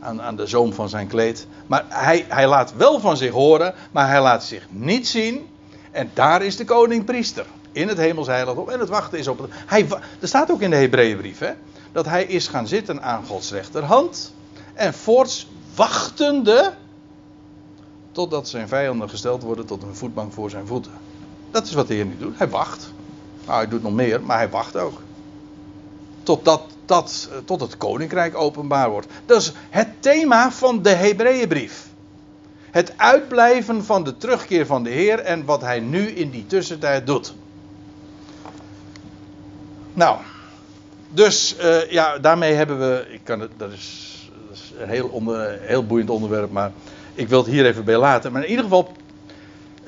aan, 0.00 0.22
aan 0.22 0.36
de 0.36 0.46
zoom 0.46 0.72
van 0.72 0.88
zijn 0.88 1.06
kleed. 1.06 1.46
Maar 1.66 1.84
hij, 1.88 2.24
hij 2.28 2.48
laat 2.48 2.74
wel 2.76 3.00
van 3.00 3.16
zich 3.16 3.32
horen, 3.32 3.74
maar 3.92 4.08
hij 4.08 4.20
laat 4.20 4.44
zich 4.44 4.66
niet 4.70 5.08
zien. 5.08 5.48
En 5.90 6.10
daar 6.14 6.42
is 6.42 6.56
de 6.56 6.64
koning 6.64 7.04
priester. 7.04 7.46
In 7.72 7.88
het 7.88 7.98
hemelsheiligdom. 7.98 8.68
En 8.68 8.80
het 8.80 8.88
wachten 8.88 9.18
is 9.18 9.28
op 9.28 9.38
het. 9.38 9.50
Hij, 9.52 9.86
er 10.20 10.28
staat 10.28 10.50
ook 10.50 10.60
in 10.60 10.70
de 10.70 10.76
Hebreeënbrief 10.76 11.54
dat 11.92 12.04
hij 12.04 12.24
is 12.24 12.48
gaan 12.48 12.66
zitten 12.66 13.02
aan 13.02 13.24
Gods 13.26 13.50
rechterhand. 13.50 14.32
En 14.74 14.94
voorts 14.94 15.48
wachtende. 15.74 16.72
Totdat 18.12 18.48
zijn 18.48 18.68
vijanden 18.68 19.08
gesteld 19.10 19.42
worden 19.42 19.66
tot 19.66 19.82
een 19.82 19.94
voetbank 19.94 20.32
voor 20.32 20.50
zijn 20.50 20.66
voeten. 20.66 20.92
Dat 21.50 21.66
is 21.66 21.72
wat 21.72 21.88
de 21.88 21.94
Heer 21.94 22.06
nu 22.06 22.16
doet. 22.18 22.38
Hij 22.38 22.48
wacht. 22.48 22.92
Nou, 23.46 23.58
hij 23.58 23.68
doet 23.68 23.82
nog 23.82 23.92
meer, 23.92 24.22
maar 24.22 24.36
hij 24.36 24.50
wacht 24.50 24.76
ook. 24.76 25.00
Totdat 26.22 26.62
dat, 26.84 27.28
eh, 27.30 27.38
tot 27.44 27.60
het 27.60 27.76
koninkrijk 27.76 28.36
openbaar 28.36 28.90
wordt. 28.90 29.06
Dat 29.26 29.40
is 29.40 29.52
het 29.70 29.88
thema 30.00 30.52
van 30.52 30.82
de 30.82 30.90
Hebreeënbrief. 30.90 31.86
Het 32.70 32.92
uitblijven 32.96 33.84
van 33.84 34.04
de 34.04 34.16
terugkeer 34.16 34.66
van 34.66 34.82
de 34.82 34.90
Heer 34.90 35.18
en 35.18 35.44
wat 35.44 35.60
hij 35.60 35.80
nu 35.80 36.08
in 36.08 36.30
die 36.30 36.46
tussentijd 36.46 37.06
doet. 37.06 37.34
Nou, 39.92 40.18
dus 41.08 41.56
uh, 41.62 41.90
ja, 41.90 42.18
daarmee 42.18 42.52
hebben 42.52 42.78
we. 42.78 43.06
Ik 43.10 43.20
kan 43.22 43.40
het, 43.40 43.50
dat, 43.56 43.72
is, 43.72 44.30
dat 44.48 44.56
is 44.56 44.72
een 44.78 44.88
heel, 44.88 45.08
onder, 45.08 45.58
heel 45.60 45.86
boeiend 45.86 46.10
onderwerp, 46.10 46.50
maar 46.50 46.72
ik 47.14 47.28
wil 47.28 47.38
het 47.38 47.48
hier 47.48 47.66
even 47.66 47.84
bij 47.84 47.96
laten. 47.96 48.32
Maar 48.32 48.42
in 48.42 48.48
ieder 48.48 48.64
geval, 48.64 48.92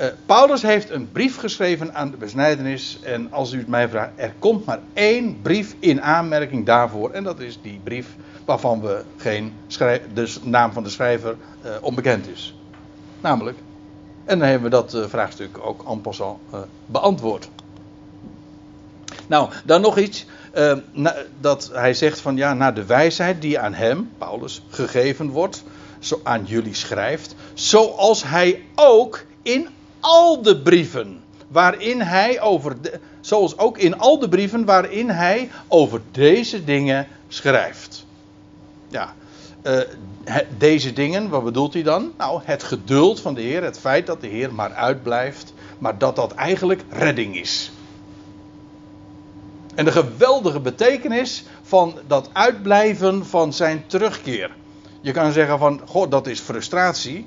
uh, 0.01 0.07
Paulus 0.26 0.62
heeft 0.62 0.90
een 0.90 1.12
brief 1.12 1.36
geschreven 1.36 1.94
aan 1.94 2.11
de 2.11 2.16
besnijdenis. 2.16 2.99
En 3.03 3.32
als 3.32 3.53
u 3.53 3.59
het 3.59 3.68
mij 3.68 3.88
vraagt, 3.88 4.11
er 4.16 4.32
komt 4.38 4.64
maar 4.64 4.80
één 4.92 5.42
brief 5.42 5.74
in 5.78 6.03
aanmerking 6.03 6.66
daarvoor. 6.66 7.11
En 7.11 7.24
dat 7.24 7.40
is 7.40 7.59
die 7.62 7.80
brief 7.84 8.07
waarvan 8.44 8.80
we 8.80 9.03
geen 9.16 9.53
de 10.14 10.34
naam 10.42 10.72
van 10.72 10.82
de 10.82 10.88
schrijver 10.88 11.36
uh, 11.64 11.70
onbekend 11.80 12.28
is. 12.28 12.59
Namelijk. 13.20 13.59
En 14.24 14.38
dan 14.38 14.49
hebben 14.49 14.70
we 14.70 14.76
dat 14.76 14.94
uh, 14.94 15.05
vraagstuk 15.07 15.59
ook 15.61 15.84
en 15.88 16.01
passant 16.01 16.38
beantwoord. 16.86 17.49
Nou, 19.26 19.51
dan 19.64 19.80
nog 19.80 19.99
iets. 19.99 20.26
Dat 21.40 21.70
hij 21.72 21.94
zegt 21.94 22.20
van 22.20 22.36
ja, 22.36 22.55
naar 22.55 22.74
de 22.74 22.84
wijsheid 22.84 23.42
die 23.42 23.59
aan 23.59 23.74
hem, 23.74 24.11
Paulus, 24.18 24.62
gegeven 24.68 25.28
wordt. 25.28 25.62
Zo 25.99 26.20
aan 26.22 26.44
jullie 26.44 26.74
schrijft. 26.74 27.34
Zoals 27.55 28.22
hij 28.22 28.62
ook 28.74 29.24
in 29.42 29.68
al 30.07 30.43
de 30.43 30.57
brieven 30.57 31.23
waarin 31.49 32.01
hij 32.01 32.41
over 32.41 32.77
zoals 33.21 33.59
ook 33.59 33.79
in 33.79 33.99
al 33.99 34.19
de 34.19 34.29
brieven 34.29 34.65
waarin 34.65 35.11
hij 35.11 35.51
over 35.69 36.01
deze 36.11 36.65
dingen 36.65 37.07
schrijft. 37.29 38.07
Ja, 38.89 39.15
uh, 39.63 39.81
deze 40.59 40.93
dingen, 40.93 41.29
wat 41.29 41.45
bedoelt 41.45 41.73
hij 41.73 41.83
dan? 41.83 42.13
Nou, 42.19 42.41
het 42.45 42.63
geduld 42.63 43.21
van 43.21 43.35
de 43.35 43.41
Heer, 43.41 43.63
het 43.63 43.79
feit 43.79 44.07
dat 44.07 44.21
de 44.21 44.27
Heer 44.27 44.55
maar 44.55 44.73
uitblijft, 44.73 45.53
maar 45.79 45.99
dat 45.99 46.17
dat 46.17 46.35
eigenlijk 46.35 46.85
redding 46.91 47.37
is. 47.37 47.73
En 49.75 49.85
de 49.85 49.93
geweldige 49.93 50.61
betekenis 50.61 51.45
van 51.63 51.99
dat 52.07 52.31
uitblijven 52.33 53.27
van 53.27 53.53
zijn 53.53 53.85
terugkeer. 53.87 54.51
Je 55.01 55.13
kan 55.13 55.33
zeggen 55.33 55.59
van, 55.59 55.81
god, 55.85 56.11
dat 56.11 56.27
is 56.27 56.41
frustratie 56.41 57.27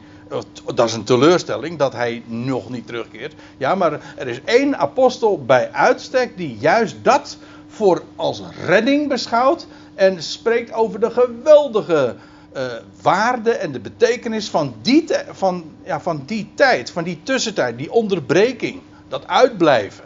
dat 0.75 0.87
is 0.87 0.93
een 0.93 1.03
teleurstelling 1.03 1.77
dat 1.77 1.93
hij 1.93 2.23
nog 2.25 2.69
niet 2.69 2.87
terugkeert. 2.87 3.33
Ja, 3.57 3.75
maar 3.75 3.99
er 4.15 4.27
is 4.27 4.41
één 4.45 4.77
apostel 4.77 5.45
bij 5.45 5.71
uitstek 5.71 6.37
die 6.37 6.57
juist 6.59 6.95
dat 7.01 7.37
voor 7.67 8.03
als 8.15 8.41
redding 8.65 9.07
beschouwt 9.07 9.67
en 9.95 10.23
spreekt 10.23 10.73
over 10.73 10.99
de 10.99 11.11
geweldige 11.11 12.15
uh, 12.55 12.63
waarde 13.01 13.51
en 13.51 13.71
de 13.71 13.79
betekenis 13.79 14.49
van 14.49 14.73
die, 14.81 15.05
van, 15.31 15.63
ja, 15.83 16.01
van 16.01 16.23
die 16.25 16.51
tijd, 16.53 16.91
van 16.91 17.03
die 17.03 17.19
tussentijd, 17.23 17.77
die 17.77 17.91
onderbreking, 17.91 18.81
dat 19.07 19.27
uitblijven. 19.27 20.05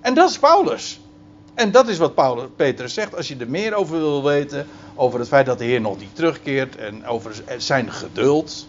En 0.00 0.14
dat 0.14 0.30
is 0.30 0.38
Paulus. 0.38 1.00
En 1.54 1.70
dat 1.70 1.88
is 1.88 1.98
wat 1.98 2.14
Paulus, 2.14 2.44
Petrus 2.56 2.94
zegt. 2.94 3.16
Als 3.16 3.28
je 3.28 3.36
er 3.36 3.50
meer 3.50 3.74
over 3.74 3.98
wil 3.98 4.24
weten, 4.24 4.66
over 4.94 5.18
het 5.18 5.28
feit 5.28 5.46
dat 5.46 5.58
de 5.58 5.64
Heer 5.64 5.80
nog 5.80 5.98
niet 5.98 6.14
terugkeert 6.14 6.76
en 6.76 7.06
over 7.06 7.42
zijn 7.56 7.92
geduld, 7.92 8.66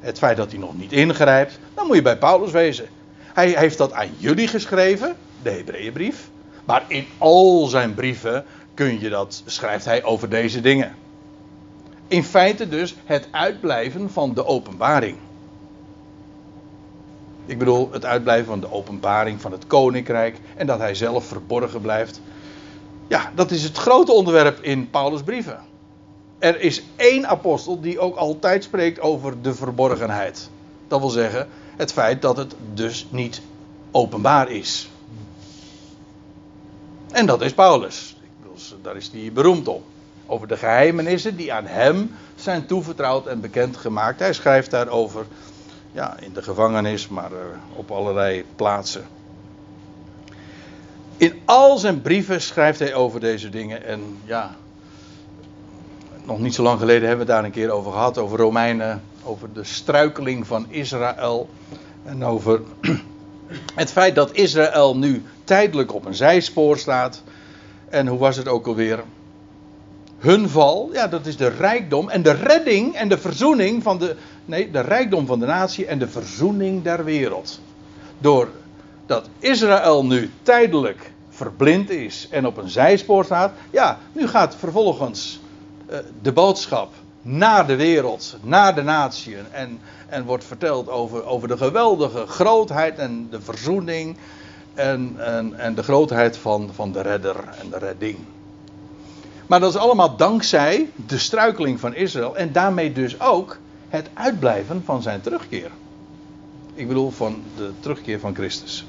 het 0.00 0.18
feit 0.18 0.36
dat 0.36 0.50
hij 0.50 0.60
nog 0.60 0.76
niet 0.78 0.92
ingrijpt, 0.92 1.58
dan 1.74 1.86
moet 1.86 1.96
je 1.96 2.02
bij 2.02 2.18
Paulus 2.18 2.50
wezen. 2.50 2.86
Hij 3.32 3.50
heeft 3.50 3.78
dat 3.78 3.92
aan 3.92 4.08
jullie 4.16 4.48
geschreven, 4.48 5.16
de 5.42 5.50
Hebreeënbrief. 5.50 6.30
Maar 6.64 6.84
in 6.88 7.06
al 7.18 7.66
zijn 7.66 7.94
brieven 7.94 8.44
kun 8.74 9.00
je 9.00 9.08
dat, 9.08 9.42
schrijft 9.46 9.84
hij 9.84 10.04
over 10.04 10.28
deze 10.28 10.60
dingen. 10.60 10.94
In 12.08 12.24
feite 12.24 12.68
dus 12.68 12.94
het 13.04 13.28
uitblijven 13.30 14.10
van 14.10 14.34
de 14.34 14.46
openbaring. 14.46 15.16
Ik 17.46 17.58
bedoel 17.58 17.88
het 17.92 18.04
uitblijven 18.04 18.46
van 18.46 18.60
de 18.60 18.72
openbaring 18.72 19.40
van 19.40 19.52
het 19.52 19.66
koninkrijk 19.66 20.38
en 20.56 20.66
dat 20.66 20.78
hij 20.78 20.94
zelf 20.94 21.24
verborgen 21.24 21.80
blijft. 21.80 22.20
Ja, 23.08 23.32
dat 23.34 23.50
is 23.50 23.62
het 23.62 23.76
grote 23.76 24.12
onderwerp 24.12 24.58
in 24.62 24.90
Paulus' 24.90 25.22
brieven 25.22 25.69
er 26.40 26.60
is 26.60 26.82
één 26.96 27.26
apostel 27.26 27.80
die 27.80 27.98
ook 27.98 28.16
altijd 28.16 28.64
spreekt 28.64 29.00
over 29.00 29.42
de 29.42 29.54
verborgenheid. 29.54 30.50
Dat 30.88 31.00
wil 31.00 31.08
zeggen, 31.08 31.48
het 31.76 31.92
feit 31.92 32.22
dat 32.22 32.36
het 32.36 32.54
dus 32.74 33.06
niet 33.10 33.40
openbaar 33.90 34.50
is. 34.50 34.88
En 37.10 37.26
dat 37.26 37.40
is 37.40 37.52
Paulus. 37.52 38.16
Daar 38.82 38.96
is 38.96 39.10
hij 39.12 39.30
beroemd 39.32 39.68
om. 39.68 39.82
Over 40.26 40.48
de 40.48 40.56
geheimenissen 40.56 41.36
die 41.36 41.52
aan 41.52 41.66
hem 41.66 42.14
zijn 42.34 42.66
toevertrouwd 42.66 43.26
en 43.26 43.40
bekendgemaakt. 43.40 44.20
Hij 44.20 44.32
schrijft 44.32 44.70
daarover 44.70 45.26
ja, 45.92 46.16
in 46.20 46.32
de 46.32 46.42
gevangenis, 46.42 47.08
maar 47.08 47.32
uh, 47.32 47.38
op 47.76 47.90
allerlei 47.90 48.44
plaatsen. 48.56 49.06
In 51.16 51.40
al 51.44 51.78
zijn 51.78 52.00
brieven 52.00 52.40
schrijft 52.40 52.78
hij 52.78 52.94
over 52.94 53.20
deze 53.20 53.48
dingen. 53.48 53.84
En 53.84 54.18
ja, 54.24 54.56
nog 56.30 56.40
niet 56.40 56.54
zo 56.54 56.62
lang 56.62 56.78
geleden 56.78 57.08
hebben 57.08 57.26
we 57.26 57.32
het 57.32 57.40
daar 57.40 57.50
een 57.50 57.56
keer 57.56 57.70
over 57.70 57.92
gehad. 57.92 58.18
Over 58.18 58.38
Romeinen, 58.38 59.02
over 59.22 59.52
de 59.52 59.64
struikeling 59.64 60.46
van 60.46 60.66
Israël. 60.68 61.48
En 62.04 62.24
over 62.24 62.60
het 63.74 63.92
feit 63.92 64.14
dat 64.14 64.32
Israël 64.32 64.96
nu 64.96 65.22
tijdelijk 65.44 65.94
op 65.94 66.04
een 66.04 66.14
zijspoor 66.14 66.78
staat. 66.78 67.22
En 67.88 68.06
hoe 68.06 68.18
was 68.18 68.36
het 68.36 68.48
ook 68.48 68.66
alweer? 68.66 69.02
Hun 70.18 70.48
val, 70.48 70.90
ja, 70.92 71.06
dat 71.06 71.26
is 71.26 71.36
de 71.36 71.48
rijkdom 71.48 72.08
en 72.08 72.22
de 72.22 72.32
redding 72.32 72.94
en 72.94 73.08
de 73.08 73.18
verzoening 73.18 73.82
van 73.82 73.98
de. 73.98 74.16
Nee, 74.44 74.70
de 74.70 74.80
rijkdom 74.80 75.26
van 75.26 75.38
de 75.38 75.46
natie 75.46 75.86
en 75.86 75.98
de 75.98 76.08
verzoening 76.08 76.82
der 76.82 77.04
wereld. 77.04 77.60
Doordat 78.18 79.28
Israël 79.38 80.04
nu 80.04 80.30
tijdelijk 80.42 81.12
verblind 81.28 81.90
is 81.90 82.28
en 82.30 82.46
op 82.46 82.56
een 82.56 82.68
zijspoor 82.68 83.24
staat, 83.24 83.52
ja, 83.70 83.98
nu 84.12 84.28
gaat 84.28 84.56
vervolgens 84.56 85.39
de 86.22 86.32
boodschap 86.32 86.92
naar 87.22 87.66
de 87.66 87.76
wereld, 87.76 88.36
naar 88.42 88.74
de 88.74 88.82
natie. 88.82 89.36
En, 89.50 89.80
en 90.08 90.24
wordt 90.24 90.44
verteld 90.44 90.88
over, 90.88 91.24
over 91.24 91.48
de 91.48 91.56
geweldige 91.56 92.26
grootheid 92.26 92.98
en 92.98 93.28
de 93.30 93.40
verzoening. 93.40 94.16
En, 94.74 95.14
en, 95.18 95.58
en 95.58 95.74
de 95.74 95.82
grootheid 95.82 96.36
van, 96.36 96.70
van 96.74 96.92
de 96.92 97.00
redder 97.00 97.36
en 97.60 97.70
de 97.70 97.78
redding. 97.78 98.18
Maar 99.46 99.60
dat 99.60 99.74
is 99.74 99.80
allemaal 99.80 100.16
dankzij 100.16 100.90
de 101.06 101.18
struikeling 101.18 101.80
van 101.80 101.94
Israël. 101.94 102.36
En 102.36 102.52
daarmee 102.52 102.92
dus 102.92 103.20
ook 103.20 103.58
het 103.88 104.08
uitblijven 104.14 104.82
van 104.84 105.02
zijn 105.02 105.20
terugkeer. 105.20 105.70
Ik 106.74 106.88
bedoel 106.88 107.10
van 107.10 107.42
de 107.56 107.70
terugkeer 107.80 108.20
van 108.20 108.34
Christus. 108.34 108.86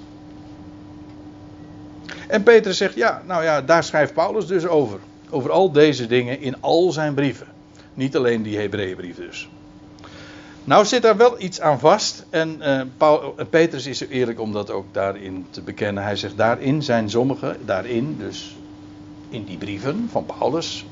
En 2.27 2.43
Petrus 2.43 2.77
zegt, 2.77 2.95
ja, 2.95 3.21
nou 3.25 3.43
ja, 3.43 3.61
daar 3.61 3.83
schrijft 3.83 4.13
Paulus 4.13 4.47
dus 4.47 4.67
over. 4.67 4.99
Over 5.31 5.51
al 5.51 5.71
deze 5.71 6.07
dingen 6.07 6.41
in 6.41 6.55
al 6.59 6.91
zijn 6.91 7.13
brieven. 7.13 7.47
Niet 7.93 8.15
alleen 8.15 8.43
die 8.43 8.57
Hebreeënbrief 8.57 9.15
dus. 9.15 9.49
Nou 10.63 10.85
zit 10.85 11.01
daar 11.01 11.17
wel 11.17 11.41
iets 11.41 11.61
aan 11.61 11.79
vast. 11.79 12.25
En 12.29 12.61
Paul, 12.97 13.35
uh, 13.39 13.45
Petrus 13.49 13.85
is 13.85 13.99
eerlijk 13.99 14.39
om 14.39 14.53
dat 14.53 14.71
ook 14.71 14.85
daarin 14.91 15.45
te 15.49 15.61
bekennen. 15.61 16.03
Hij 16.03 16.15
zegt 16.15 16.37
daarin 16.37 16.83
zijn 16.83 17.09
sommige, 17.09 17.55
daarin 17.65 18.15
dus 18.19 18.55
in 19.29 19.43
die 19.43 19.57
brieven 19.57 20.07
van 20.11 20.25
Paulus. 20.25 20.85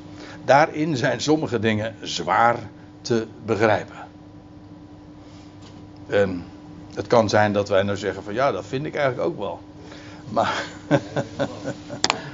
Daarin 0.46 0.98
zijn 0.98 1.22
sommige 1.22 1.60
dingen 1.60 1.96
zwaar 2.02 2.58
te 3.02 3.26
begrijpen. 3.46 3.96
En 6.08 6.44
het 6.94 7.08
kan 7.08 7.30
zijn 7.30 7.54
dat 7.54 7.70
wij 7.70 7.84
nou 7.84 7.98
zeggen 7.98 8.24
van 8.24 8.34
ja, 8.34 8.52
dat 8.52 8.66
vind 8.66 8.86
ik 8.86 8.96
eigenlijk 8.96 9.30
ook 9.30 9.38
wel. 9.38 9.60
Maar. 10.30 10.64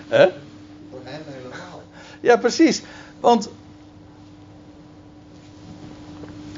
Ja, 2.26 2.38
precies. 2.38 2.82
Want. 3.20 3.50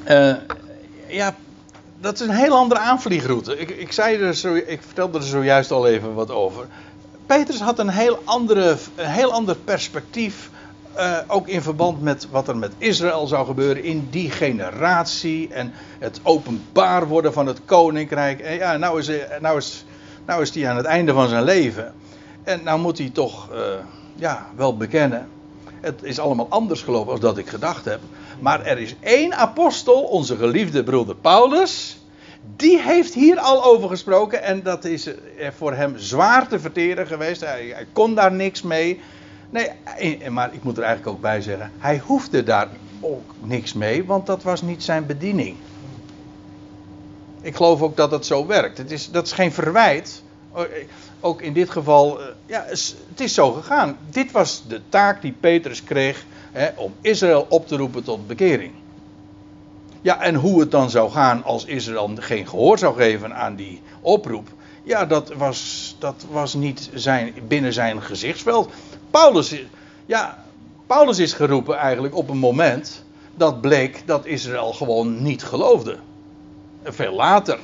Uh, 0.08 0.36
ja, 1.08 1.36
dat 2.00 2.20
is 2.20 2.28
een 2.28 2.34
heel 2.34 2.56
andere 2.56 2.80
aanvliegroute. 2.80 3.58
Ik, 3.58 3.70
ik, 3.70 3.92
zei 3.92 4.18
er 4.18 4.36
zo, 4.36 4.54
ik 4.54 4.82
vertelde 4.82 5.18
er 5.18 5.24
zojuist 5.24 5.72
al 5.72 5.88
even 5.88 6.14
wat 6.14 6.32
over. 6.32 6.68
Petrus 7.26 7.60
had 7.60 7.80
een 7.80 7.90
heel, 7.90 8.22
andere, 8.24 8.76
een 8.96 9.06
heel 9.06 9.32
ander 9.32 9.56
perspectief. 9.56 10.50
Uh, 10.98 11.18
ook 11.28 11.48
in 11.48 11.62
verband 11.62 12.02
met 12.02 12.28
wat 12.32 12.48
er 12.48 12.58
met 12.58 12.72
Israël 12.78 13.28
zou 13.28 13.46
gebeuren 13.46 13.84
in 13.84 14.08
die 14.10 14.32
generatie. 14.32 15.54
En 15.54 15.74
het 16.00 16.20
openbaar 16.24 17.08
worden 17.08 17.34
van 17.34 17.48
het 17.48 17.62
koninkrijk. 17.66 18.40
En 18.40 18.54
ja, 18.54 18.78
nou 18.78 19.00
is, 19.00 19.12
nou 19.42 19.58
is, 19.58 19.86
nou 20.26 20.42
is 20.42 20.54
hij 20.54 20.70
aan 20.70 20.78
het 20.78 20.86
einde 20.86 21.14
van 21.14 21.28
zijn 21.28 21.44
leven. 21.44 21.94
En 22.44 22.64
nou 22.64 22.80
moet 22.80 22.98
hij 22.98 23.10
toch 23.10 23.50
ja, 24.16 24.48
wel 24.56 24.78
bekennen 24.78 25.28
het 25.88 26.04
is 26.04 26.20
allemaal 26.20 26.48
anders 26.50 26.82
gelopen 26.82 27.12
als 27.12 27.20
dat 27.20 27.38
ik 27.38 27.50
gedacht 27.50 27.86
heb. 27.86 28.00
Maar 28.40 28.66
er 28.66 28.78
is 28.78 28.96
één 29.00 29.34
apostel, 29.34 30.02
onze 30.02 30.36
geliefde 30.36 30.84
broeder 30.84 31.16
Paulus. 31.16 31.98
Die 32.56 32.82
heeft 32.82 33.14
hier 33.14 33.40
al 33.40 33.64
over 33.64 33.90
gesproken. 33.90 34.44
En 34.44 34.64
dat 34.64 34.86
is 34.86 35.10
voor 35.58 35.74
hem 35.74 35.98
zwaar 35.98 36.48
te 36.48 36.60
verteren 36.60 37.08
geweest. 37.08 37.42
Hij, 37.42 37.88
kon 37.94 38.16
daar 38.16 38.32
niks 38.32 38.62
mee. 38.62 39.00
Nee, 39.50 39.72
eh, 39.98 40.30
maar 40.30 40.54
ik 40.54 40.64
moet 40.64 40.78
er 40.78 40.84
eigenlijk 40.84 41.16
ook 41.16 41.22
bij 41.22 41.42
zeggen. 41.42 41.72
Hij 41.78 42.02
hoefde 42.06 42.44
daar 42.44 42.68
ook 43.00 43.32
niks 43.42 43.74
mee, 43.74 44.06
want 44.06 44.26
dat 44.26 44.44
was 44.44 44.62
niet 44.62 44.84
zijn 44.84 45.06
bediening. 45.06 45.56
Ik 47.42 47.56
geloof 47.56 47.82
ook 47.82 47.98
dat 47.98 48.12
het 48.12 48.26
zo 48.26 48.46
werkt. 48.46 48.78
Het 48.78 48.92
is, 48.92 49.12
dat 49.12 49.26
is 49.26 49.32
geen 49.32 49.52
verwijt 49.52 50.24
Ook 51.20 51.42
in 51.42 51.54
dit 51.54 51.70
geval, 51.70 52.20
ja, 52.46 52.66
het 52.68 53.20
is 53.20 53.34
zo 53.34 53.52
gegaan. 53.52 53.98
Dit 54.10 54.32
was 54.32 54.64
de 54.68 54.82
taak 54.90 55.22
die 55.22 55.36
Petrus 55.40 55.84
kreeg 55.84 56.26
hè, 56.52 56.70
om 56.76 56.94
Israël 57.02 57.46
op 57.50 57.68
te 57.68 57.78
roepen 57.78 58.04
tot 58.04 58.28
bekering. 58.28 58.72
Ja, 60.02 60.22
en 60.22 60.36
hoe 60.36 60.60
het 60.60 60.72
dan 60.72 60.90
zou 60.90 61.12
gaan 61.12 61.44
als 61.44 61.66
Israël 61.66 62.12
geen 62.16 62.48
gehoor 62.48 62.78
zou 62.78 62.96
geven 62.96 63.36
aan 63.36 63.56
die 63.56 63.82
oproep. 64.02 64.48
Ja, 64.84 65.06
dat 65.06 65.34
was, 65.34 65.96
dat 66.00 66.26
was 66.32 66.54
niet 66.54 66.90
zijn, 66.94 67.34
binnen 67.48 67.74
zijn 67.74 68.02
gezichtsveld. 68.02 68.70
Paulus, 69.12 69.64
ja, 70.06 70.44
Paulus 70.88 71.20
is 71.20 71.34
geroepen 71.34 71.78
eigenlijk 71.78 72.16
op 72.16 72.30
een 72.30 72.38
moment 72.38 73.04
dat 73.36 73.62
bleek 73.62 74.04
dat 74.06 74.26
Israël 74.26 74.74
gewoon 74.74 75.22
niet 75.22 75.44
geloofde. 75.44 75.98
Veel 76.84 77.14
later. 77.14 77.60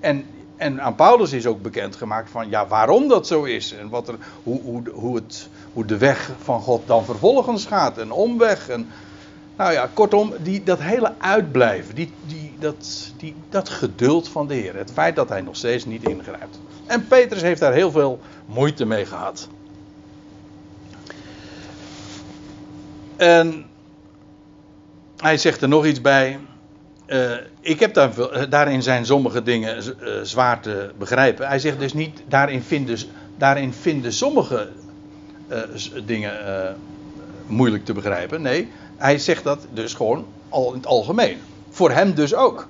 En, 0.00 0.26
en 0.56 0.82
aan 0.82 0.94
Paulus 0.94 1.32
is 1.32 1.46
ook 1.46 1.62
bekendgemaakt 1.62 2.30
van 2.30 2.48
ja, 2.48 2.66
waarom 2.66 3.08
dat 3.08 3.26
zo 3.26 3.42
is. 3.42 3.72
En 3.72 3.88
wat 3.88 4.08
er, 4.08 4.14
hoe, 4.42 4.60
hoe, 4.60 4.82
hoe, 4.92 5.14
het, 5.14 5.48
hoe 5.72 5.84
de 5.84 5.98
weg 5.98 6.30
van 6.42 6.60
God 6.60 6.86
dan 6.86 7.04
vervolgens 7.04 7.66
gaat. 7.66 7.98
En 7.98 8.10
omweg. 8.10 8.68
En, 8.68 8.90
nou 9.56 9.72
ja, 9.72 9.90
kortom, 9.94 10.32
die, 10.42 10.62
dat 10.62 10.80
hele 10.80 11.14
uitblijven. 11.18 11.94
Die, 11.94 12.12
die, 12.26 12.52
dat, 12.58 13.12
die, 13.16 13.34
dat 13.48 13.68
geduld 13.68 14.28
van 14.28 14.46
de 14.46 14.54
Heer. 14.54 14.76
Het 14.76 14.90
feit 14.92 15.16
dat 15.16 15.28
hij 15.28 15.40
nog 15.40 15.56
steeds 15.56 15.84
niet 15.84 16.08
ingrijpt. 16.08 16.58
En 16.86 17.06
Petrus 17.06 17.42
heeft 17.42 17.60
daar 17.60 17.72
heel 17.72 17.90
veel 17.90 18.20
moeite 18.46 18.84
mee 18.84 19.06
gehad. 19.06 19.48
En 23.16 23.66
hij 25.16 25.36
zegt 25.36 25.62
er 25.62 25.68
nog 25.68 25.86
iets 25.86 26.00
bij. 26.00 26.38
Uh, 27.14 27.32
ik 27.60 27.80
heb 27.80 27.94
daar, 27.94 28.18
eh, 28.18 28.50
daarin 28.50 28.82
zijn 28.82 29.06
sommige 29.06 29.42
dingen 29.42 29.76
uh, 29.76 30.20
zwaar 30.22 30.60
te 30.60 30.90
begrijpen. 30.98 31.46
Hij 31.46 31.58
zegt 31.58 31.78
dus 31.78 31.92
niet, 31.92 32.22
daarin 32.28 32.62
vinden, 32.62 32.98
daarin 33.36 33.72
vinden 33.72 34.12
sommige 34.12 34.68
dingen 36.04 36.32
moeilijk 37.46 37.84
te 37.84 37.92
begrijpen. 37.92 38.42
Nee, 38.42 38.68
hij 38.96 39.18
zegt 39.18 39.44
dat 39.44 39.66
dus 39.72 39.94
gewoon 39.94 40.26
al 40.48 40.68
in 40.68 40.76
het 40.76 40.86
algemeen. 40.86 41.38
Voor 41.70 41.90
hem 41.90 42.14
dus 42.14 42.34
ook. 42.34 42.68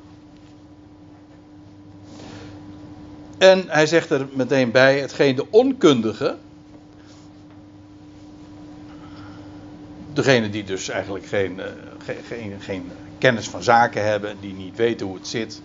En 3.39 3.65
hij 3.69 3.87
zegt 3.87 4.11
er 4.11 4.27
meteen 4.33 4.71
bij: 4.71 5.01
hetgeen 5.01 5.37
de 5.37 5.51
onkundige. 5.51 6.37
Degene 10.13 10.51
die 10.51 10.65
dus 10.65 10.89
eigenlijk 10.89 11.27
geen, 11.27 11.61
geen, 12.29 12.55
geen 12.61 12.91
kennis 13.25 13.49
van 13.49 13.63
zaken 13.63 14.05
hebben, 14.05 14.37
die 14.41 14.55
niet 14.55 14.77
weten 14.77 15.07
hoe 15.07 15.17
het 15.17 15.27
zit. 15.27 15.63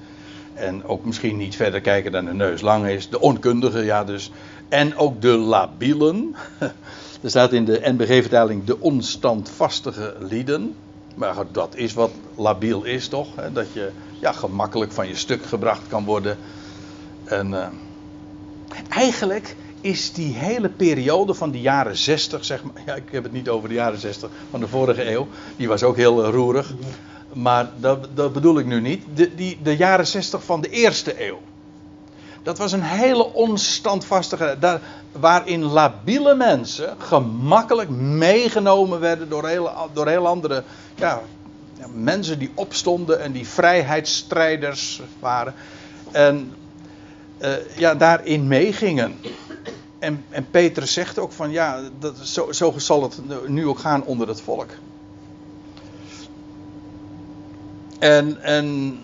En 0.53 0.84
ook 0.86 1.05
misschien 1.05 1.38
niet 1.38 1.55
verder 1.55 1.82
kijken 1.82 2.12
dan 2.12 2.26
de 2.26 2.34
neus 2.34 2.62
lang 2.62 2.88
is. 2.88 3.10
De 3.10 3.20
onkundige, 3.20 3.84
ja 3.84 4.03
dus. 4.03 4.32
En 4.70 4.97
ook 4.97 5.22
de 5.22 5.38
labielen. 5.38 6.36
Er 7.22 7.30
staat 7.30 7.53
in 7.53 7.66
de 7.66 7.82
NBG-vertaling 7.84 8.64
de 8.64 8.80
onstandvastige 8.80 10.16
lieden. 10.20 10.76
Maar 11.16 11.36
dat 11.51 11.76
is 11.76 11.93
wat 11.93 12.12
labiel 12.36 12.84
is 12.84 13.07
toch? 13.07 13.28
Dat 13.53 13.74
je 13.74 13.91
ja, 14.20 14.32
gemakkelijk 14.32 14.91
van 14.91 15.07
je 15.07 15.16
stuk 15.16 15.45
gebracht 15.45 15.88
kan 15.88 16.05
worden. 16.05 16.38
En 17.24 17.47
uh, 17.51 17.68
eigenlijk 18.89 19.55
is 19.82 20.14
die 20.14 20.34
hele 20.34 20.70
periode 20.70 21.34
van 21.34 21.51
de 21.51 21.62
jaren 21.62 21.97
60, 21.97 22.45
zeg 22.45 22.64
maar. 22.64 22.84
Ja, 22.86 22.95
ik 22.95 23.12
heb 23.12 23.24
het 23.24 23.32
niet 23.32 23.49
over 23.49 23.70
de 23.70 23.76
jaren 23.76 23.99
60 23.99 24.30
van 24.49 24.60
de 24.60 24.68
vorige 24.68 25.12
eeuw. 25.12 25.28
Die 25.57 25.68
was 25.68 25.84
ook 25.84 25.95
heel 25.95 26.26
uh, 26.26 26.34
roerig. 26.34 26.74
Maar 27.34 27.70
dat, 27.78 28.08
dat, 28.14 28.34
bedoel 28.34 28.60
ik 28.60 28.66
nu 28.66 28.82
niet. 28.82 29.04
De, 29.14 29.36
die, 29.36 29.60
de 29.64 29.78
jaren 29.78 30.08
60 30.08 30.44
van 30.44 30.62
de 30.62 30.70
eerste 30.70 31.28
eeuw. 31.28 31.40
Dat 32.44 32.58
was 32.58 32.72
een 32.72 32.84
hele 32.84 33.34
onstandvastige. 33.34 34.58
Daar, 34.60 34.82
waarin 35.12 35.64
labiele 35.64 36.36
mensen 36.36 36.96
gemakkelijk 36.98 37.90
meegenomen 38.00 39.00
werden 39.00 39.30
door 39.30 39.48
heel, 39.48 39.72
door 39.94 40.08
heel 40.08 40.28
andere 40.28 40.64
ja, 40.96 41.22
mensen 41.94 42.40
die 42.40 42.52
opstonden 42.54 43.22
en 43.22 43.32
die 43.32 43.48
vrijheidsstrijders 43.48 45.02
waren. 45.20 45.54
En 46.12 46.54
uh, 47.42 47.78
ja, 47.78 47.96
daarin 47.96 48.48
meegingen. 48.48 49.16
En, 50.00 50.26
en 50.30 50.48
Petrus 50.52 50.94
zegt 50.94 51.20
ook 51.20 51.32
van 51.32 51.52
ja, 51.52 51.80
dat, 52.00 52.18
zo, 52.18 52.52
zo 52.52 52.74
zal 52.78 53.02
het 53.02 53.20
nu 53.48 53.68
ook 53.68 53.80
gaan 53.80 54.04
onder 54.04 54.28
het 54.28 54.42
volk. 54.42 54.70
En, 58.00 58.41
en 58.41 58.97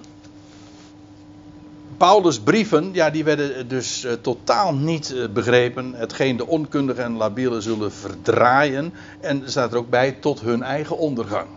Paulus' 1.97 2.39
brieven, 2.39 2.89
ja, 2.93 3.09
die 3.09 3.23
werden 3.23 3.67
dus 3.67 4.05
uh, 4.05 4.11
totaal 4.11 4.73
niet 4.73 5.11
uh, 5.11 5.27
begrepen. 5.29 5.93
Hetgeen 5.93 6.37
de 6.37 6.47
onkundigen 6.47 7.03
en 7.03 7.17
labielen 7.17 7.61
zullen 7.61 7.91
verdraaien. 7.91 8.93
En 9.19 9.41
staat 9.45 9.71
er 9.71 9.77
ook 9.77 9.89
bij 9.89 10.11
tot 10.11 10.41
hun 10.41 10.63
eigen 10.63 10.97
ondergang. 10.97 11.47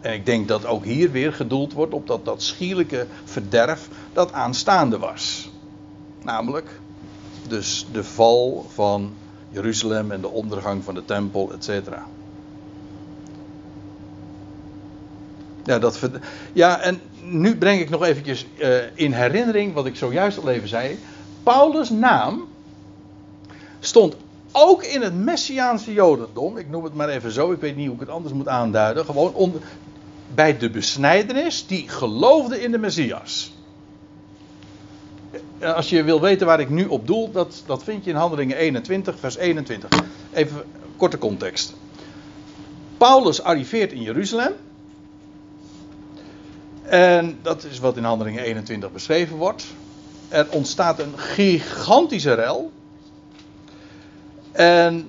En 0.00 0.12
ik 0.12 0.26
denk 0.26 0.48
dat 0.48 0.66
ook 0.66 0.84
hier 0.84 1.10
weer 1.10 1.32
gedoeld 1.32 1.72
wordt 1.72 1.92
op 1.92 2.06
dat, 2.06 2.24
dat 2.24 2.42
schierlijke 2.42 3.06
verderf 3.24 3.88
dat 4.12 4.32
aanstaande 4.32 4.98
was. 4.98 5.50
Namelijk, 6.22 6.80
dus 7.48 7.86
de 7.92 8.04
val 8.04 8.66
van 8.74 9.12
Jeruzalem 9.50 10.10
en 10.10 10.20
de 10.20 10.28
ondergang 10.28 10.84
van 10.84 10.94
de 10.94 11.04
tempel, 11.04 11.52
et 11.52 11.64
cetera. 11.64 12.06
Ja, 15.64 15.78
dat, 15.78 16.00
ja, 16.52 16.80
en 16.80 17.00
nu 17.22 17.56
breng 17.56 17.80
ik 17.80 17.90
nog 17.90 18.04
eventjes 18.04 18.46
uh, 18.58 18.76
in 18.94 19.12
herinnering 19.12 19.74
wat 19.74 19.86
ik 19.86 19.96
zojuist 19.96 20.38
al 20.38 20.48
even 20.48 20.68
zei. 20.68 20.98
Paulus' 21.42 21.90
naam 21.90 22.48
stond 23.80 24.16
ook 24.52 24.82
in 24.82 25.02
het 25.02 25.14
Messiaanse 25.14 25.92
Jodendom. 25.92 26.56
Ik 26.56 26.70
noem 26.70 26.84
het 26.84 26.94
maar 26.94 27.08
even 27.08 27.32
zo, 27.32 27.52
ik 27.52 27.60
weet 27.60 27.76
niet 27.76 27.86
hoe 27.86 27.94
ik 27.94 28.00
het 28.00 28.10
anders 28.10 28.34
moet 28.34 28.48
aanduiden. 28.48 29.04
Gewoon 29.04 29.34
onder, 29.34 29.60
bij 30.34 30.58
de 30.58 30.70
besnijdenis 30.70 31.66
die 31.66 31.88
geloofde 31.88 32.62
in 32.62 32.70
de 32.70 32.78
Messias. 32.78 33.52
Eh, 35.58 35.74
als 35.74 35.88
je 35.88 36.02
wil 36.02 36.20
weten 36.20 36.46
waar 36.46 36.60
ik 36.60 36.70
nu 36.70 36.86
op 36.86 37.06
doel, 37.06 37.30
dat, 37.30 37.62
dat 37.66 37.84
vind 37.84 38.04
je 38.04 38.10
in 38.10 38.16
Handelingen 38.16 38.56
21, 38.56 39.18
vers 39.18 39.36
21. 39.36 39.90
Even 40.32 40.62
korte 40.96 41.18
context. 41.18 41.74
Paulus 42.98 43.42
arriveert 43.42 43.92
in 43.92 44.02
Jeruzalem. 44.02 44.52
En 46.90 47.38
dat 47.42 47.64
is 47.64 47.78
wat 47.78 47.96
in 47.96 48.04
Handelingen 48.04 48.42
21 48.42 48.92
beschreven 48.92 49.36
wordt. 49.36 49.64
Er 50.28 50.46
ontstaat 50.50 50.98
een 50.98 51.18
gigantische 51.18 52.32
rel. 52.32 52.72
En. 54.52 55.08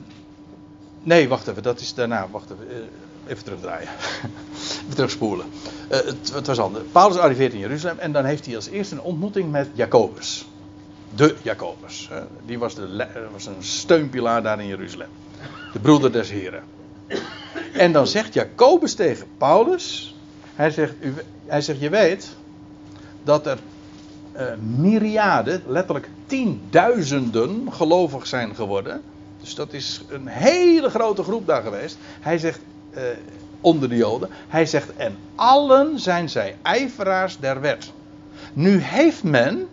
Nee, 1.04 1.28
wacht 1.28 1.48
even, 1.48 1.64
dat 1.64 1.80
is 1.80 1.94
daarna. 1.94 2.28
Wacht 2.32 2.52
even, 2.52 2.70
eh, 2.70 3.32
even 3.32 3.44
terugdraaien. 3.44 3.90
even 4.82 4.96
terugspoelen. 4.96 5.46
Uh, 5.92 5.98
het, 5.98 6.32
het, 6.34 6.48
was 6.48 6.60
anders. 6.60 6.84
Paulus 6.92 7.18
arriveert 7.18 7.54
in 7.54 7.60
Jeruzalem 7.60 8.00
en 8.00 8.12
dan 8.12 8.26
heeft 8.26 8.46
hij 8.46 8.56
als 8.56 8.68
eerste 8.68 8.96
een 8.96 9.02
ontmoeting 9.02 9.52
met 9.52 9.68
Jacobus. 9.74 10.46
De 11.16 11.36
Jacobus. 11.42 12.10
Die 12.46 12.60
was, 12.60 12.76
de, 12.76 13.08
was 13.32 13.46
een 13.46 13.64
steunpilaar 13.64 14.44
daar 14.44 14.60
in 14.60 14.68
Jeruzalem. 14.68 15.10
De 15.74 15.80
broeder 15.80 16.12
des 16.12 16.30
Heren. 16.30 16.64
En 17.74 17.92
dan 17.92 18.08
zegt 18.08 18.34
Jacobus 18.34 18.94
tegen 18.94 19.28
Paulus. 19.38 20.16
Hij 20.56 20.70
zegt, 20.70 20.94
u, 21.00 21.14
hij 21.52 21.62
zegt 21.62 21.80
je 21.80 21.90
weet 21.90 22.36
dat 23.24 23.46
er 23.46 23.58
uh, 24.36 24.42
myriaden, 24.78 25.62
letterlijk 25.68 26.10
tienduizenden 26.26 27.74
gelovig 27.74 28.28
zijn 28.28 28.56
geworden. 28.56 29.02
Dus 29.40 29.56
dat 29.56 29.74
is 29.74 30.02
een 30.10 30.28
hele 30.28 30.90
grote 30.90 31.24
groep 31.24 31.48
daar 31.48 31.62
geweest. 31.62 31.98
Hij 32.20 32.38
zegt 32.38 32.60
uh, 32.94 33.02
onder 33.62 33.90
de 33.90 33.96
Joden. 33.96 34.30
Hij 34.48 34.66
zegt 34.66 34.96
en 34.96 35.18
allen 35.36 36.00
zijn 36.00 36.30
zij 36.30 36.56
ijveraars 36.62 37.40
der 37.40 37.62
wet. 37.62 37.92
Nu 38.54 38.78
heeft 38.78 39.24
men 39.24 39.68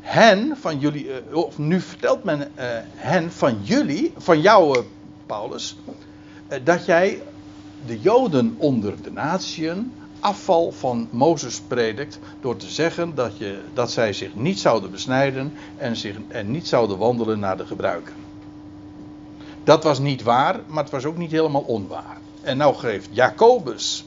hen 0.00 0.56
van 0.56 0.78
jullie, 0.78 1.06
uh, 1.06 1.36
of 1.36 1.58
nu 1.58 1.80
vertelt 1.80 2.24
men 2.24 2.52
hen 2.94 3.32
van 3.32 3.58
jullie, 3.62 4.12
van 4.16 4.40
jou 4.40 4.84
Paulus, 5.26 5.76
dat 6.62 6.86
jij 6.86 7.22
de 7.86 8.00
Joden 8.00 8.54
onder 8.58 9.02
de 9.02 9.12
natieën 9.12 9.92
afval 10.24 10.72
van 10.72 11.08
Mozes 11.10 11.60
predikt 11.60 12.18
door 12.40 12.56
te 12.56 12.68
zeggen 12.68 13.14
dat, 13.14 13.38
je, 13.38 13.60
dat 13.74 13.90
zij 13.90 14.12
zich 14.12 14.34
niet 14.34 14.58
zouden 14.58 14.90
besnijden 14.90 15.52
en, 15.76 15.96
zich, 15.96 16.16
en 16.28 16.50
niet 16.50 16.68
zouden 16.68 16.98
wandelen 16.98 17.38
naar 17.38 17.56
de 17.56 17.66
gebruiken. 17.66 18.14
Dat 19.64 19.84
was 19.84 19.98
niet 19.98 20.22
waar, 20.22 20.60
maar 20.66 20.82
het 20.82 20.92
was 20.92 21.04
ook 21.04 21.16
niet 21.16 21.30
helemaal 21.30 21.60
onwaar. 21.60 22.16
En 22.40 22.56
nou 22.56 22.74
geeft 22.74 23.08
Jacobus 23.10 24.04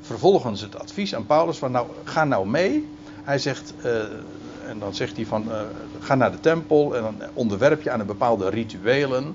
vervolgens 0.00 0.60
het 0.60 0.78
advies 0.78 1.14
aan 1.14 1.26
Paulus 1.26 1.58
van 1.58 1.70
nou 1.70 1.86
ga 2.04 2.24
nou 2.24 2.48
mee. 2.48 2.88
Hij 3.22 3.38
zegt, 3.38 3.74
uh, 3.84 4.02
en 4.68 4.78
dan 4.78 4.94
zegt 4.94 5.16
hij 5.16 5.26
van 5.26 5.44
uh, 5.48 5.60
ga 6.00 6.14
naar 6.14 6.32
de 6.32 6.40
tempel 6.40 6.96
en 6.96 7.02
dan 7.02 7.16
onderwerp 7.32 7.82
je 7.82 7.90
aan 7.90 8.00
een 8.00 8.06
bepaalde 8.06 8.48
rituelen 8.48 9.34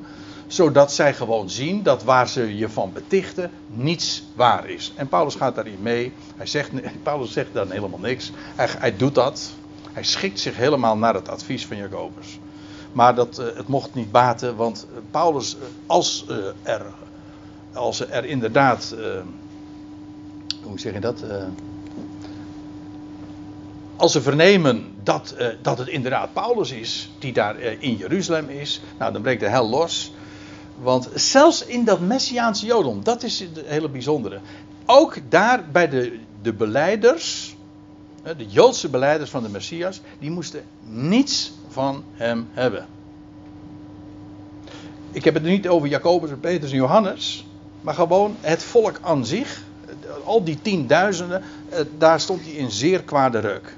zodat 0.51 0.93
zij 0.93 1.13
gewoon 1.13 1.49
zien 1.49 1.83
dat 1.83 2.03
waar 2.03 2.27
ze 2.27 2.57
je 2.57 2.69
van 2.69 2.93
betichten 2.93 3.51
niets 3.67 4.23
waar 4.35 4.69
is. 4.69 4.93
En 4.95 5.07
Paulus 5.07 5.35
gaat 5.35 5.55
daarin 5.55 5.81
mee. 5.81 6.13
Hij 6.35 6.45
zegt, 6.45 6.71
Paulus 7.03 7.31
zegt 7.31 7.53
dan 7.53 7.71
helemaal 7.71 7.99
niks. 7.99 8.31
Hij, 8.55 8.67
hij 8.77 8.97
doet 8.97 9.15
dat. 9.15 9.51
Hij 9.91 10.03
schikt 10.03 10.39
zich 10.39 10.57
helemaal 10.57 10.97
naar 10.97 11.13
het 11.13 11.29
advies 11.29 11.65
van 11.65 11.77
Jacobus. 11.77 12.39
Maar 12.91 13.15
dat, 13.15 13.39
uh, 13.39 13.45
het 13.55 13.67
mocht 13.67 13.93
niet 13.93 14.11
baten, 14.11 14.55
want 14.55 14.87
Paulus, 15.11 15.57
als, 15.85 16.25
uh, 16.29 16.35
er, 16.63 16.85
als 17.73 18.09
er 18.09 18.25
inderdaad, 18.25 18.95
hoe 20.63 20.79
zeg 20.79 20.93
je 20.93 20.99
dat? 20.99 21.23
als 23.95 24.11
ze 24.11 24.21
vernemen 24.21 24.93
dat, 25.03 25.35
dat 25.61 25.77
het 25.77 25.87
inderdaad 25.87 26.33
Paulus 26.33 26.71
is, 26.71 27.11
die 27.19 27.33
daar 27.33 27.59
in 27.59 27.95
Jeruzalem 27.95 28.49
is, 28.49 28.81
nou 28.99 29.13
dan 29.13 29.21
breekt 29.21 29.39
de 29.39 29.49
hel 29.49 29.69
los. 29.69 30.13
Want 30.81 31.09
zelfs 31.13 31.65
in 31.65 31.83
dat 31.83 31.99
Messiaanse 31.99 32.65
Jodom, 32.65 33.03
dat 33.03 33.23
is 33.23 33.39
het 33.39 33.61
hele 33.65 33.89
bijzondere. 33.89 34.39
Ook 34.85 35.17
daar 35.29 35.63
bij 35.71 35.89
de, 35.89 36.19
de 36.41 36.53
beleiders, 36.53 37.55
de 38.37 38.47
Joodse 38.47 38.89
beleiders 38.89 39.29
van 39.29 39.43
de 39.43 39.49
Messias, 39.49 40.01
die 40.19 40.31
moesten 40.31 40.63
niets 40.85 41.51
van 41.69 42.03
hem 42.13 42.47
hebben. 42.51 42.85
Ik 45.11 45.23
heb 45.23 45.33
het 45.33 45.43
niet 45.43 45.67
over 45.67 45.87
Jacobus 45.87 46.29
en 46.29 46.39
Petrus 46.39 46.71
en 46.71 46.77
Johannes, 46.77 47.45
maar 47.81 47.93
gewoon 47.93 48.35
het 48.39 48.63
volk 48.63 48.99
aan 49.01 49.25
zich. 49.25 49.63
Al 50.23 50.43
die 50.43 50.59
tienduizenden, 50.61 51.43
eh, 51.69 51.79
daar 51.97 52.19
stond 52.19 52.41
hij 52.41 52.51
in 52.51 52.71
zeer 52.71 53.03
kwade 53.03 53.39
reuk. 53.39 53.77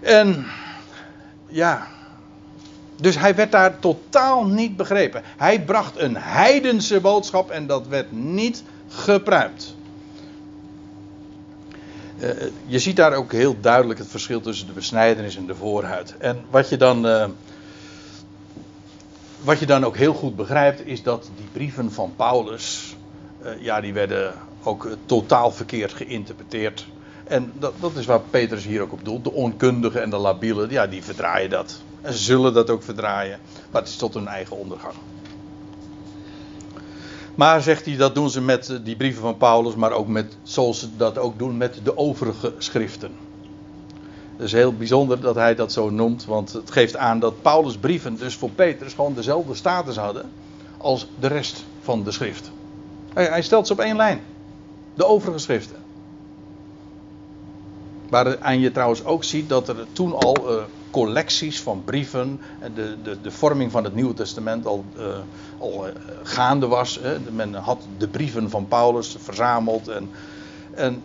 En 0.00 0.46
ja, 1.46 1.88
dus 2.96 3.18
hij 3.18 3.34
werd 3.34 3.52
daar 3.52 3.78
totaal 3.78 4.46
niet 4.46 4.76
begrepen. 4.76 5.22
Hij 5.36 5.62
bracht 5.62 5.98
een 5.98 6.16
heidense 6.16 7.00
boodschap 7.00 7.50
en 7.50 7.66
dat 7.66 7.86
werd 7.86 8.12
niet 8.12 8.62
gepruimd. 8.88 9.74
Uh, 12.18 12.30
je 12.66 12.78
ziet 12.78 12.96
daar 12.96 13.12
ook 13.12 13.32
heel 13.32 13.56
duidelijk 13.60 13.98
het 13.98 14.08
verschil 14.08 14.40
tussen 14.40 14.66
de 14.66 14.72
besnijdenis 14.72 15.36
en 15.36 15.46
de 15.46 15.54
voorhuid. 15.54 16.14
En 16.18 16.44
wat 16.50 16.68
je 16.68 16.76
dan, 16.76 17.06
uh, 17.06 17.26
wat 19.40 19.58
je 19.58 19.66
dan 19.66 19.84
ook 19.84 19.96
heel 19.96 20.14
goed 20.14 20.36
begrijpt, 20.36 20.86
is 20.86 21.02
dat 21.02 21.30
die 21.36 21.48
brieven 21.52 21.92
van 21.92 22.12
Paulus, 22.16 22.96
ja, 23.60 23.80
die 23.80 23.92
werden 23.92 24.34
ook 24.62 24.88
totaal 25.06 25.50
verkeerd 25.50 25.92
geïnterpreteerd. 25.92 26.86
En 27.24 27.52
dat, 27.58 27.72
dat 27.80 27.96
is 27.96 28.06
waar 28.06 28.20
Petrus 28.20 28.64
hier 28.64 28.82
ook 28.82 28.92
op 28.92 29.04
doelt. 29.04 29.24
De 29.24 29.32
onkundigen 29.32 30.02
en 30.02 30.10
de 30.10 30.16
labielen, 30.16 30.70
ja, 30.70 30.86
die 30.86 31.02
verdraaien 31.02 31.50
dat. 31.50 31.82
Zullen 32.08 32.54
dat 32.54 32.70
ook 32.70 32.82
verdraaien. 32.82 33.38
Maar 33.70 33.80
het 33.80 33.90
is 33.90 33.96
tot 33.96 34.14
hun 34.14 34.28
eigen 34.28 34.56
ondergang. 34.56 34.94
Maar 37.34 37.62
zegt 37.62 37.84
hij, 37.84 37.96
dat 37.96 38.14
doen 38.14 38.30
ze 38.30 38.40
met 38.40 38.78
die 38.82 38.96
brieven 38.96 39.22
van 39.22 39.36
Paulus, 39.36 39.74
maar 39.74 39.92
ook 39.92 40.08
met, 40.08 40.36
zoals 40.42 40.78
ze 40.78 40.96
dat 40.96 41.18
ook 41.18 41.38
doen 41.38 41.56
met 41.56 41.80
de 41.82 41.96
overige 41.96 42.52
schriften. 42.58 43.12
Het 44.36 44.46
is 44.46 44.52
heel 44.52 44.72
bijzonder 44.72 45.20
dat 45.20 45.34
hij 45.34 45.54
dat 45.54 45.72
zo 45.72 45.90
noemt, 45.90 46.24
want 46.24 46.52
het 46.52 46.70
geeft 46.70 46.96
aan 46.96 47.18
dat 47.18 47.42
Paulus' 47.42 47.76
brieven 47.76 48.16
dus 48.16 48.34
voor 48.34 48.50
Petrus 48.50 48.92
gewoon 48.94 49.14
dezelfde 49.14 49.54
status 49.54 49.96
hadden 49.96 50.30
als 50.76 51.06
de 51.20 51.26
rest 51.26 51.64
van 51.80 52.04
de 52.04 52.10
schrift. 52.10 52.50
Hij, 53.14 53.42
stelt 53.42 53.66
ze 53.66 53.72
op 53.72 53.78
één 53.78 53.96
lijn. 53.96 54.20
De 54.94 55.04
overige 55.04 55.38
schriften. 55.38 55.76
Waaraan 58.08 58.60
je 58.60 58.72
trouwens 58.72 59.04
ook 59.04 59.24
ziet 59.24 59.48
dat 59.48 59.68
er 59.68 59.86
toen 59.92 60.14
al 60.14 60.36
uh, 60.50 60.62
collecties 60.96 61.60
van 61.60 61.82
brieven. 61.84 62.40
En 62.58 62.74
de, 62.74 62.96
de, 63.02 63.20
de 63.20 63.30
vorming 63.30 63.70
van 63.70 63.84
het 63.84 63.94
Nieuwe 63.94 64.14
Testament 64.14 64.66
al, 64.66 64.84
uh, 64.98 65.04
al 65.58 65.86
uh, 65.86 65.92
gaande 66.22 66.66
was. 66.66 66.98
Hè. 67.02 67.18
Men 67.30 67.54
had 67.54 67.82
de 67.98 68.08
brieven 68.08 68.50
van 68.50 68.68
Paulus 68.68 69.16
verzameld. 69.18 69.88
En, 69.88 70.10
en 70.74 71.02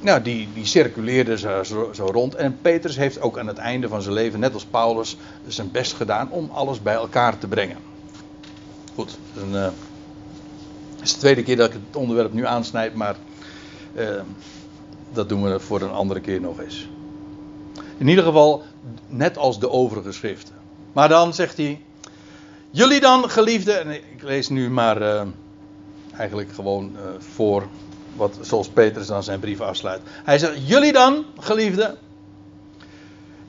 nou, 0.00 0.22
die, 0.22 0.48
die 0.54 0.64
circuleerden 0.64 1.38
zo, 1.38 1.62
zo, 1.92 2.06
rond. 2.06 2.34
En 2.34 2.58
Petrus 2.62 2.96
heeft 2.96 3.20
ook 3.20 3.38
aan 3.38 3.46
het 3.46 3.58
einde 3.58 3.88
van 3.88 4.02
zijn 4.02 4.14
leven, 4.14 4.40
net 4.40 4.54
als 4.54 4.64
Paulus, 4.64 5.16
zijn 5.46 5.70
best 5.70 5.92
gedaan 5.92 6.30
om 6.30 6.50
alles 6.52 6.82
bij 6.82 6.94
elkaar 6.94 7.38
te 7.38 7.46
brengen. 7.46 7.78
Goed, 8.94 9.18
dan, 9.34 9.52
het 9.52 9.72
is 11.02 11.12
de 11.12 11.18
tweede 11.18 11.42
keer 11.42 11.56
dat 11.56 11.68
ik 11.68 11.80
het 11.86 11.96
onderwerp 11.96 12.32
nu 12.32 12.46
aansnijd, 12.46 12.94
maar 12.94 13.16
dat 15.12 15.28
doen 15.28 15.42
we 15.42 15.60
voor 15.60 15.80
een 15.80 15.92
andere 15.92 16.20
keer 16.20 16.40
nog 16.40 16.60
eens. 16.60 16.88
In 17.96 18.08
ieder 18.08 18.24
geval, 18.24 18.62
net 19.06 19.38
als 19.38 19.58
de 19.58 19.70
overige 19.70 20.12
schriften. 20.12 20.54
Maar 20.92 21.08
dan 21.08 21.34
zegt 21.34 21.56
hij: 21.56 21.80
Jullie 22.70 23.00
dan, 23.00 23.30
geliefden, 23.30 23.80
en 23.80 23.90
ik 23.90 24.22
lees 24.22 24.48
nu 24.48 24.70
maar 24.70 25.02
uh, 25.02 25.22
eigenlijk 26.16 26.52
gewoon 26.52 26.92
uh, 26.96 27.00
voor, 27.18 27.66
wat, 28.16 28.38
zoals 28.40 28.68
Petrus 28.68 29.06
dan 29.06 29.22
zijn 29.22 29.40
brief 29.40 29.60
afsluit. 29.60 30.00
Hij 30.24 30.38
zegt: 30.38 30.68
Jullie 30.68 30.92
dan, 30.92 31.24
geliefden, 31.38 31.96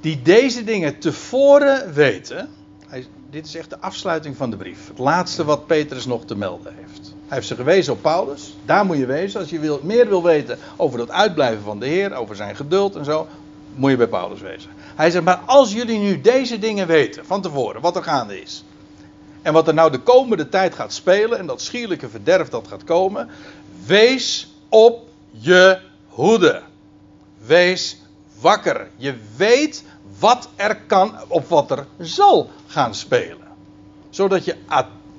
die 0.02 0.22
deze 0.22 0.64
dingen 0.64 1.00
tevoren 1.00 1.94
weten. 1.94 2.50
Hij, 2.88 3.06
dit 3.30 3.46
is 3.46 3.56
echt 3.56 3.70
de 3.70 3.80
afsluiting 3.80 4.38
van 4.38 4.50
de 4.50 4.58
brief. 4.58 4.88
Het 4.88 4.98
laatste 4.98 5.46
wat 5.46 5.68
Petrus 5.68 6.06
nog 6.06 6.26
te 6.26 6.36
melden 6.36 6.74
heeft. 6.76 7.14
Hij 7.28 7.38
heeft 7.38 7.48
ze 7.48 7.56
gewezen 7.56 7.94
op 7.94 8.02
Paulus. 8.02 8.56
Daar 8.66 8.86
moet 8.86 8.98
je 8.98 9.06
wezen. 9.06 9.40
Als 9.40 9.50
je 9.50 9.60
wil, 9.60 9.80
meer 9.84 10.08
wil 10.08 10.24
weten 10.24 10.58
over 10.76 11.00
het 11.00 11.12
uitblijven 11.12 11.64
van 11.64 11.80
de 11.80 11.86
Heer, 11.86 12.14
over 12.14 12.36
zijn 12.36 12.56
geduld 12.56 12.96
en 12.96 13.06
zo, 13.06 13.28
moet 13.76 13.92
je 13.92 13.98
bij 13.98 14.08
Paulus 14.08 14.42
wezen. 14.42 14.72
Hij 14.96 15.12
zegt, 15.12 15.24
maar 15.24 15.40
als 15.46 15.74
jullie 15.74 16.00
nu 16.00 16.22
deze 16.22 16.60
dingen 16.60 16.88
weten 16.88 17.26
van 17.26 17.42
tevoren, 17.42 17.82
wat 17.82 17.96
er 17.96 18.04
gaande 18.04 18.42
is. 18.42 18.64
En 19.42 19.54
wat 19.54 19.68
er 19.68 19.74
nou 19.74 19.92
de 19.92 20.00
komende 20.00 20.50
tijd 20.50 20.76
gaat 20.76 20.94
spelen 20.94 21.40
en 21.40 21.46
dat 21.46 21.62
schierlijke 21.62 22.10
verderf 22.10 22.50
dat 22.50 22.68
gaat 22.68 22.84
komen. 22.84 23.30
Wees 23.86 24.54
op 24.70 25.08
je 25.30 25.80
hoede. 26.08 26.62
Wees 27.46 27.98
wakker. 28.40 28.88
Je 28.96 29.16
weet 29.36 29.84
wat 30.20 30.50
er 30.56 30.78
kan, 30.88 31.16
op 31.28 31.50
wat 31.50 31.72
er 31.72 31.86
zal 32.00 32.50
gaan 32.68 32.96
spelen. 32.96 33.48
Zodat 34.10 34.46
je, 34.46 34.56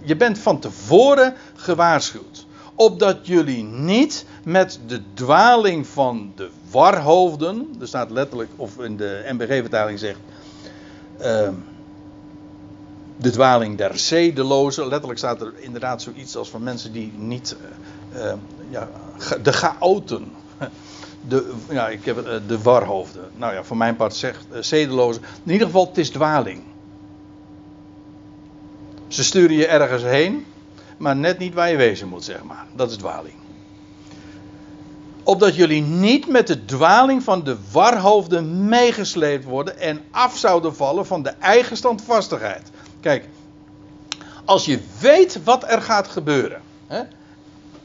je 0.02 0.16
bent 0.16 0.38
van 0.38 0.58
tevoren 0.58 1.34
gewaarschuwd. 1.54 2.45
Opdat 2.76 3.26
jullie 3.26 3.62
niet 3.62 4.24
met 4.44 4.80
de 4.86 5.00
dwaling 5.14 5.86
van 5.86 6.32
de 6.34 6.48
warhoofden. 6.70 7.76
Er 7.80 7.86
staat 7.86 8.10
letterlijk, 8.10 8.50
of 8.56 8.78
in 8.78 8.96
de 8.96 9.24
MBG-vertaling 9.32 9.98
zegt. 9.98 10.18
Uh, 11.20 11.48
de 13.16 13.30
dwaling 13.30 13.76
der 13.76 13.98
zedelozen. 13.98 14.88
Letterlijk 14.88 15.18
staat 15.18 15.40
er 15.40 15.52
inderdaad 15.56 16.02
zoiets 16.02 16.36
als 16.36 16.48
van 16.48 16.62
mensen 16.62 16.92
die 16.92 17.12
niet. 17.16 17.56
Uh, 18.14 18.24
uh, 18.24 18.32
ja, 18.70 18.88
de 19.42 19.52
chaoten. 19.52 20.32
De, 21.28 21.52
ja, 21.68 21.88
ik 21.88 22.04
heb, 22.04 22.18
uh, 22.18 22.32
de 22.46 22.62
warhoofden. 22.62 23.30
Nou 23.36 23.54
ja, 23.54 23.64
voor 23.64 23.76
mijn 23.76 23.96
part 23.96 24.14
zegt 24.14 24.46
zedelozen. 24.60 25.22
In 25.44 25.52
ieder 25.52 25.66
geval, 25.66 25.86
het 25.86 25.98
is 25.98 26.10
dwaling. 26.10 26.62
Ze 29.08 29.24
sturen 29.24 29.56
je 29.56 29.66
ergens 29.66 30.02
heen, 30.02 30.46
maar 30.96 31.16
net 31.16 31.38
niet 31.38 31.54
waar 31.54 31.70
je 31.70 31.76
wezen 31.76 32.08
moet, 32.08 32.24
zeg 32.24 32.42
maar. 32.42 32.66
Dat 32.72 32.90
is 32.90 32.96
dwaling 32.96 33.34
opdat 35.26 35.56
jullie 35.56 35.82
niet 35.82 36.28
met 36.28 36.46
de 36.46 36.64
dwaling 36.64 37.22
van 37.22 37.44
de 37.44 37.56
warhoofden 37.72 38.68
meegesleept 38.68 39.44
worden 39.44 39.78
en 39.78 40.00
af 40.10 40.36
zouden 40.36 40.76
vallen 40.76 41.06
van 41.06 41.22
de 41.22 41.32
eigen 41.38 41.76
standvastigheid. 41.76 42.70
Kijk, 43.00 43.28
als 44.44 44.64
je 44.64 44.80
weet 45.00 45.44
wat 45.44 45.70
er 45.70 45.82
gaat 45.82 46.08
gebeuren. 46.08 46.60
Hè, 46.86 47.02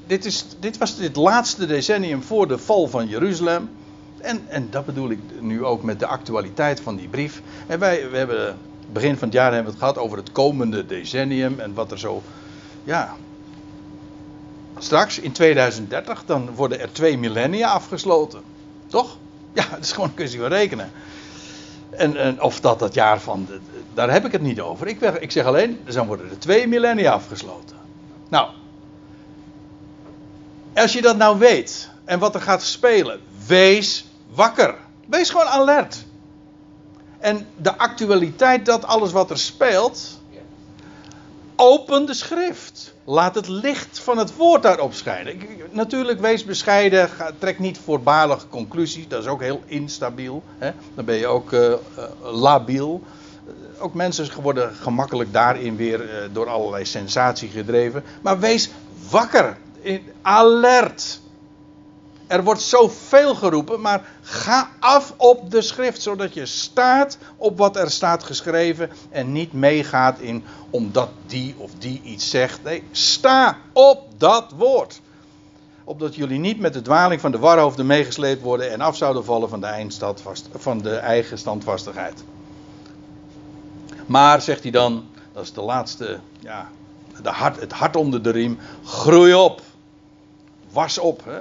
dit, 0.07 0.25
is, 0.25 0.45
dit 0.59 0.77
was 0.77 0.97
het 0.97 1.15
laatste 1.15 1.65
decennium 1.65 2.23
voor 2.23 2.47
de 2.47 2.57
val 2.57 2.87
van 2.87 3.07
Jeruzalem. 3.07 3.69
En, 4.17 4.41
en 4.47 4.67
dat 4.69 4.85
bedoel 4.85 5.09
ik 5.09 5.19
nu 5.39 5.65
ook 5.65 5.83
met 5.83 5.99
de 5.99 6.07
actualiteit 6.07 6.79
van 6.79 6.95
die 6.95 7.07
brief. 7.07 7.41
En 7.67 7.79
wij 7.79 8.09
we 8.09 8.17
hebben 8.17 8.57
begin 8.91 9.17
van 9.17 9.27
het 9.27 9.37
jaar 9.37 9.53
hebben 9.53 9.73
we 9.73 9.79
het 9.79 9.79
gehad 9.79 9.97
over 9.97 10.17
het 10.17 10.31
komende 10.31 10.85
decennium 10.85 11.59
en 11.59 11.73
wat 11.73 11.91
er 11.91 11.99
zo 11.99 12.23
ja, 12.83 13.15
Straks 14.83 15.19
in 15.19 15.31
2030 15.31 16.25
dan 16.25 16.55
worden 16.55 16.79
er 16.79 16.91
twee 16.91 17.17
millennia 17.17 17.71
afgesloten. 17.71 18.41
Toch? 18.87 19.17
Ja, 19.53 19.65
dat 19.69 19.79
is 19.79 19.91
gewoon 19.91 20.09
een 20.09 20.15
kwestie 20.15 20.39
van 20.39 20.49
rekenen. 20.49 20.91
En, 21.89 22.17
en, 22.17 22.41
of 22.41 22.59
dat 22.59 22.79
dat 22.79 22.93
jaar 22.93 23.19
van. 23.19 23.47
Daar 23.93 24.11
heb 24.11 24.25
ik 24.25 24.31
het 24.31 24.41
niet 24.41 24.61
over. 24.61 24.87
Ik, 24.87 25.01
ik 25.01 25.31
zeg 25.31 25.45
alleen, 25.45 25.79
dus 25.85 25.95
dan 25.95 26.07
worden 26.07 26.29
er 26.29 26.39
twee 26.39 26.67
millennia 26.67 27.11
afgesloten. 27.11 27.75
Nou. 28.29 28.49
Als 30.73 30.93
je 30.93 31.01
dat 31.01 31.17
nou 31.17 31.39
weet. 31.39 31.89
En 32.05 32.19
wat 32.19 32.35
er 32.35 32.41
gaat 32.41 32.63
spelen. 32.63 33.19
Wees 33.47 34.05
wakker. 34.33 34.75
Wees 35.07 35.29
gewoon 35.29 35.47
alert. 35.47 36.05
En 37.19 37.47
de 37.55 37.77
actualiteit, 37.77 38.65
dat 38.65 38.85
alles 38.85 39.11
wat 39.11 39.29
er 39.29 39.39
speelt. 39.39 40.20
Open 41.63 42.05
de 42.05 42.13
schrift. 42.13 42.93
Laat 43.03 43.35
het 43.35 43.47
licht 43.47 43.99
van 43.99 44.17
het 44.17 44.35
woord 44.35 44.63
daarop 44.63 44.93
schijnen. 44.93 45.37
Natuurlijk, 45.71 46.19
wees 46.19 46.45
bescheiden. 46.45 47.09
trek 47.37 47.59
niet 47.59 47.77
voorbalige 47.77 48.47
conclusies. 48.47 49.07
Dat 49.07 49.21
is 49.21 49.27
ook 49.27 49.41
heel 49.41 49.61
instabiel. 49.65 50.43
Hè? 50.57 50.71
Dan 50.95 51.05
ben 51.05 51.15
je 51.15 51.27
ook 51.27 51.51
uh, 51.51 51.73
labiel. 52.21 53.03
Eh, 53.47 53.83
ook 53.83 53.93
mensen 53.93 54.41
worden 54.41 54.75
gemakkelijk 54.75 55.33
daarin 55.33 55.75
weer 55.75 56.29
door 56.31 56.49
allerlei 56.49 56.85
sensatie 56.85 57.49
gedreven. 57.49 58.03
Maar 58.21 58.39
wees 58.39 58.69
wakker. 59.09 59.57
Alert. 60.21 61.20
Er 62.31 62.43
wordt 62.43 62.61
zoveel 62.61 63.35
geroepen, 63.35 63.81
maar 63.81 64.09
ga 64.21 64.69
af 64.79 65.13
op 65.17 65.51
de 65.51 65.61
schrift, 65.61 66.01
zodat 66.01 66.33
je 66.33 66.45
staat 66.45 67.17
op 67.37 67.57
wat 67.57 67.75
er 67.75 67.91
staat 67.91 68.23
geschreven 68.23 68.89
en 69.09 69.31
niet 69.31 69.53
meegaat 69.53 70.19
in 70.19 70.43
omdat 70.69 71.09
die 71.25 71.55
of 71.57 71.71
die 71.77 72.01
iets 72.03 72.29
zegt. 72.29 72.63
Nee, 72.63 72.83
sta 72.91 73.57
op 73.73 74.07
dat 74.17 74.51
woord. 74.55 75.01
Opdat 75.83 76.15
jullie 76.15 76.39
niet 76.39 76.59
met 76.59 76.73
de 76.73 76.81
dwaling 76.81 77.21
van 77.21 77.31
de 77.31 77.39
warhoofden 77.39 77.85
meegesleept 77.85 78.41
worden 78.41 78.71
en 78.71 78.81
af 78.81 78.97
zouden 78.97 79.25
vallen 79.25 79.49
van 79.49 79.59
de, 79.59 80.13
van 80.51 80.77
de 80.77 80.95
eigen 80.95 81.37
standvastigheid. 81.37 82.23
Maar, 84.05 84.41
zegt 84.41 84.63
hij 84.63 84.71
dan, 84.71 85.05
dat 85.33 85.43
is 85.43 85.53
de 85.53 85.61
laatste, 85.61 86.19
ja, 86.39 86.69
de 87.21 87.29
hart, 87.29 87.59
het 87.59 87.71
hart 87.71 87.95
onder 87.95 88.23
de 88.23 88.29
riem, 88.29 88.59
groei 88.83 89.33
op. 89.33 89.61
Was 90.71 90.97
op, 90.97 91.25
hè 91.25 91.39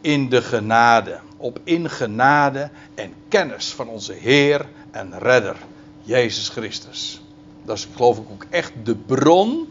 in 0.00 0.28
de 0.28 0.42
genade. 0.42 1.18
Op 1.36 1.60
in 1.64 1.90
genade 1.90 2.70
en 2.94 3.14
kennis 3.28 3.72
van 3.72 3.88
onze 3.88 4.12
Heer 4.12 4.66
en 4.90 5.18
Redder, 5.18 5.56
Jezus 6.02 6.48
Christus. 6.48 7.22
Dat 7.64 7.76
is 7.76 7.88
geloof 7.94 8.18
ik 8.18 8.24
ook 8.30 8.46
echt 8.50 8.72
de 8.82 8.94
bron 8.94 9.68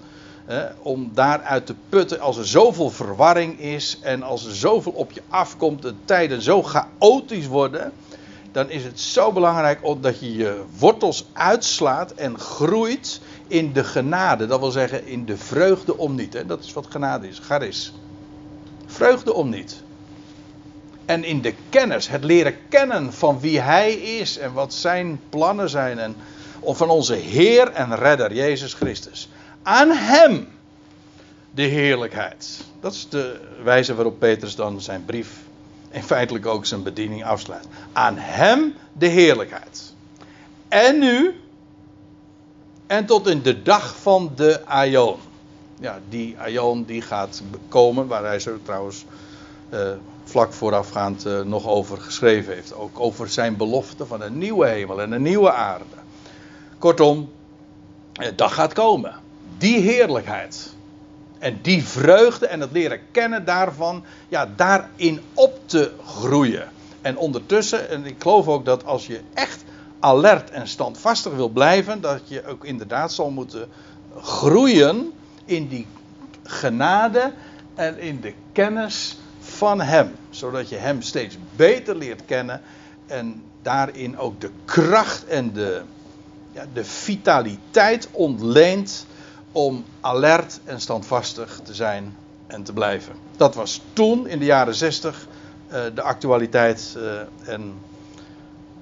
om 0.81 1.11
daaruit 1.13 1.65
te 1.65 1.75
putten 1.89 2.19
als 2.19 2.37
er 2.37 2.47
zoveel 2.47 2.89
verwarring 2.89 3.59
is 3.59 3.99
en 4.01 4.23
als 4.23 4.45
er 4.45 4.55
zoveel 4.55 4.91
op 4.91 5.11
je 5.11 5.21
afkomt, 5.27 5.81
de 5.81 5.93
tijden 6.05 6.41
zo 6.41 6.63
chaotisch 6.63 7.47
worden, 7.47 7.91
dan 8.51 8.69
is 8.69 8.83
het 8.83 8.99
zo 8.99 9.31
belangrijk 9.31 9.79
dat 10.01 10.19
je 10.19 10.35
je 10.35 10.63
wortels 10.77 11.25
uitslaat 11.33 12.11
en 12.11 12.39
groeit 12.39 13.21
in 13.47 13.73
de 13.73 13.83
genade. 13.83 14.45
Dat 14.45 14.59
wil 14.59 14.71
zeggen 14.71 15.07
in 15.07 15.25
de 15.25 15.37
vreugde 15.37 15.97
om 15.97 16.15
niet. 16.15 16.43
Dat 16.47 16.63
is 16.63 16.73
wat 16.73 16.87
genade 16.89 17.27
is, 17.27 17.39
charis. 17.39 17.93
Vreugde 18.85 19.33
om 19.33 19.49
niet 19.49 19.83
en 21.09 21.23
in 21.23 21.41
de 21.41 21.53
kennis, 21.69 22.07
het 22.07 22.23
leren 22.23 22.55
kennen 22.67 23.13
van 23.13 23.39
wie 23.39 23.59
Hij 23.59 23.93
is 23.93 24.37
en 24.37 24.53
wat 24.53 24.73
Zijn 24.73 25.19
plannen 25.29 25.69
zijn 25.69 25.99
en 25.99 26.15
van 26.63 26.89
onze 26.89 27.15
Heer 27.15 27.71
en 27.71 27.95
Redder 27.95 28.33
Jezus 28.33 28.73
Christus. 28.73 29.29
Aan 29.63 29.91
Hem 29.91 30.47
de 31.51 31.61
heerlijkheid. 31.61 32.63
Dat 32.79 32.93
is 32.93 33.07
de 33.09 33.39
wijze 33.63 33.95
waarop 33.95 34.19
Petrus 34.19 34.55
dan 34.55 34.81
zijn 34.81 35.05
brief 35.05 35.29
en 35.89 36.03
feitelijk 36.03 36.45
ook 36.45 36.65
zijn 36.65 36.83
bediening 36.83 37.23
afsluit. 37.25 37.67
Aan 37.93 38.15
Hem 38.17 38.73
de 38.93 39.07
heerlijkheid. 39.07 39.93
En 40.67 40.99
nu 40.99 41.41
en 42.87 43.05
tot 43.05 43.27
in 43.27 43.41
de 43.41 43.61
dag 43.61 43.95
van 44.01 44.31
de 44.35 44.65
Aion. 44.65 45.19
Ja, 45.79 45.99
die 46.09 46.35
Aion 46.39 46.83
die 46.83 47.01
gaat 47.01 47.41
komen, 47.67 48.07
waar 48.07 48.23
hij 48.23 48.39
zo 48.39 48.59
trouwens 48.63 49.05
uh, 49.73 49.79
vlak 50.29 50.53
voorafgaand 50.53 51.25
uh, 51.25 51.41
nog 51.41 51.67
over 51.67 51.97
geschreven 51.97 52.53
heeft. 52.53 52.73
Ook 52.73 52.99
over 52.99 53.29
zijn 53.29 53.57
belofte 53.57 54.05
van 54.05 54.21
een 54.21 54.37
nieuwe 54.37 54.67
hemel 54.67 55.01
en 55.01 55.11
een 55.11 55.21
nieuwe 55.21 55.51
aarde. 55.51 55.85
Kortom, 56.77 57.31
dat 58.35 58.51
gaat 58.51 58.73
komen. 58.73 59.13
Die 59.57 59.79
heerlijkheid. 59.79 60.73
En 61.39 61.59
die 61.61 61.83
vreugde 61.83 62.47
en 62.47 62.59
het 62.59 62.71
leren 62.71 62.99
kennen 63.11 63.45
daarvan, 63.45 64.03
ja, 64.27 64.49
daarin 64.55 65.21
op 65.33 65.59
te 65.65 65.91
groeien. 66.05 66.67
En 67.01 67.17
ondertussen, 67.17 67.89
en 67.89 68.05
ik 68.05 68.15
geloof 68.19 68.47
ook 68.47 68.65
dat 68.65 68.85
als 68.85 69.07
je 69.07 69.21
echt 69.33 69.63
alert 69.99 70.49
en 70.49 70.67
standvastig 70.67 71.33
wil 71.33 71.49
blijven, 71.49 72.01
dat 72.01 72.21
je 72.25 72.45
ook 72.45 72.65
inderdaad 72.65 73.13
zal 73.13 73.29
moeten 73.29 73.69
groeien 74.21 75.11
in 75.45 75.67
die 75.67 75.87
genade 76.43 77.33
en 77.75 77.99
in 77.99 78.21
de 78.21 78.33
kennis 78.51 79.17
van 79.59 79.81
Hem, 79.81 80.15
zodat 80.29 80.69
je 80.69 80.75
Hem 80.75 81.01
steeds 81.01 81.37
beter 81.55 81.95
leert 81.95 82.25
kennen 82.25 82.61
en 83.07 83.43
daarin 83.61 84.17
ook 84.17 84.41
de 84.41 84.49
kracht 84.65 85.25
en 85.25 85.53
de, 85.53 85.81
ja, 86.51 86.65
de 86.73 86.83
vitaliteit 86.85 88.07
ontleent 88.11 89.05
om 89.51 89.85
alert 89.99 90.59
en 90.65 90.81
standvastig 90.81 91.59
te 91.63 91.73
zijn 91.73 92.15
en 92.47 92.63
te 92.63 92.73
blijven. 92.73 93.13
Dat 93.37 93.55
was 93.55 93.81
toen 93.93 94.27
in 94.27 94.39
de 94.39 94.45
jaren 94.45 94.75
60 94.75 95.27
uh, 95.71 95.85
eh, 95.85 95.95
de 95.95 96.01
actualiteit 96.01 96.95
uh, 96.97 97.53
en 97.53 97.73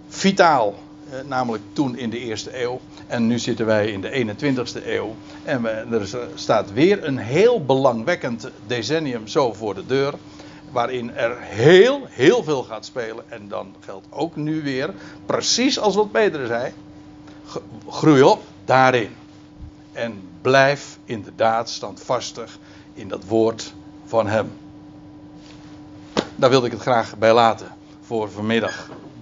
vitaal, 0.08 0.76
uh, 1.10 1.20
namelijk 1.28 1.64
toen 1.74 1.98
in 1.98 2.10
de 2.10 2.20
eerste 2.20 2.62
eeuw. 2.62 2.80
En 3.08 3.28
nu 3.28 3.40
zitten 3.40 3.66
wij 3.66 3.92
in 3.92 4.02
de 4.02 4.36
21ste 4.46 4.86
eeuw. 4.86 5.16
En 5.44 5.66
er 5.92 6.08
staat 6.36 6.74
weer 6.74 7.04
een 7.04 7.18
heel 7.18 7.66
belangwekkend 7.66 8.50
decennium 8.68 9.28
zo 9.28 9.54
voor 9.54 9.76
de 9.76 9.86
deur 9.86 10.14
waarin 10.72 11.16
er 11.16 11.38
heel, 11.40 12.06
heel 12.10 12.44
veel 12.44 12.64
gaat 12.64 12.86
spelen. 12.86 13.24
En 13.30 13.48
dan 13.48 13.76
geldt 13.80 14.08
ook 14.10 14.36
nu 14.36 14.64
weer, 14.64 14.94
precies 15.26 15.80
als 15.80 15.96
wat 15.96 16.12
Peter 16.12 16.48
zei, 16.48 16.74
groei 17.90 18.24
op 18.24 18.44
daarin. 18.66 19.16
En 19.92 20.30
blijf 20.42 20.98
inderdaad 21.06 21.70
standvastig 21.70 22.58
in 22.94 23.08
dat 23.08 23.24
woord 23.24 23.74
van 24.06 24.28
Hem. 24.28 24.52
Daar 26.36 26.50
wilde 26.50 26.66
ik 26.66 26.72
het 26.72 26.82
graag 26.82 27.18
bij 27.18 27.34
laten 27.34 27.68
voor 28.02 28.32
vanmiddag. 28.32 28.90